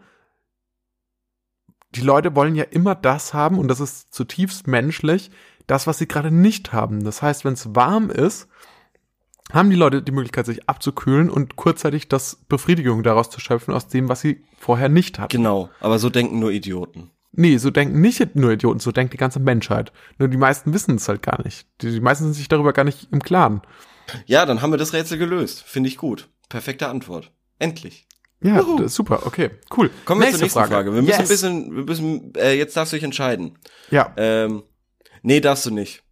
die 1.95 2.01
Leute 2.01 2.35
wollen 2.35 2.55
ja 2.55 2.63
immer 2.65 2.95
das 2.95 3.33
haben 3.33 3.57
und 3.57 3.67
das 3.67 3.79
ist 3.79 4.13
zutiefst 4.13 4.67
menschlich, 4.67 5.31
das, 5.67 5.87
was 5.87 5.97
sie 5.97 6.07
gerade 6.07 6.31
nicht 6.31 6.73
haben. 6.73 7.03
Das 7.03 7.21
heißt, 7.21 7.45
wenn 7.45 7.53
es 7.53 7.73
warm 7.75 8.09
ist, 8.09 8.47
haben 9.51 9.69
die 9.69 9.75
Leute 9.75 10.01
die 10.01 10.11
Möglichkeit, 10.11 10.45
sich 10.45 10.67
abzukühlen 10.67 11.29
und 11.29 11.55
kurzzeitig 11.55 12.09
das 12.09 12.35
Befriedigung 12.49 13.03
daraus 13.03 13.29
zu 13.29 13.39
schöpfen 13.39 13.73
aus 13.73 13.87
dem, 13.87 14.09
was 14.09 14.21
sie 14.21 14.43
vorher 14.57 14.89
nicht 14.89 15.19
hatten. 15.19 15.35
Genau, 15.37 15.69
aber 15.79 15.99
so 15.99 16.09
denken 16.09 16.39
nur 16.39 16.51
Idioten. 16.51 17.11
Nee, 17.37 17.57
so 17.57 17.69
denken 17.69 18.01
nicht 18.01 18.35
nur 18.35 18.51
Idioten, 18.51 18.79
so 18.79 18.91
denkt 18.91 19.13
die 19.13 19.17
ganze 19.17 19.39
Menschheit. 19.39 19.91
Nur 20.17 20.27
die 20.29 20.37
meisten 20.37 20.73
wissen 20.73 20.95
es 20.95 21.07
halt 21.07 21.21
gar 21.21 21.43
nicht. 21.43 21.67
Die, 21.81 21.91
die 21.91 21.99
meisten 22.01 22.23
sind 22.25 22.33
sich 22.33 22.47
darüber 22.47 22.73
gar 22.73 22.83
nicht 22.85 23.07
im 23.11 23.21
Klaren. 23.21 23.61
Ja, 24.25 24.45
dann 24.45 24.61
haben 24.61 24.71
wir 24.71 24.77
das 24.77 24.93
Rätsel 24.93 25.17
gelöst. 25.17 25.63
Finde 25.63 25.89
ich 25.89 25.97
gut. 25.97 26.29
Perfekte 26.49 26.87
Antwort. 26.87 27.31
Endlich. 27.59 28.07
Ja, 28.41 28.63
super, 28.87 29.25
okay, 29.25 29.49
cool. 29.75 29.89
Kommen 30.05 30.21
wir 30.21 30.29
zur 30.29 30.41
nächsten 30.41 30.65
Frage. 30.65 30.93
Wir 30.93 31.01
müssen 31.01 31.07
yes. 31.07 31.19
ein 31.19 31.27
bisschen, 31.27 31.75
wir 31.75 31.83
müssen, 31.83 32.33
äh, 32.35 32.53
jetzt 32.53 32.77
darfst 32.77 32.93
du 32.93 32.97
dich 32.97 33.03
entscheiden. 33.03 33.57
Ja, 33.89 34.13
Ähm, 34.17 34.63
nee, 35.23 35.39
darfst 35.39 35.65
du 35.65 35.71
nicht. 35.71 36.03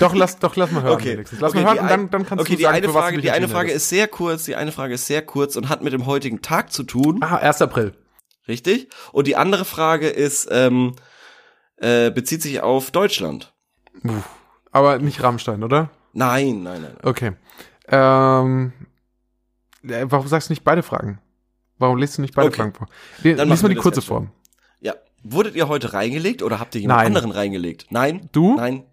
doch, 0.00 0.14
lass, 0.14 0.38
doch, 0.38 0.56
lass 0.56 0.72
mal 0.72 0.82
hören. 0.82 0.94
Okay, 0.94 1.12
wenigstens. 1.12 1.40
Lass 1.40 1.52
okay, 1.52 1.62
mal 1.62 1.76
hören 1.76 1.88
dann, 1.88 2.10
dann 2.10 2.26
kannst 2.26 2.42
okay, 2.42 2.52
du 2.52 2.56
die 2.56 2.62
sagen, 2.64 2.76
eine 2.76 2.88
Frage, 2.88 3.20
die 3.20 3.30
eine 3.30 3.48
Frage 3.48 3.70
ist 3.70 3.88
sehr 3.88 4.08
kurz, 4.08 4.44
die 4.44 4.56
eine 4.56 4.72
Frage 4.72 4.94
ist 4.94 5.06
sehr 5.06 5.22
kurz 5.22 5.54
und 5.56 5.68
hat 5.68 5.82
mit 5.82 5.92
dem 5.92 6.06
heutigen 6.06 6.42
Tag 6.42 6.72
zu 6.72 6.82
tun, 6.82 7.18
Ah, 7.22 7.36
1. 7.36 7.62
April. 7.62 7.92
Richtig? 8.48 8.88
Und 9.12 9.26
die 9.26 9.36
andere 9.36 9.64
Frage 9.64 10.08
ist, 10.08 10.48
ähm, 10.50 10.94
äh, 11.76 12.10
bezieht 12.10 12.42
sich 12.42 12.60
auf 12.60 12.90
Deutschland. 12.90 13.52
Aber 14.70 14.98
nicht 14.98 15.22
Rammstein, 15.22 15.62
oder? 15.62 15.90
Nein, 16.12 16.62
nein, 16.62 16.82
nein. 16.82 16.92
nein. 16.94 16.96
Okay. 17.02 17.32
Ähm, 17.88 18.72
äh, 19.82 20.06
warum 20.08 20.26
sagst 20.28 20.48
du 20.48 20.52
nicht 20.52 20.64
beide 20.64 20.82
Fragen? 20.82 21.20
Warum 21.78 21.98
liest 21.98 22.16
du 22.18 22.22
nicht 22.22 22.34
beide 22.34 22.48
Okay. 22.48 22.56
Fragen 22.58 22.74
vor? 22.74 22.86
Nee, 23.22 23.34
Dann 23.34 23.48
Lies 23.48 23.62
mal 23.62 23.68
die 23.68 23.74
kurze 23.74 24.02
vor. 24.02 24.26
Ja. 24.80 24.94
Wurdet 25.24 25.54
ihr 25.56 25.68
heute 25.68 25.92
reingelegt 25.92 26.42
oder 26.42 26.58
habt 26.60 26.74
ihr 26.74 26.80
jemand 26.80 26.98
Nein. 26.98 27.06
anderen 27.08 27.30
reingelegt? 27.32 27.86
Nein? 27.90 28.28
Du? 28.32 28.56
Nein. 28.56 28.84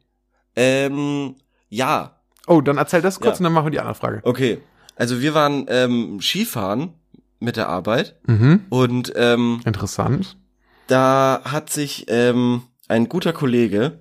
Ähm, 0.56 1.36
ja. 1.70 2.16
Oh, 2.48 2.62
dann 2.62 2.78
erzähl 2.78 3.02
das 3.02 3.20
kurz 3.20 3.36
Ja. 3.36 3.40
und 3.40 3.44
dann 3.46 3.54
machen 3.54 3.68
wir 3.68 3.72
die 3.72 3.80
andere 3.80 3.96
Frage. 3.96 4.22
Okay. 4.24 4.60
Also 4.96 5.22
wir 5.22 5.34
waren 5.34 5.66
ähm, 5.70 6.20
Skifahren 6.22 6.94
mit 7.40 7.56
der 7.58 7.70
Arbeit 7.70 8.18
Mhm. 8.28 8.66
und 8.70 9.14
ähm, 9.16 9.62
Interessant. 9.66 10.38
da 10.88 11.42
hat 11.46 11.70
sich 11.70 12.06
ähm, 12.10 12.64
ein 12.88 13.08
guter 13.10 13.34
Kollege 13.34 14.00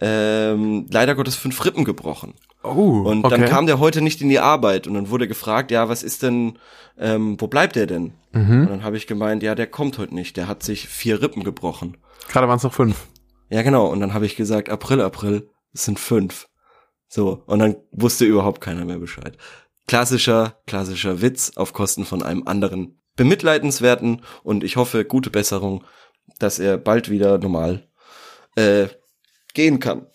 ähm, 0.00 0.86
leider 0.90 1.14
Gottes 1.14 1.36
fünf 1.36 1.64
Rippen 1.64 1.84
gebrochen. 1.84 2.34
Oh, 2.64 3.02
Und 3.04 3.24
okay. 3.24 3.36
dann 3.40 3.48
kam 3.48 3.66
der 3.66 3.78
heute 3.80 4.02
nicht 4.02 4.20
in 4.20 4.28
die 4.28 4.38
Arbeit 4.38 4.86
und 4.86 4.94
dann 4.94 5.10
wurde 5.10 5.26
gefragt, 5.28 5.70
ja, 5.70 5.88
was 5.88 6.02
ist 6.02 6.22
denn, 6.22 6.58
ähm, 6.98 7.36
wo 7.40 7.46
bleibt 7.48 7.74
der 7.76 7.86
denn? 7.86 8.12
Und 8.32 8.48
mhm. 8.48 8.68
dann 8.68 8.84
habe 8.84 8.96
ich 8.96 9.06
gemeint, 9.06 9.42
ja, 9.42 9.54
der 9.54 9.66
kommt 9.66 9.98
heute 9.98 10.14
nicht, 10.14 10.36
der 10.36 10.46
hat 10.48 10.62
sich 10.62 10.88
vier 10.88 11.20
Rippen 11.22 11.42
gebrochen. 11.44 11.96
Gerade 12.28 12.46
waren 12.48 12.56
es 12.56 12.62
noch 12.62 12.72
fünf. 12.72 13.06
Ja, 13.50 13.62
genau. 13.62 13.86
Und 13.86 14.00
dann 14.00 14.14
habe 14.14 14.26
ich 14.26 14.36
gesagt, 14.36 14.70
April, 14.70 15.00
April, 15.00 15.48
es 15.74 15.84
sind 15.84 15.98
fünf. 15.98 16.46
So, 17.08 17.42
und 17.46 17.58
dann 17.58 17.76
wusste 17.90 18.24
überhaupt 18.24 18.60
keiner 18.60 18.84
mehr 18.84 18.98
Bescheid. 18.98 19.36
Klassischer, 19.86 20.60
klassischer 20.66 21.20
Witz 21.20 21.52
auf 21.56 21.72
Kosten 21.72 22.04
von 22.04 22.22
einem 22.22 22.46
anderen 22.46 23.00
bemitleidenswerten 23.16 24.22
und 24.42 24.64
ich 24.64 24.76
hoffe, 24.76 25.04
gute 25.04 25.30
Besserung, 25.30 25.84
dass 26.38 26.58
er 26.58 26.78
bald 26.78 27.10
wieder 27.10 27.38
normal 27.38 27.88
äh, 28.56 28.88
gehen 29.54 29.80
kann. 29.80 30.06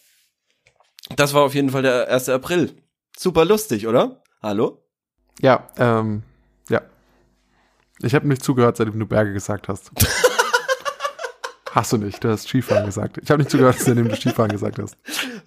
Das 1.16 1.34
war 1.34 1.44
auf 1.44 1.56
jeden 1.56 1.70
Fall 1.70 1.84
der 1.84 2.10
1. 2.10 2.30
April. 2.30 2.76
Super 3.16 3.46
lustig, 3.46 3.88
oder? 3.88 4.22
Hallo? 4.42 4.84
Ja, 5.42 5.68
ähm, 5.78 6.24
ja. 6.70 6.82
Ich 8.00 8.14
habe 8.14 8.28
nicht 8.28 8.44
zugehört, 8.44 8.78
seitdem 8.78 9.00
du 9.00 9.06
Berge 9.06 9.34
gesagt 9.34 9.68
hast. 9.68 9.92
hast 11.78 11.94
du 11.94 11.98
nicht, 11.98 12.24
du 12.24 12.30
hast 12.30 12.48
Skifahren 12.48 12.86
gesagt. 12.86 13.20
Ich 13.22 13.30
habe 13.30 13.40
nicht 13.40 13.52
zugehört, 13.52 13.78
seitdem 13.80 14.10
du 14.10 14.16
Skifahren 14.16 14.52
gesagt 14.52 14.80
hast. 14.80 14.98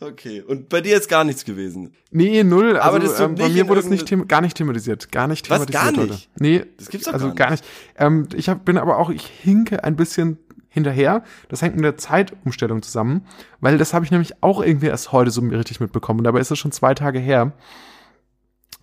Okay. 0.00 0.42
Und 0.42 0.68
bei 0.68 0.80
dir 0.80 0.96
ist 0.96 1.08
gar 1.08 1.24
nichts 1.24 1.44
gewesen. 1.44 1.92
Nee, 2.10 2.42
null. 2.44 2.76
Also, 2.76 2.88
Aber 2.88 2.98
das 3.00 3.20
ähm, 3.20 3.34
bei 3.34 3.44
nicht 3.48 3.54
mir 3.56 3.68
wurde 3.68 3.80
es 3.80 3.86
nicht 3.86 4.28
gar 4.28 4.40
nicht 4.40 4.56
thematisiert. 4.56 5.10
Gar 5.12 5.26
nicht 5.28 5.50
Was, 5.50 5.66
thematisiert 5.66 5.94
gar 5.94 6.02
heute. 6.02 6.12
nicht? 6.12 6.30
Nee, 6.40 6.64
Das 6.78 6.88
gibt's 6.88 7.06
doch 7.06 7.12
also 7.12 7.26
gar 7.28 7.34
gar 7.34 7.50
nicht. 7.50 7.64
Ähm, 7.98 8.28
ich 8.34 8.48
hab, 8.48 8.64
bin 8.64 8.78
aber 8.78 8.98
auch, 8.98 9.10
ich 9.10 9.26
hinke 9.26 9.84
ein 9.84 9.96
bisschen 9.96 10.38
hinterher. 10.68 11.24
Das 11.48 11.62
hängt 11.62 11.74
mit 11.74 11.84
der 11.84 11.96
Zeitumstellung 11.98 12.82
zusammen, 12.82 13.26
weil 13.60 13.76
das 13.76 13.92
habe 13.92 14.04
ich 14.04 14.10
nämlich 14.10 14.42
auch 14.42 14.62
irgendwie 14.62 14.86
erst 14.86 15.12
heute 15.12 15.30
so 15.30 15.40
richtig 15.42 15.80
mitbekommen. 15.80 16.20
Und 16.20 16.24
dabei 16.24 16.40
ist 16.40 16.50
es 16.50 16.58
schon 16.58 16.72
zwei 16.72 16.94
Tage 16.94 17.18
her. 17.18 17.52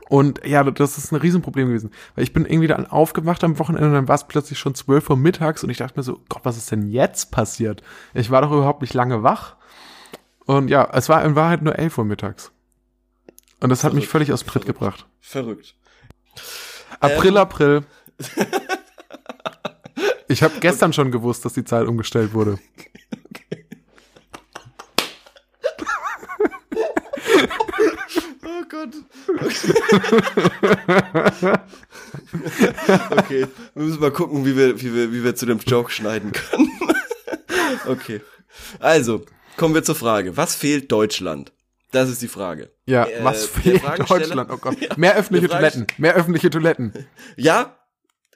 Und 0.09 0.39
ja, 0.45 0.63
das 0.63 0.97
ist 0.97 1.11
ein 1.11 1.17
Riesenproblem 1.17 1.67
gewesen. 1.67 1.91
Weil 2.15 2.23
ich 2.23 2.33
bin 2.33 2.45
irgendwie 2.45 2.67
dann 2.67 2.87
aufgewacht 2.87 3.43
am 3.43 3.59
Wochenende 3.59 3.87
und 3.87 3.93
dann 3.93 4.07
war 4.07 4.15
es 4.15 4.27
plötzlich 4.27 4.57
schon 4.57 4.73
12 4.75 5.09
Uhr 5.09 5.17
mittags 5.17 5.63
und 5.63 5.69
ich 5.69 5.77
dachte 5.77 5.99
mir 5.99 6.03
so, 6.03 6.21
Gott, 6.29 6.45
was 6.45 6.57
ist 6.57 6.71
denn 6.71 6.87
jetzt 6.89 7.31
passiert? 7.31 7.81
Ich 8.13 8.31
war 8.31 8.41
doch 8.41 8.51
überhaupt 8.51 8.81
nicht 8.81 8.93
lange 8.93 9.23
wach. 9.23 9.55
Und 10.45 10.69
ja, 10.69 10.89
es 10.93 11.09
war 11.09 11.23
in 11.25 11.35
Wahrheit 11.35 11.61
nur 11.61 11.77
11 11.77 11.97
Uhr 11.97 12.05
mittags. 12.05 12.51
Und 13.59 13.69
das 13.69 13.83
hat 13.83 13.93
mich 13.93 14.07
Verrückt, 14.07 14.29
völlig 14.29 14.33
aus 14.33 14.41
Tritt 14.41 14.63
verrückt. 14.63 14.67
gebracht. 14.67 15.05
Verrückt. 15.19 15.75
April, 16.99 17.31
Ähm. 17.31 17.37
April. 17.37 17.83
Ich 20.29 20.43
habe 20.43 20.59
gestern 20.59 20.91
schon 20.91 21.11
gewusst, 21.11 21.45
dass 21.45 21.53
die 21.53 21.63
Zeit 21.63 21.87
umgestellt 21.87 22.33
wurde. 22.33 22.59
Gott. 28.77 28.93
Okay, 33.11 33.47
wir 33.73 33.83
müssen 33.83 33.99
mal 33.99 34.11
gucken, 34.11 34.45
wie 34.45 34.55
wir, 34.55 34.79
wie 34.81 34.93
wir, 34.93 35.11
wie 35.11 35.23
wir 35.23 35.35
zu 35.35 35.45
dem 35.45 35.59
Joke 35.59 35.91
schneiden 35.91 36.31
können. 36.31 36.69
Okay. 37.85 38.21
Also, 38.79 39.25
kommen 39.57 39.73
wir 39.73 39.83
zur 39.83 39.95
Frage. 39.95 40.37
Was 40.37 40.55
fehlt 40.55 40.91
Deutschland? 40.91 41.51
Das 41.91 42.09
ist 42.09 42.21
die 42.21 42.27
Frage. 42.27 42.71
Ja, 42.85 43.05
Äh, 43.05 43.23
was 43.23 43.45
fehlt 43.45 43.81
Deutschland? 44.09 44.49
Oh 44.51 44.57
Gott. 44.57 44.77
Mehr 44.97 45.15
öffentliche 45.15 45.49
Toiletten. 45.49 45.87
Mehr 45.97 46.15
öffentliche 46.15 46.49
Toiletten. 46.49 47.07
Ja, 47.35 47.77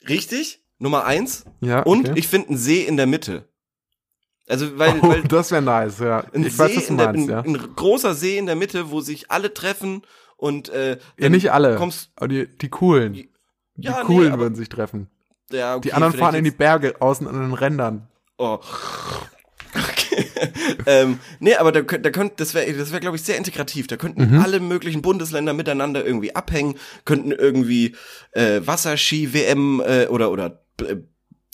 richtig. 0.08 0.64
Nummer 0.80 1.06
eins. 1.06 1.46
Ja, 1.62 1.82
Und 1.82 2.10
okay. 2.10 2.20
ich 2.20 2.28
finde 2.28 2.50
einen 2.50 2.58
See 2.58 2.84
in 2.84 2.98
der 2.98 3.08
Mitte. 3.08 3.48
Also, 4.48 4.78
weil, 4.78 5.00
oh, 5.02 5.10
weil 5.10 5.24
das 5.24 5.52
wäre 5.52 5.62
nice, 5.62 6.00
ja. 6.00 6.26
ein 6.34 6.46
Ich 6.46 6.54
See 6.54 6.60
weiß, 6.60 6.76
was 6.76 6.86
du 6.86 6.92
in 6.92 6.98
der, 6.98 7.08
meinst, 7.08 7.30
ein, 7.30 7.30
ja. 7.30 7.39
ein 7.42 7.76
großer 7.76 8.14
See 8.14 8.38
in 8.38 8.48
der 8.48 8.56
Mitte, 8.56 8.92
wo 8.92 9.00
sich 9.00 9.32
alle 9.32 9.54
treffen 9.54 10.02
und 10.42 10.70
äh, 10.70 10.98
Ja, 11.18 11.30
nicht 11.30 11.52
alle. 11.52 11.76
Kommst, 11.78 12.10
Aber 12.16 12.28
die, 12.28 12.48
die 12.48 12.70
coolen. 12.70 13.14
Die 13.14 13.30
ja, 13.78 14.04
coolen 14.04 14.28
nee, 14.28 14.34
aber, 14.34 14.42
würden 14.44 14.56
sich 14.56 14.70
treffen. 14.70 15.08
ja, 15.52 15.76
okay, 15.76 15.88
Die 15.88 15.94
anderen 15.94 16.14
fahren 16.14 16.36
in 16.36 16.44
die 16.44 16.52
Berge 16.52 17.00
außen 17.00 17.28
an 17.28 17.36
den 17.39 17.54
Rändern. 17.54 18.08
Oh. 18.38 18.60
Okay. 19.74 20.26
ähm, 20.86 21.20
nee, 21.39 21.56
aber 21.56 21.72
da, 21.72 21.82
da 21.82 22.10
könnt, 22.10 22.42
das 22.42 22.54
wäre, 22.54 22.74
das 22.74 22.92
wäre, 22.92 23.00
glaube 23.00 23.16
ich, 23.16 23.24
sehr 23.24 23.38
integrativ. 23.38 23.88
Da 23.88 23.96
könnten 23.96 24.30
Mhm. 24.36 24.42
alle 24.42 24.60
möglichen 24.60 25.02
Bundesländer 25.02 25.54
miteinander 25.54 26.06
irgendwie 26.06 26.36
abhängen, 26.36 26.76
könnten 27.06 27.32
irgendwie 27.32 27.96
äh, 28.34 28.60
Wasserski-WM 28.66 29.80
äh, 29.86 30.08
oder 30.08 30.30
oder 30.30 30.62
äh, 30.82 30.98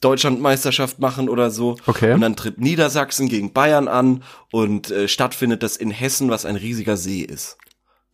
Deutschlandmeisterschaft 0.01 0.97
machen 0.97 1.29
oder 1.29 1.51
so. 1.51 1.77
Okay. 1.85 2.13
Und 2.13 2.21
dann 2.21 2.35
tritt 2.35 2.59
Niedersachsen 2.59 3.29
gegen 3.29 3.53
Bayern 3.53 3.87
an 3.87 4.23
und 4.51 4.89
äh, 4.89 5.07
stattfindet 5.07 5.61
das 5.61 5.77
in 5.77 5.91
Hessen, 5.91 6.31
was 6.31 6.45
ein 6.45 6.55
riesiger 6.55 6.97
See 6.97 7.21
ist. 7.21 7.57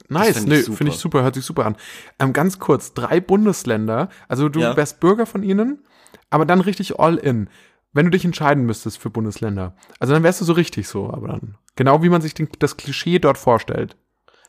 Nice, 0.10 0.34
fänd 0.38 0.48
nee, 0.48 0.62
finde 0.62 0.92
ich 0.92 0.98
super, 0.98 1.24
hört 1.24 1.36
sich 1.36 1.46
super 1.46 1.66
an. 1.66 1.76
Ähm, 2.20 2.34
ganz 2.34 2.60
kurz, 2.60 2.94
drei 2.94 3.20
Bundesländer, 3.20 4.10
also 4.28 4.50
du 4.50 4.60
Ja. 4.60 4.76
wärst 4.76 5.00
Bürger 5.00 5.26
von 5.26 5.44
ihnen, 5.44 5.84
aber 6.30 6.46
dann 6.46 6.62
richtig 6.62 7.00
all 7.00 7.16
in. 7.18 7.50
Wenn 7.94 8.06
du 8.06 8.12
dich 8.12 8.26
entscheiden 8.26 8.66
müsstest 8.66 8.98
für 8.98 9.10
Bundesländer. 9.12 9.76
Also 10.00 10.14
dann 10.14 10.24
wärst 10.24 10.42
du 10.42 10.46
so 10.46 10.54
richtig 10.54 10.88
so, 10.88 11.12
aber 11.12 11.28
dann. 11.28 11.56
Genau 11.76 12.02
wie 12.02 12.10
man 12.10 12.22
sich 12.22 12.34
den, 12.34 12.50
das 12.60 12.76
Klischee 12.76 13.20
dort 13.20 13.38
vorstellt. 13.38 13.96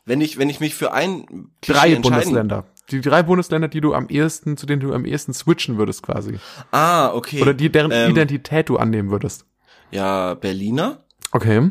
Wenn 0.06 0.20
ich, 0.20 0.38
wenn 0.38 0.48
ich 0.50 0.60
mich 0.60 0.74
für 0.74 0.92
ein 0.92 1.50
Klischee 1.60 1.80
Drei 1.80 1.94
Bundesländer. 1.96 2.64
Die 2.90 3.00
drei 3.00 3.22
Bundesländer, 3.22 3.68
die 3.68 3.80
du 3.80 3.94
am 3.94 4.08
ehesten, 4.08 4.56
zu 4.58 4.66
denen 4.66 4.80
du 4.80 4.92
am 4.92 5.04
ehesten 5.06 5.32
switchen 5.32 5.78
würdest 5.78 6.02
quasi. 6.02 6.38
Ah, 6.70 7.12
okay. 7.14 7.40
Oder 7.40 7.54
die, 7.54 7.70
deren 7.70 7.90
Ähm, 7.90 8.10
Identität 8.10 8.68
du 8.68 8.76
annehmen 8.76 9.10
würdest. 9.10 9.46
Ja, 9.90 10.34
Berliner. 10.34 11.04
Okay, 11.32 11.70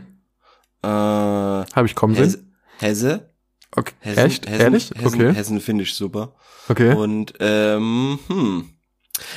Äh, 0.84 0.88
habe 0.88 1.86
ich 1.86 1.96
kommen 1.96 2.16
sehen. 2.16 2.56
Hesse. 2.80 3.33
Okay. 3.76 3.94
Hessen, 4.00 4.26
Echt? 4.26 4.48
Hessen, 4.48 4.62
Ehrlich? 4.62 4.92
Hessen, 4.96 5.08
okay. 5.08 5.34
Hessen 5.34 5.62
finde 5.62 5.84
ich 5.84 5.96
super. 5.96 6.34
okay. 6.70 6.94
Und 6.94 7.34
ähm, 7.40 8.20
hm. 8.28 8.70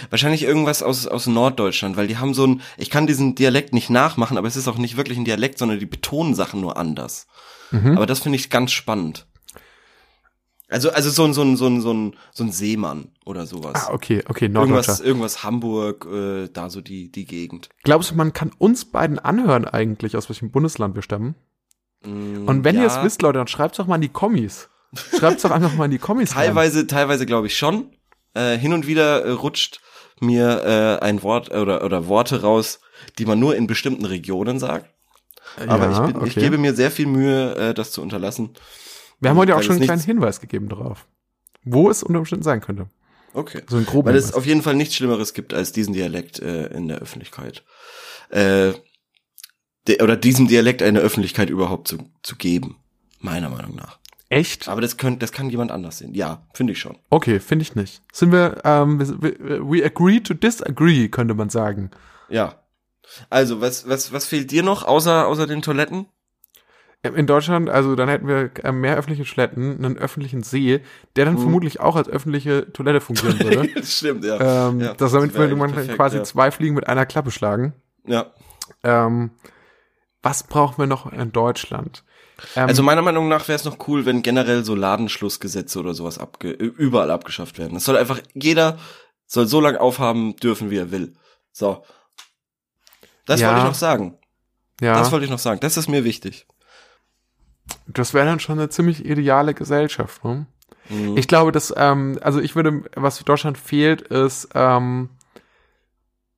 Wahrscheinlich 0.09 0.43
irgendwas 0.43 0.82
aus, 0.82 1.07
aus 1.07 1.26
Norddeutschland, 1.26 1.99
weil 1.99 2.07
die 2.07 2.16
haben 2.16 2.32
so 2.32 2.47
ein, 2.47 2.62
ich 2.78 2.89
kann 2.89 3.07
diesen 3.07 3.34
Dialekt 3.34 3.74
nicht 3.74 3.91
nachmachen, 3.91 4.39
aber 4.39 4.49
es 4.49 4.57
ist 4.57 4.68
auch 4.68 4.78
nicht 4.78 4.97
wirklich 4.97 5.18
ein 5.18 5.26
Dialekt, 5.26 5.59
sondern 5.59 5.78
die 5.78 5.87
betonen 5.87 6.34
Sachen 6.34 6.62
nur 6.62 6.78
anders. 6.78 7.26
Mhm. 7.70 7.97
Aber 7.97 8.07
das 8.07 8.20
finde 8.20 8.37
ich 8.37 8.49
ganz 8.49 8.72
spannend. 8.72 9.26
Also, 10.68 10.91
also 10.91 11.11
so 11.11 11.24
ein, 11.24 11.32
so 11.32 11.43
ein, 11.43 11.57
so 11.57 11.66
ein, 11.66 11.80
so 11.80 11.93
ein, 11.93 12.16
so 12.32 12.43
ein 12.43 12.51
Seemann 12.51 13.09
oder 13.24 13.47
sowas. 13.47 13.87
Ah, 13.87 13.93
okay, 13.93 14.24
okay, 14.28 14.49
Norddeutscher. 14.49 14.74
irgendwas, 14.74 15.01
irgendwas 15.01 15.45
Hamburg, 15.45 16.07
äh, 16.11 16.49
da 16.53 16.70
so 16.70 16.80
die, 16.80 17.12
die 17.12 17.24
Gegend. 17.24 17.68
Glaubst 17.84 18.11
du, 18.11 18.14
man 18.14 18.32
kann 18.32 18.51
uns 18.59 18.84
beiden 18.87 19.18
anhören 19.18 19.66
eigentlich, 19.66 20.16
aus 20.16 20.28
welchem 20.28 20.51
Bundesland 20.51 20.95
wir 20.95 21.03
stammen? 21.03 21.37
Mm, 22.07 22.49
Und 22.49 22.65
wenn 22.65 22.77
ja, 22.77 22.83
ihr 22.83 22.87
es 22.89 23.03
wisst, 23.03 23.23
Leute, 23.23 23.39
dann 23.39 23.49
schreibt's 23.49 23.77
doch 23.77 23.87
mal 23.87 23.97
in 23.97 24.01
die 24.03 24.09
Kommis. 24.09 24.69
Schreibt's 25.19 25.43
doch 25.43 25.51
einfach 25.51 25.75
mal 25.75 25.87
in 25.87 25.91
die 25.91 25.99
Kommis 25.99 26.35
rein. 26.37 26.47
Teilweise, 26.47 26.87
teilweise 26.87 27.27
glaube 27.27 27.49
ich 27.49 27.57
schon. 27.57 27.91
Äh, 28.35 28.57
hin 28.57 28.73
und 28.73 28.87
wieder 28.87 29.25
äh, 29.25 29.31
rutscht 29.31 29.81
mir 30.21 30.99
äh, 31.01 31.05
ein 31.05 31.23
Wort 31.23 31.51
oder, 31.51 31.85
oder 31.85 32.07
Worte 32.09 32.43
raus, 32.43 32.81
die 33.19 33.27
man 33.27 33.39
nur 33.39 33.57
in 33.57 33.67
bestimmten 33.67 34.05
Regionen 34.05 34.59
sagt. 34.59 34.91
Aber 35.67 35.91
Ja, 35.91 35.93
ich, 36.07 36.13
bin, 36.13 36.25
ich 36.27 36.33
okay. 36.33 36.41
gebe 36.41 36.59
mir 36.59 36.75
sehr 36.75 36.91
viel 36.91 37.07
Mühe, 37.07 37.55
äh, 37.57 37.75
das 37.75 37.93
zu 37.93 38.03
unterlassen. 38.03 38.51
Wir 39.21 39.31
haben 39.31 39.37
heute 39.39 39.57
auch 39.57 39.63
schon 39.63 39.77
einen 39.77 39.85
kleinen 39.85 40.03
Hinweis 40.03 40.41
gegeben 40.41 40.69
drauf. 40.69 41.07
Wo 41.65 41.91
es 41.91 42.03
unter 42.03 42.19
Umständen 42.21 42.45
sein 42.45 42.61
könnte. 42.61 42.87
Okay. 43.33 43.63
So 43.69 43.77
ein 43.77 43.85
grober 43.85 44.11
Weil 44.11 44.17
es 44.17 44.33
auf 44.33 44.47
jeden 44.47 44.63
Fall 44.63 44.75
nichts 44.75 44.95
Schlimmeres 44.95 45.35
gibt, 45.35 45.53
als 45.53 45.73
diesen 45.73 45.93
Dialekt 45.93 46.39
äh, 46.39 46.67
in 46.69 46.89
der 46.89 46.99
Öffentlichkeit. 46.99 47.65
Äh, 48.31 48.73
oder 50.03 50.16
diesem 50.16 50.49
Dialekt 50.49 50.82
eine 50.82 51.01
Öffentlichkeit 51.01 51.51
überhaupt 51.51 51.89
zu, 51.89 51.99
zu 52.22 52.37
geben. 52.37 52.76
Meiner 53.20 53.49
Meinung 53.51 53.74
nach. 53.74 53.99
Echt? 54.28 54.68
Aber 54.68 54.80
das, 54.80 54.97
könnt, 54.97 55.22
das 55.22 55.30
kann 55.32 55.51
jemand 55.51 55.70
anders 55.70 55.99
sehen. 55.99 56.12
Ja, 56.14 56.43
finde 56.53 56.72
ich 56.72 56.80
schon. 56.80 56.99
Okay, 57.11 57.39
finde 57.39 57.62
ich 57.62 57.74
nicht. 57.76 58.03
Sind 58.12 58.32
wir, 58.32 58.59
ähm, 58.64 58.99
we, 59.01 59.84
agree 59.84 60.20
to 60.20 60.34
disagree, 60.34 61.09
könnte 61.09 61.34
man 61.34 61.49
sagen. 61.49 61.91
Ja. 62.28 62.61
Also, 63.30 63.61
was, 63.61 63.89
was, 63.89 64.12
was 64.12 64.26
fehlt 64.26 64.51
dir 64.51 64.64
noch, 64.64 64.82
außer, 64.84 65.26
außer 65.28 65.47
den 65.47 65.62
Toiletten? 65.62 66.07
In 67.03 67.28
Deutschland, 67.28 67.70
also 67.70 67.95
dann 67.95 68.09
hätten 68.09 68.26
wir 68.26 68.51
äh, 68.64 68.72
mehr 68.72 68.97
öffentliche 68.97 69.22
Toiletten, 69.32 69.84
einen 69.84 69.97
öffentlichen 69.97 70.43
See, 70.43 70.80
der 71.14 71.24
dann 71.26 71.34
Mhm. 71.34 71.39
vermutlich 71.41 71.78
auch 71.78 71.95
als 71.95 72.09
öffentliche 72.09 72.72
Toilette 72.72 73.01
fungieren 73.01 73.39
würde. 73.39 73.68
das 73.76 73.97
stimmt, 73.97 74.24
ja. 74.24 74.68
ähm, 74.70 74.80
Ja, 74.80 74.95
das 74.95 75.12
damit 75.12 75.34
würde 75.34 75.55
man 75.55 75.70
perfekt, 75.72 75.95
quasi 75.95 76.16
ja. 76.16 76.24
zwei 76.24 76.51
Fliegen 76.51 76.74
mit 76.74 76.89
einer 76.89 77.07
Klappe 77.07 77.30
schlagen. 77.30 77.74
ja. 78.07 78.26
Ähm, 78.82 79.30
was 80.27 80.43
brauchen 80.43 80.79
wir 80.79 80.87
noch 80.89 81.12
in 81.12 81.31
Deutschland? 81.31 82.03
Ähm, 82.57 82.66
Also 82.68 82.83
meiner 82.83 83.03
Meinung 83.03 83.29
nach 83.29 83.47
wäre 83.47 83.57
es 83.57 83.64
noch 83.64 83.87
cool, 83.87 84.05
wenn 84.07 84.22
generell 84.22 84.64
so 84.64 84.74
Ladenschlussgesetze 84.74 85.79
oder 85.79 85.95
sowas 85.95 86.18
abge 86.18 86.51
überall 86.51 87.11
abgeschafft 87.12 87.59
werden. 87.59 87.77
Es 87.77 87.85
soll 87.85 87.97
einfach, 87.97 88.20
jeder 88.35 88.79
soll 89.27 89.47
so 89.47 89.61
lange 89.61 89.81
aufhaben 89.81 90.35
dürfen, 90.37 90.68
wie 90.70 90.79
er 90.79 90.91
will. 90.91 91.14
So. 91.53 91.85
Das 93.24 93.41
Ja. 93.41 93.49
wollte 93.49 93.61
ich 93.61 93.66
noch 93.68 93.74
sagen. 93.74 94.18
ja, 94.81 94.99
Das 94.99 95.12
wollte 95.12 95.24
ich 95.24 95.31
noch 95.31 95.39
sagen. 95.39 95.61
Das 95.61 95.77
ist 95.77 95.89
mir 95.89 96.03
wichtig. 96.05 96.47
das 97.87 98.14
wäre 98.14 98.27
dann 98.27 98.41
schon 98.41 98.59
eine 98.59 98.68
ziemlich 98.68 99.05
ideale 99.05 99.55
Gesellschaft. 99.55 100.24
Ne? 100.24 100.47
Mhm. 100.89 101.16
Ich 101.16 101.27
glaube, 101.29 101.51
dass, 101.53 101.72
ähm, 101.77 102.18
also 102.20 102.41
ich 102.41 102.55
würde, 102.55 102.83
was 102.95 103.18
für 103.18 103.24
Deutschland 103.24 103.59
fehlt, 103.59 104.03
ist, 104.03 104.49
ähm, 104.55 105.11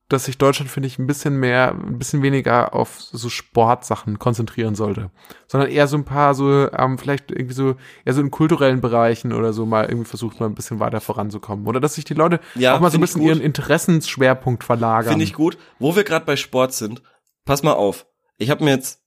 dass 0.09 0.25
sich 0.25 0.39
Deutschland, 0.39 0.71
finde 0.71 0.87
ich, 0.87 0.97
ein 0.97 1.05
bisschen 1.05 1.39
mehr, 1.39 1.71
ein 1.71 1.99
bisschen 1.99 2.23
weniger 2.23 2.73
auf 2.73 2.99
so 2.99 3.29
Sportsachen 3.29 4.17
konzentrieren 4.17 4.73
sollte. 4.73 5.11
Sondern 5.47 5.69
eher 5.69 5.87
so 5.87 5.97
ein 5.97 6.03
paar 6.03 6.33
so, 6.33 6.71
ähm, 6.71 6.97
vielleicht 6.97 7.31
irgendwie 7.31 7.53
so, 7.53 7.75
eher 8.05 8.13
so 8.13 8.21
in 8.21 8.31
kulturellen 8.31 8.81
Bereichen 8.81 9.31
oder 9.31 9.53
so 9.53 9.67
mal 9.67 9.85
irgendwie 9.85 10.09
versucht, 10.09 10.39
mal 10.39 10.47
ein 10.47 10.55
bisschen 10.55 10.79
weiter 10.79 10.99
voranzukommen. 10.99 11.67
Oder 11.67 11.79
dass 11.79 11.93
sich 11.93 12.05
die 12.05 12.15
Leute 12.15 12.39
Ja, 12.55 12.75
auch 12.75 12.79
mal 12.79 12.89
so 12.89 12.97
ein 12.97 13.01
bisschen 13.01 13.21
ihren 13.21 13.39
Interessensschwerpunkt 13.39 14.63
verlagern. 14.63 15.11
Finde 15.11 15.25
ich 15.25 15.33
gut. 15.33 15.59
Wo 15.77 15.95
wir 15.95 16.03
gerade 16.03 16.25
bei 16.25 16.35
Sport 16.35 16.73
sind, 16.73 17.03
pass 17.45 17.61
mal 17.61 17.73
auf. 17.73 18.07
Ich 18.37 18.49
habe 18.49 18.63
mir 18.63 18.71
jetzt 18.71 19.03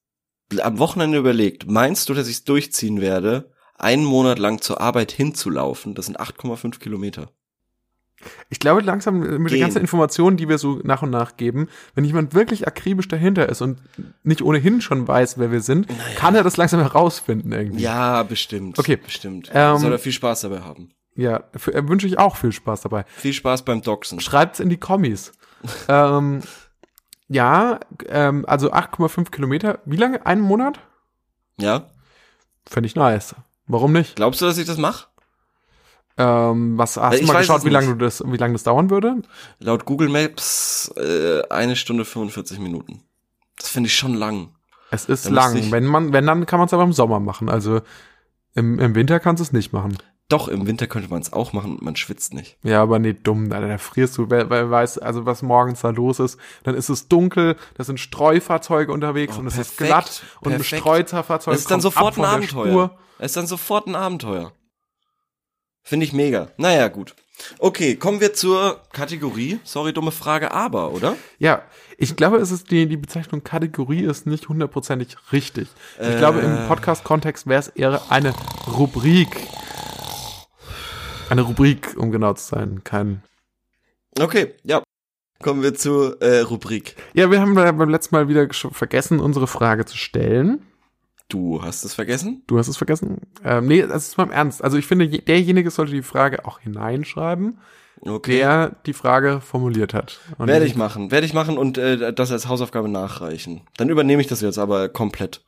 am 0.63 0.79
Wochenende 0.79 1.19
überlegt, 1.19 1.69
meinst 1.69 2.09
du, 2.09 2.15
dass 2.15 2.29
ich 2.29 2.37
es 2.37 2.45
durchziehen 2.45 3.01
werde, 3.01 3.51
einen 3.75 4.05
Monat 4.05 4.39
lang 4.39 4.61
zur 4.61 4.81
Arbeit 4.81 5.11
hinzulaufen? 5.11 5.95
Das 5.97 6.07
sind 6.07 6.21
8,5 6.21 6.79
Kilometer. 6.79 7.31
Ich 8.51 8.59
glaube 8.59 8.81
langsam 8.83 9.21
mit 9.21 9.31
den 9.31 9.47
Gehen. 9.47 9.61
ganzen 9.61 9.81
Informationen, 9.81 10.37
die 10.37 10.49
wir 10.49 10.59
so 10.59 10.81
nach 10.85 11.03
und 11.03 11.11
nach 11.11 11.37
geben, 11.37 11.69
wenn 11.95 12.05
jemand 12.05 12.35
wirklich 12.35 12.67
akribisch 12.67 13.09
dahinter 13.09 13.49
ist 13.49 13.61
und 13.63 13.79
nicht 14.23 14.43
ohnehin 14.43 14.81
schon 14.81 15.07
weiß, 15.07 15.39
wer 15.39 15.51
wir 15.51 15.61
sind, 15.61 15.87
kann 16.17 16.35
er 16.35 16.43
das 16.43 16.57
langsam 16.57 16.81
herausfinden 16.81 17.53
irgendwie. 17.53 17.83
Ja, 17.83 18.23
bestimmt. 18.23 18.79
Okay. 18.79 18.97
Bestimmt. 18.97 19.51
Ähm, 19.53 19.79
Soll 19.79 19.93
er 19.93 19.99
viel 19.99 20.13
Spaß 20.13 20.43
dabei 20.43 20.61
haben. 20.61 20.91
Ja, 21.15 21.45
für, 21.57 21.75
äh, 21.75 21.87
wünsche 21.89 22.07
ich 22.07 22.19
auch 22.19 22.37
viel 22.37 22.53
Spaß 22.53 22.83
dabei. 22.83 23.05
Viel 23.17 23.33
Spaß 23.33 23.65
beim 23.65 23.83
Doxen. 23.83 24.21
Schreibt's 24.21 24.61
in 24.61 24.69
die 24.69 24.79
Kommis. 24.79 25.33
ähm, 25.89 26.43
ja, 27.29 27.81
ähm, 28.09 28.45
also 28.47 28.73
8,5 28.73 29.31
Kilometer. 29.31 29.81
Wie 29.85 29.97
lange? 29.97 30.25
Einen 30.27 30.43
Monat? 30.43 30.81
Ja? 31.59 31.91
Fände 32.67 32.87
ich 32.87 32.97
nice. 32.97 33.35
Warum 33.67 33.93
nicht? 33.93 34.17
Glaubst 34.17 34.41
du, 34.41 34.47
dass 34.47 34.59
ich 34.59 34.67
das 34.67 34.79
mache? 34.79 35.07
Ähm, 36.19 36.77
was 36.77 36.97
hast 36.97 37.15
Ich 37.15 37.21
du 37.23 37.27
mal 37.27 37.39
geschaut, 37.39 37.61
es 37.61 37.65
wie 37.65 37.71
lange 37.71 37.97
das, 37.97 38.23
wie 38.27 38.37
lange 38.37 38.53
das 38.53 38.65
dauern 38.65 38.91
würde? 38.91 39.23
Laut 39.59 39.85
Google 39.85 40.09
Maps 40.09 40.93
äh, 40.97 41.43
eine 41.49 41.77
Stunde 41.77 42.05
45 42.05 42.59
Minuten. 42.59 43.03
Das 43.57 43.69
finde 43.69 43.89
ich 43.89 43.97
schon 43.97 44.15
lang. 44.15 44.51
Es 44.91 45.07
ist 45.07 45.27
Da 45.27 45.31
müsste 45.31 45.59
lang. 45.59 45.71
Wenn 45.73 45.87
man, 45.87 46.13
wenn 46.13 46.27
dann 46.27 46.45
kann 46.47 46.59
man 46.59 46.67
es 46.67 46.75
aber 46.75 46.83
im 46.83 46.93
Sommer 46.93 47.19
machen. 47.21 47.49
Also 47.49 47.81
im, 48.55 48.79
im 48.79 48.95
Winter 48.95 49.21
kannst 49.21 49.41
du 49.41 49.45
es 49.45 49.53
nicht 49.53 49.73
machen. 49.73 49.97
Doch, 50.29 50.49
im 50.49 50.67
Winter 50.67 50.87
könnte 50.87 51.11
man 51.11 51.21
es 51.21 51.33
auch 51.33 51.53
machen 51.53 51.73
und 51.73 51.83
man 51.83 51.95
schwitzt 51.97 52.33
nicht. 52.33 52.57
Ja, 52.63 52.83
aber 52.83 52.99
nee, 52.99 53.13
dumm, 53.13 53.53
Alter, 53.53 53.69
da 53.69 53.77
frierst 53.79 54.17
du, 54.17 54.31
wer, 54.31 54.49
wer 54.49 54.71
weiß, 54.71 54.99
also 54.99 55.27
was 55.27 55.43
morgens 55.43 55.83
da 55.83 55.91
los 55.91 56.21
ist. 56.21 56.39
Dann 56.63 56.75
ist 56.75 56.89
es 56.89 57.09
dunkel, 57.09 57.57
da 57.75 57.85
sind 57.85 58.01
Streufahrzeuge 58.01 58.93
unterwegs 58.93 59.35
Oh, 59.37 59.41
und 59.41 59.47
es 59.47 59.59
ist 59.59 59.77
perfekt, 59.77 59.89
glatt 59.89 60.23
und 60.41 60.53
ein 60.53 60.59
perfekt. 60.59 60.81
Streufahrzeug 60.81 61.53
Das 61.53 61.61
ist 61.61 61.71
dann 61.71 61.83
sofort 61.83 62.17
ein 62.19 62.25
Abenteuer. 62.25 62.97
Es 63.19 63.33
ist 63.33 63.37
dann 63.37 63.47
sofort 63.47 63.87
ein 63.87 63.95
Abenteuer. 63.95 64.53
Finde 65.83 66.05
ich 66.07 66.13
mega. 66.13 66.49
Naja, 66.57 66.89
gut. 66.89 67.15
Okay, 67.59 67.97
kommen 67.97 68.21
wir 68.21 68.35
zur 68.35 68.81
Kategorie. 68.93 69.59
Sorry, 69.65 69.93
dumme 69.93 70.13
Frage, 70.13 70.53
aber, 70.53 70.93
oder? 70.93 71.17
Ja, 71.39 71.63
ich 71.99 72.15
glaube, 72.15 72.37
es 72.39 72.51
ist 72.53 72.71
die, 72.71 72.87
die 72.87 72.97
Bezeichnung 72.97 73.43
Kategorie 73.43 74.05
ist 74.05 74.27
nicht 74.27 74.49
hundertprozentig 74.49 75.17
richtig. 75.33 75.69
Ich 76.01 76.17
glaube, 76.19 76.41
Äh. 76.41 76.45
im 76.45 76.69
Podcast-Kontext 76.69 77.47
wäre 77.49 77.61
es 77.61 77.69
eher 77.69 78.01
eine 78.11 78.33
Rubrik. 78.69 79.29
Eine 81.31 81.43
Rubrik, 81.43 81.95
um 81.97 82.13
genau 82.13 82.35
zu 82.35 82.45
sein, 82.47 82.83
kein. 82.85 83.23
Okay, 84.21 84.55
ja. 84.63 84.83
Kommen 85.43 85.63
wir 85.63 85.75
zur 85.75 86.23
äh, 86.23 86.41
Rubrik. 86.41 86.95
Ja, 87.15 87.31
wir 87.31 87.41
haben 87.41 87.55
beim 87.55 87.89
letzten 87.89 88.15
Mal 88.15 88.29
wieder 88.29 88.47
vergessen, 88.53 89.19
unsere 89.19 89.49
Frage 89.49 89.85
zu 89.85 89.97
stellen. 89.97 90.65
Du 91.29 91.63
hast 91.63 91.85
es 91.85 91.95
vergessen? 91.95 92.43
Du 92.47 92.59
hast 92.59 92.69
es 92.69 92.77
vergessen? 92.77 93.19
Ähm, 93.45 93.67
nee, 93.67 93.83
das 93.83 94.09
ist 94.09 94.19
mal 94.19 94.25
im 94.25 94.31
Ernst. 94.33 94.63
Also 94.63 94.77
ich 94.77 94.87
finde, 94.87 95.05
je- 95.07 95.21
derjenige 95.23 95.71
sollte 95.71 95.93
die 95.93 96.03
Frage 96.03 96.45
auch 96.45 96.59
hineinschreiben, 96.61 97.59
Okay. 98.03 98.37
der 98.39 98.77
die 98.87 98.93
Frage 98.93 99.41
formuliert 99.41 99.95
hat. 99.95 100.21
Und 100.39 100.49
Werde 100.49 100.67
ich 100.67 100.77
machen, 100.77 101.11
werde 101.11 101.27
ich 101.27 101.33
machen 101.35 101.57
und 101.57 101.79
äh, 101.79 102.13
das 102.13 102.31
als 102.33 102.49
Hausaufgabe 102.49 102.89
nachreichen. 102.89 103.63
Dann 103.79 103.89
übernehme 103.89 104.21
ich 104.21 104.29
das 104.29 104.41
jetzt 104.43 104.59
aber 104.59 104.89
komplett. 104.89 105.43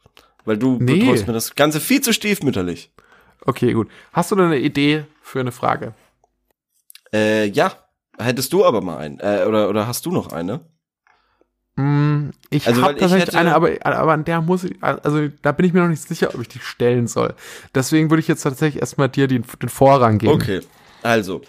Weil 0.47 0.57
du 0.59 0.79
Nee. 0.81 0.97
betreust 0.99 1.27
mir 1.27 1.33
das 1.33 1.55
Ganze 1.55 1.81
viel 1.81 2.01
zu 2.01 2.13
stiefmütterlich. 2.13 2.93
Okay, 3.47 3.73
gut. 3.73 3.89
Hast 4.13 4.31
du 4.31 4.37
denn 4.37 4.47
eine 4.47 4.59
Idee 4.59 5.05
für 5.21 5.41
eine 5.41 5.53
Frage? 5.53 5.95
Äh, 7.13 7.47
ja. 7.49 7.73
Hättest 8.17 8.53
du 8.53 8.65
aber 8.65 8.81
mal 8.81 8.99
einen. 8.99 9.19
Äh, 9.19 9.45
oder, 9.49 9.69
oder 9.69 9.87
hast 9.89 10.07
du 10.07 10.13
noch 10.13 10.33
eine? 10.33 10.61
Hm, 11.77 12.31
ich 12.51 12.67
Also, 12.69 12.83
habe 12.83 12.95
tatsächlich 12.97 13.29
hätte- 13.29 13.39
eine, 13.39 13.55
aber, 13.55 13.71
aber 13.83 14.13
an 14.13 14.25
der 14.25 14.41
muss 14.41 14.63
ich, 14.65 14.77
also 14.81 15.29
da 15.43 15.51
bin 15.53 15.67
ich 15.67 15.73
mir 15.73 15.81
noch 15.81 15.89
nicht 15.89 16.07
sicher, 16.07 16.33
ob 16.35 16.41
ich 16.41 16.49
die 16.49 16.61
stellen 16.61 17.09
soll. 17.09 17.35
Deswegen 17.75 18.11
würde 18.11 18.21
ich 18.21 18.29
jetzt 18.29 18.43
tatsächlich 18.43 18.81
erstmal 18.81 19.09
dir 19.09 19.27
den, 19.27 19.45
den 19.61 19.69
Vorrang 19.69 20.19
geben. 20.19 20.33
Okay. 20.33 20.61
Also, 21.03 21.41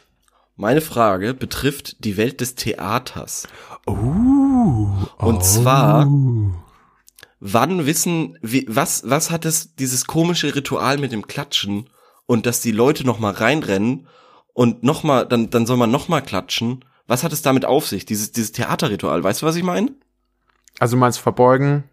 meine 0.56 0.82
Frage 0.82 1.34
betrifft 1.34 2.04
die 2.04 2.18
Welt 2.18 2.42
des 2.42 2.56
Theaters. 2.56 3.48
Uh, 3.88 4.90
Und 5.18 5.44
zwar- 5.44 6.08
Wann 7.40 7.86
wissen, 7.86 8.38
wie, 8.42 8.66
was, 8.68 9.04
was 9.06 9.30
hat 9.30 9.46
es, 9.46 9.76
dieses 9.76 10.08
komische 10.08 10.56
Ritual 10.56 10.98
mit 10.98 11.12
dem 11.12 11.28
Klatschen 11.28 11.90
und 12.26 12.46
dass 12.46 12.62
die 12.62 12.72
Leute 12.72 13.06
noch 13.06 13.20
mal 13.20 13.34
reinrennen 13.34 14.08
und 14.54 14.84
noch 14.84 15.04
mal, 15.04 15.26
dann, 15.26 15.50
dann 15.52 15.66
soll 15.68 15.78
man 15.78 15.92
noch 15.92 16.08
mal 16.08 16.22
klatschen. 16.22 16.84
Was 17.08 17.24
hat 17.24 17.34
es 17.34 17.44
damit 17.44 17.66
auf 17.66 17.86
sich, 17.88 18.06
dieses, 18.06 18.32
dieses 18.32 18.52
Theaterritual? 18.54 19.24
Weißt 19.24 19.42
du, 19.42 19.46
was 19.46 19.58
ich 19.58 19.64
meine? 19.64 19.92
Also 20.80 20.96
du 20.96 21.00
meinst 21.00 21.20
verbeugen, 21.20 21.84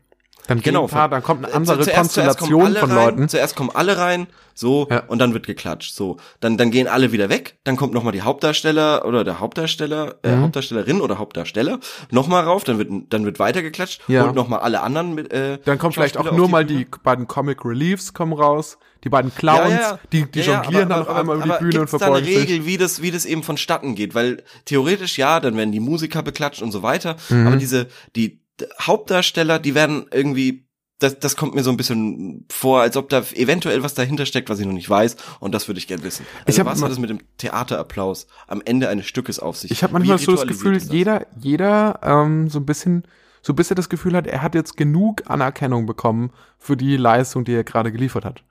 dann 0.48 0.60
Genau, 0.60 0.88
paar, 0.88 1.08
dann 1.08 1.22
kommt 1.22 1.44
eine 1.44 1.54
andere 1.54 1.78
zu- 1.78 1.84
zuerst- 1.84 2.12
zuerst 2.14 2.38
Konstellation 2.38 2.66
alle 2.66 2.80
von 2.80 2.90
rein, 2.90 3.04
Leuten. 3.04 3.28
Zuerst 3.28 3.54
kommen 3.54 3.70
alle 3.72 3.96
rein, 3.96 4.26
so, 4.54 4.88
Ja. 4.90 5.04
und 5.06 5.20
dann 5.20 5.34
wird 5.34 5.46
geklatscht, 5.46 5.94
so. 5.94 6.16
Dann, 6.40 6.56
dann 6.56 6.72
gehen 6.72 6.88
alle 6.88 7.12
wieder 7.12 7.28
weg, 7.28 7.58
dann 7.62 7.76
kommt 7.76 7.94
nochmal 7.94 8.12
die 8.12 8.22
Hauptdarsteller 8.22 9.04
oder 9.04 9.22
der 9.22 9.38
Hauptdarsteller, 9.38 10.16
äh, 10.24 10.34
Mhm. 10.34 10.42
Hauptdarstellerin 10.42 11.00
oder 11.00 11.18
Hauptdarsteller 11.18 11.78
nochmal 12.10 12.42
rauf, 12.42 12.64
dann 12.64 12.78
wird, 12.78 12.90
dann 13.10 13.24
wird 13.24 13.38
weiter 13.38 13.62
geklatscht 13.62 14.02
Ja. 14.08 14.24
und 14.24 14.34
nochmal 14.34 14.58
alle 14.60 14.80
anderen 14.82 15.14
mit, 15.14 15.32
äh, 15.32 15.58
Dann 15.64 15.78
kommen 15.78 15.92
vielleicht 15.92 16.16
auch 16.16 16.24
nur 16.32 16.46
auf 16.46 16.50
mal 16.50 16.64
Bühne. 16.64 16.80
die 16.80 16.86
beiden 17.04 17.28
Comic 17.28 17.64
Reliefs 17.64 18.12
kommen 18.12 18.32
raus, 18.32 18.78
die 19.04 19.10
beiden 19.10 19.32
Clowns, 19.32 19.70
Ja, 19.80 19.98
die, 20.12 20.28
die 20.28 20.40
jonglieren 20.40 20.90
aber- 20.90 20.94
dann 20.94 20.98
noch 21.02 21.08
aber- 21.08 21.20
einmal 21.20 21.36
über 21.36 21.44
die 21.44 21.64
Bühne 21.64 21.80
und 21.82 21.86
gibt's 21.88 21.90
da 21.92 21.96
eine 21.98 22.16
verbeugen 22.16 22.26
sich. 22.26 22.50
Regel, 22.50 22.66
wie 22.66 22.78
das, 22.78 23.00
wie 23.00 23.12
das 23.12 23.26
eben 23.26 23.44
vonstatten 23.44 23.94
geht, 23.94 24.16
weil 24.16 24.42
theoretisch 24.64 25.18
ja, 25.18 25.38
dann 25.38 25.56
werden 25.56 25.70
die 25.70 25.78
Musiker 25.80 26.22
beklatscht 26.24 26.62
und 26.62 26.72
so 26.72 26.82
weiter, 26.82 27.14
Mhm. 27.28 27.46
aber 27.46 27.56
diese, 27.56 27.86
die 28.16 28.41
Hauptdarsteller, 28.80 29.58
die 29.58 29.74
werden 29.74 30.06
irgendwie, 30.10 30.66
das, 30.98 31.18
das 31.18 31.36
kommt 31.36 31.54
mir 31.54 31.62
so 31.62 31.70
ein 31.70 31.76
bisschen 31.76 32.46
vor, 32.50 32.80
als 32.80 32.96
ob 32.96 33.08
da 33.08 33.22
eventuell 33.34 33.82
was 33.82 33.94
dahinter 33.94 34.26
steckt, 34.26 34.50
was 34.50 34.60
ich 34.60 34.66
noch 34.66 34.72
nicht 34.72 34.88
weiß, 34.88 35.16
und 35.40 35.52
das 35.52 35.68
würde 35.68 35.78
ich 35.78 35.88
gern 35.88 36.02
wissen. 36.02 36.26
Ich 36.42 36.48
Also 36.48 36.60
hab 36.60 36.66
was 36.66 36.82
hat 36.82 36.90
es 36.90 36.98
mit 36.98 37.10
dem 37.10 37.20
Theaterapplaus 37.38 38.26
am 38.46 38.62
Ende 38.64 38.88
eines 38.88 39.06
Stückes 39.06 39.38
auf 39.38 39.56
sich? 39.56 39.70
Ich 39.70 39.82
habe 39.82 39.92
manchmal 39.94 40.18
so 40.18 40.32
das 40.32 40.46
Gefühl, 40.46 40.74
das? 40.74 40.90
jeder, 40.90 41.26
jeder 41.38 42.00
ähm, 42.02 42.48
so 42.48 42.60
ein 42.60 42.66
bisschen, 42.66 43.04
so 43.40 43.54
bis 43.54 43.70
er 43.70 43.76
das 43.76 43.88
Gefühl 43.88 44.14
hat, 44.14 44.26
er 44.26 44.42
hat 44.42 44.54
jetzt 44.54 44.76
genug 44.76 45.28
Anerkennung 45.28 45.86
bekommen 45.86 46.30
für 46.58 46.76
die 46.76 46.96
Leistung, 46.96 47.44
die 47.44 47.54
er 47.54 47.64
gerade 47.64 47.90
geliefert 47.90 48.24
hat. 48.24 48.44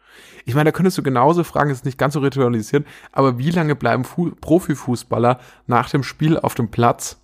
Ich 0.43 0.55
meine, 0.55 0.65
da 0.65 0.71
könntest 0.71 0.97
du 0.97 1.03
genauso 1.03 1.45
fragen, 1.45 1.69
ist 1.69 1.85
nicht 1.85 1.97
ganz 1.97 2.15
so 2.15 2.19
ritualisiert, 2.19 2.85
aber 3.13 3.37
wie 3.37 3.51
lange 3.51 3.75
bleiben 3.75 4.03
Fu 4.03 4.31
Profifußballer 4.31 5.39
nach 5.67 5.89
dem 5.89 6.03
Spiel 6.03 6.37
auf 6.37 6.55
dem 6.55 6.69
Platz? 6.69 7.20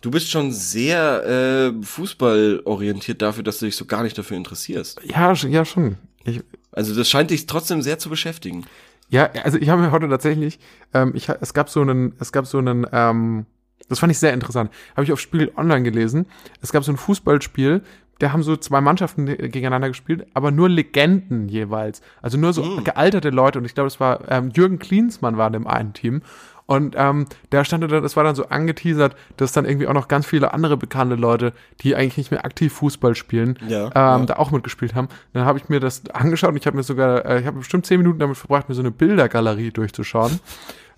Du 0.00 0.10
bist 0.10 0.30
schon 0.30 0.52
sehr 0.52 1.72
äh, 1.74 1.82
fußballorientiert 1.84 3.20
dafür, 3.22 3.42
dass 3.42 3.58
du 3.58 3.66
dich 3.66 3.76
so 3.76 3.84
gar 3.84 4.02
nicht 4.02 4.16
dafür 4.16 4.36
interessierst. 4.36 5.00
Ja, 5.04 5.32
ja 5.32 5.64
schon. 5.64 5.96
Ich, 6.24 6.40
Also 6.72 6.94
das 6.94 7.08
scheint 7.10 7.30
dich 7.30 7.46
trotzdem 7.46 7.82
sehr 7.82 7.98
zu 7.98 8.08
beschäftigen. 8.08 8.64
Ja, 9.10 9.30
also 9.42 9.58
ich 9.58 9.68
habe 9.70 9.80
mir 9.82 9.90
heute 9.90 10.08
tatsächlich, 10.08 10.58
ähm, 10.92 11.12
ich, 11.14 11.28
es 11.28 11.54
gab 11.54 11.70
so 11.70 11.80
einen, 11.80 12.12
es 12.20 12.30
gab 12.30 12.46
so 12.46 12.58
einen, 12.58 12.86
ähm, 12.92 13.46
das 13.88 13.98
fand 14.00 14.12
ich 14.12 14.18
sehr 14.18 14.34
interessant, 14.34 14.70
habe 14.94 15.04
ich 15.04 15.12
auf 15.12 15.20
Spiel 15.20 15.50
Online 15.56 15.82
gelesen. 15.82 16.26
Es 16.60 16.72
gab 16.72 16.84
so 16.84 16.92
ein 16.92 16.98
Fußballspiel, 16.98 17.80
da 18.18 18.32
haben 18.32 18.42
so 18.42 18.56
zwei 18.56 18.80
Mannschaften 18.82 19.26
äh, 19.26 19.48
gegeneinander 19.48 19.88
gespielt, 19.88 20.26
aber 20.34 20.50
nur 20.50 20.68
Legenden 20.68 21.48
jeweils. 21.48 22.02
Also 22.20 22.36
nur 22.36 22.52
so 22.52 22.62
Mm. 22.62 22.84
gealterte 22.84 23.30
Leute. 23.30 23.58
Und 23.60 23.64
ich 23.64 23.74
glaube, 23.74 23.86
das 23.86 23.98
war 23.98 24.30
ähm, 24.30 24.50
Jürgen 24.54 24.78
Klinsmann 24.78 25.38
war 25.38 25.46
in 25.46 25.54
dem 25.54 25.66
einen 25.66 25.94
Team. 25.94 26.22
Und 26.70 26.94
ähm, 26.98 27.24
da 27.48 27.64
stand 27.64 27.82
dann, 27.82 28.02
das 28.02 28.14
war 28.14 28.24
dann 28.24 28.34
so 28.34 28.46
angeteasert, 28.50 29.16
dass 29.38 29.52
dann 29.52 29.64
irgendwie 29.64 29.86
auch 29.86 29.94
noch 29.94 30.06
ganz 30.06 30.26
viele 30.26 30.52
andere 30.52 30.76
bekannte 30.76 31.14
Leute, 31.14 31.54
die 31.80 31.96
eigentlich 31.96 32.18
nicht 32.18 32.30
mehr 32.30 32.44
aktiv 32.44 32.74
Fußball 32.74 33.14
spielen, 33.14 33.58
Ja, 33.66 33.86
ähm, 33.86 33.90
ja. 33.94 34.26
da 34.26 34.36
auch 34.36 34.50
mitgespielt 34.50 34.94
haben. 34.94 35.08
Dann 35.32 35.46
habe 35.46 35.58
ich 35.58 35.70
mir 35.70 35.80
das 35.80 36.02
angeschaut 36.12 36.50
und 36.50 36.58
ich 36.58 36.66
habe 36.66 36.76
mir 36.76 36.82
sogar, 36.82 37.24
äh, 37.24 37.40
ich 37.40 37.46
habe 37.46 37.56
bestimmt 37.60 37.86
zehn 37.86 37.96
Minuten 37.96 38.18
damit 38.18 38.36
verbracht, 38.36 38.68
mir 38.68 38.74
so 38.74 38.82
eine 38.82 38.90
Bildergalerie 38.90 39.70
durchzuschauen. 39.70 40.40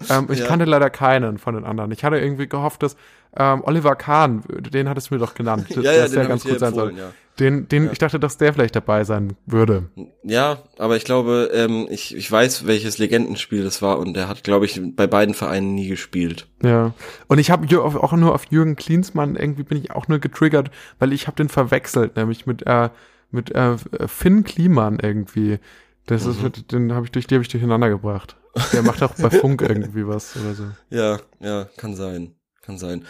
Ähm, 0.09 0.29
ich 0.31 0.39
Ja. 0.41 0.47
kannte 0.47 0.65
leider 0.65 0.91
keinen 0.91 1.39
von 1.39 1.55
den 1.55 1.65
anderen. 1.65 1.91
Ich 1.93 2.05
hatte 2.05 2.19
irgendwie 2.19 2.49
gehofft, 2.49 2.83
dass 2.83 2.97
ähm, 3.37 3.63
Oliver 3.65 3.95
Kahn, 3.95 4.43
den 4.49 4.89
hattest 4.89 5.11
du 5.11 5.15
mir 5.15 5.21
doch 5.21 5.35
genannt, 5.35 5.67
Ja, 5.71 5.83
dass 5.83 5.97
ja, 5.97 6.05
den 6.07 6.15
der 6.15 6.27
ganz 6.27 6.45
gut 6.45 6.59
sein 6.59 6.75
soll. 6.75 6.97
ja. 6.97 7.11
Den, 7.39 7.69
den, 7.69 7.85
Ja. 7.87 7.93
ich 7.93 7.99
dachte, 7.99 8.19
dass 8.21 8.37
der 8.39 8.53
vielleicht 8.53 8.75
dabei 8.77 9.05
sein 9.05 9.35
würde. 9.47 9.85
Ja, 10.25 10.59
aber 10.79 10.97
ich 10.97 11.05
glaube, 11.05 11.51
ähm, 11.55 11.87
ich, 11.89 12.15
ich 12.17 12.31
weiß, 12.31 12.67
welches 12.67 12.99
Legendenspiel 12.99 13.63
das 13.63 13.81
war 13.83 13.99
und 13.99 14.15
der 14.15 14.29
hat, 14.29 14.43
glaube 14.45 14.67
ich, 14.67 14.81
bei 14.97 15.07
beiden 15.07 15.35
Vereinen 15.35 15.75
nie 15.75 15.89
gespielt. 15.89 16.49
Ja. 16.63 16.93
Und 17.29 17.39
ich 17.39 17.51
habe 17.51 17.67
auch 17.83 18.13
nur 18.13 18.35
auf 18.35 18.45
Jürgen 18.51 18.77
Klinsmann 18.77 19.37
irgendwie 19.37 19.63
bin 19.63 19.79
ich 19.79 19.93
auch 19.93 20.09
nur 20.09 20.19
getriggert, 20.19 20.71
weil 20.99 21.13
ich 21.13 21.27
habe 21.29 21.37
den 21.37 21.49
verwechselt, 21.49 22.17
nämlich 22.17 22.47
mit 22.47 22.67
äh, 22.67 22.91
mit 23.31 23.55
äh, 23.55 23.77
Finn 24.07 24.43
Kliman 24.43 24.99
irgendwie. 25.01 25.61
Das 26.07 26.25
Mhm. 26.27 26.47
ist 26.53 26.73
den 26.73 26.93
habe 26.93 27.07
ich 27.07 27.13
durch 27.13 27.29
die 27.29 27.37
habe 27.37 27.43
ich 27.43 27.49
durcheinander 27.49 27.89
gebracht. 27.89 28.37
Der 28.73 28.83
macht 28.83 29.03
auch 29.03 29.15
bei 29.15 29.31
Funk 29.31 29.63
irgendwie 29.63 30.07
was 30.07 30.37
oder 30.37 30.55
so. 30.55 30.65
Ja, 30.91 31.19
ja, 31.41 31.67
kann 31.77 31.95
sein, 31.95 32.35
kann 32.63 32.79
sein. 32.79 33.05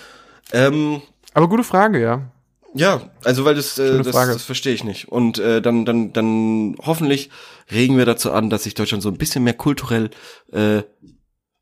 Ähm, 0.53 1.01
Aber 1.35 1.49
gute 1.49 1.65
Frage, 1.65 2.01
ja. 2.01 2.31
ja, 2.75 3.01
also 3.25 3.45
weil 3.45 3.55
das, 3.55 3.79
äh, 3.79 4.03
das, 4.03 4.13
das 4.13 4.43
verstehe 4.45 4.75
ich 4.75 4.85
nicht. 4.85 5.09
Und 5.09 5.39
äh, 5.39 5.63
dann, 5.63 5.85
dann, 5.85 6.13
dann 6.13 6.77
hoffentlich 6.85 7.31
regen 7.71 7.97
wir 7.97 8.05
dazu 8.05 8.33
an, 8.33 8.51
dass 8.51 8.65
sich 8.65 8.75
Deutschland 8.75 9.03
so 9.03 9.09
ein 9.09 9.17
bisschen 9.17 9.45
mehr 9.45 9.55
kulturell 9.55 10.11
äh, 10.53 10.83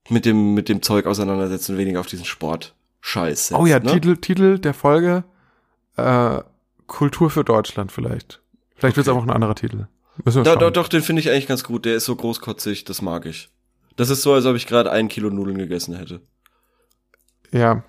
mit 0.08 0.24
dem 0.24 0.54
mit 0.54 0.68
dem 0.70 0.80
Zeug 0.82 1.04
auseinandersetzt 1.06 1.68
und 1.68 1.76
weniger 1.76 2.00
auf 2.00 2.06
diesen 2.06 2.24
Sport 2.24 2.74
Scheiß. 3.00 3.52
oh 3.52 3.66
ja, 3.66 3.78
ne? 3.78 3.92
Titel 3.92 4.16
Titel 4.16 4.58
der 4.58 4.72
Folge 4.74 5.22
äh, 5.96 6.40
Kultur 6.86 7.30
für 7.30 7.44
Deutschland 7.44 7.92
vielleicht. 7.92 8.40
Vielleicht 8.76 8.96
wird's 8.96 9.08
Okay. 9.08 9.18
auch 9.18 9.22
ein 9.22 9.30
anderer 9.30 9.54
Titel. 9.54 9.86
Müssen 10.24 10.38
wir 10.38 10.44
Da, 10.44 10.56
doch, 10.56 10.70
doch, 10.70 10.88
den 10.88 11.02
finde 11.02 11.20
ich 11.20 11.30
eigentlich 11.30 11.46
ganz 11.46 11.62
gut. 11.62 11.84
Der 11.84 11.94
ist 11.96 12.06
so 12.06 12.16
großkotzig, 12.16 12.84
das 12.84 13.02
mag 13.02 13.26
ich. 13.26 13.50
Das 13.98 14.10
ist 14.10 14.22
so, 14.22 14.32
als 14.32 14.46
ob 14.46 14.54
ich 14.54 14.68
gerade 14.68 14.92
ein 14.92 15.08
Kilo 15.08 15.28
Nudeln 15.28 15.58
gegessen 15.58 15.96
hätte. 15.96 16.20
Ja. 17.50 17.82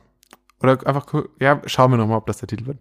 Oder 0.59 0.85
einfach 0.87 1.05
ja, 1.39 1.61
schauen 1.67 1.91
wir 1.91 1.97
noch 1.97 2.07
mal, 2.07 2.17
ob 2.17 2.25
das 2.25 2.39
der 2.39 2.47
Titel 2.47 2.65
wird. 2.65 2.79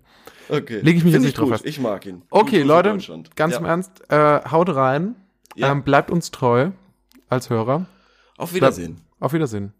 Okay. 0.48 0.80
Leg 0.80 0.96
ich 0.96 1.04
mich 1.04 1.12
Find 1.12 1.12
jetzt 1.12 1.22
nicht 1.24 1.38
drauf 1.38 1.50
fest. 1.50 1.66
Ich 1.66 1.78
mag 1.78 2.06
ihn. 2.06 2.22
Okay, 2.30 2.62
Leute, 2.62 2.96
ganz 3.36 3.52
ja. 3.52 3.60
im 3.60 3.66
Ernst, 3.66 4.02
äh, 4.10 4.40
haut 4.50 4.74
rein. 4.74 5.14
Ja. 5.56 5.70
Ähm, 5.70 5.82
bleibt 5.82 6.10
uns 6.10 6.30
treu 6.30 6.70
als 7.28 7.50
Hörer. 7.50 7.84
Auf 8.38 8.54
Wiedersehen. 8.54 9.02
Auf 9.20 9.34
Wiedersehen. 9.34 9.74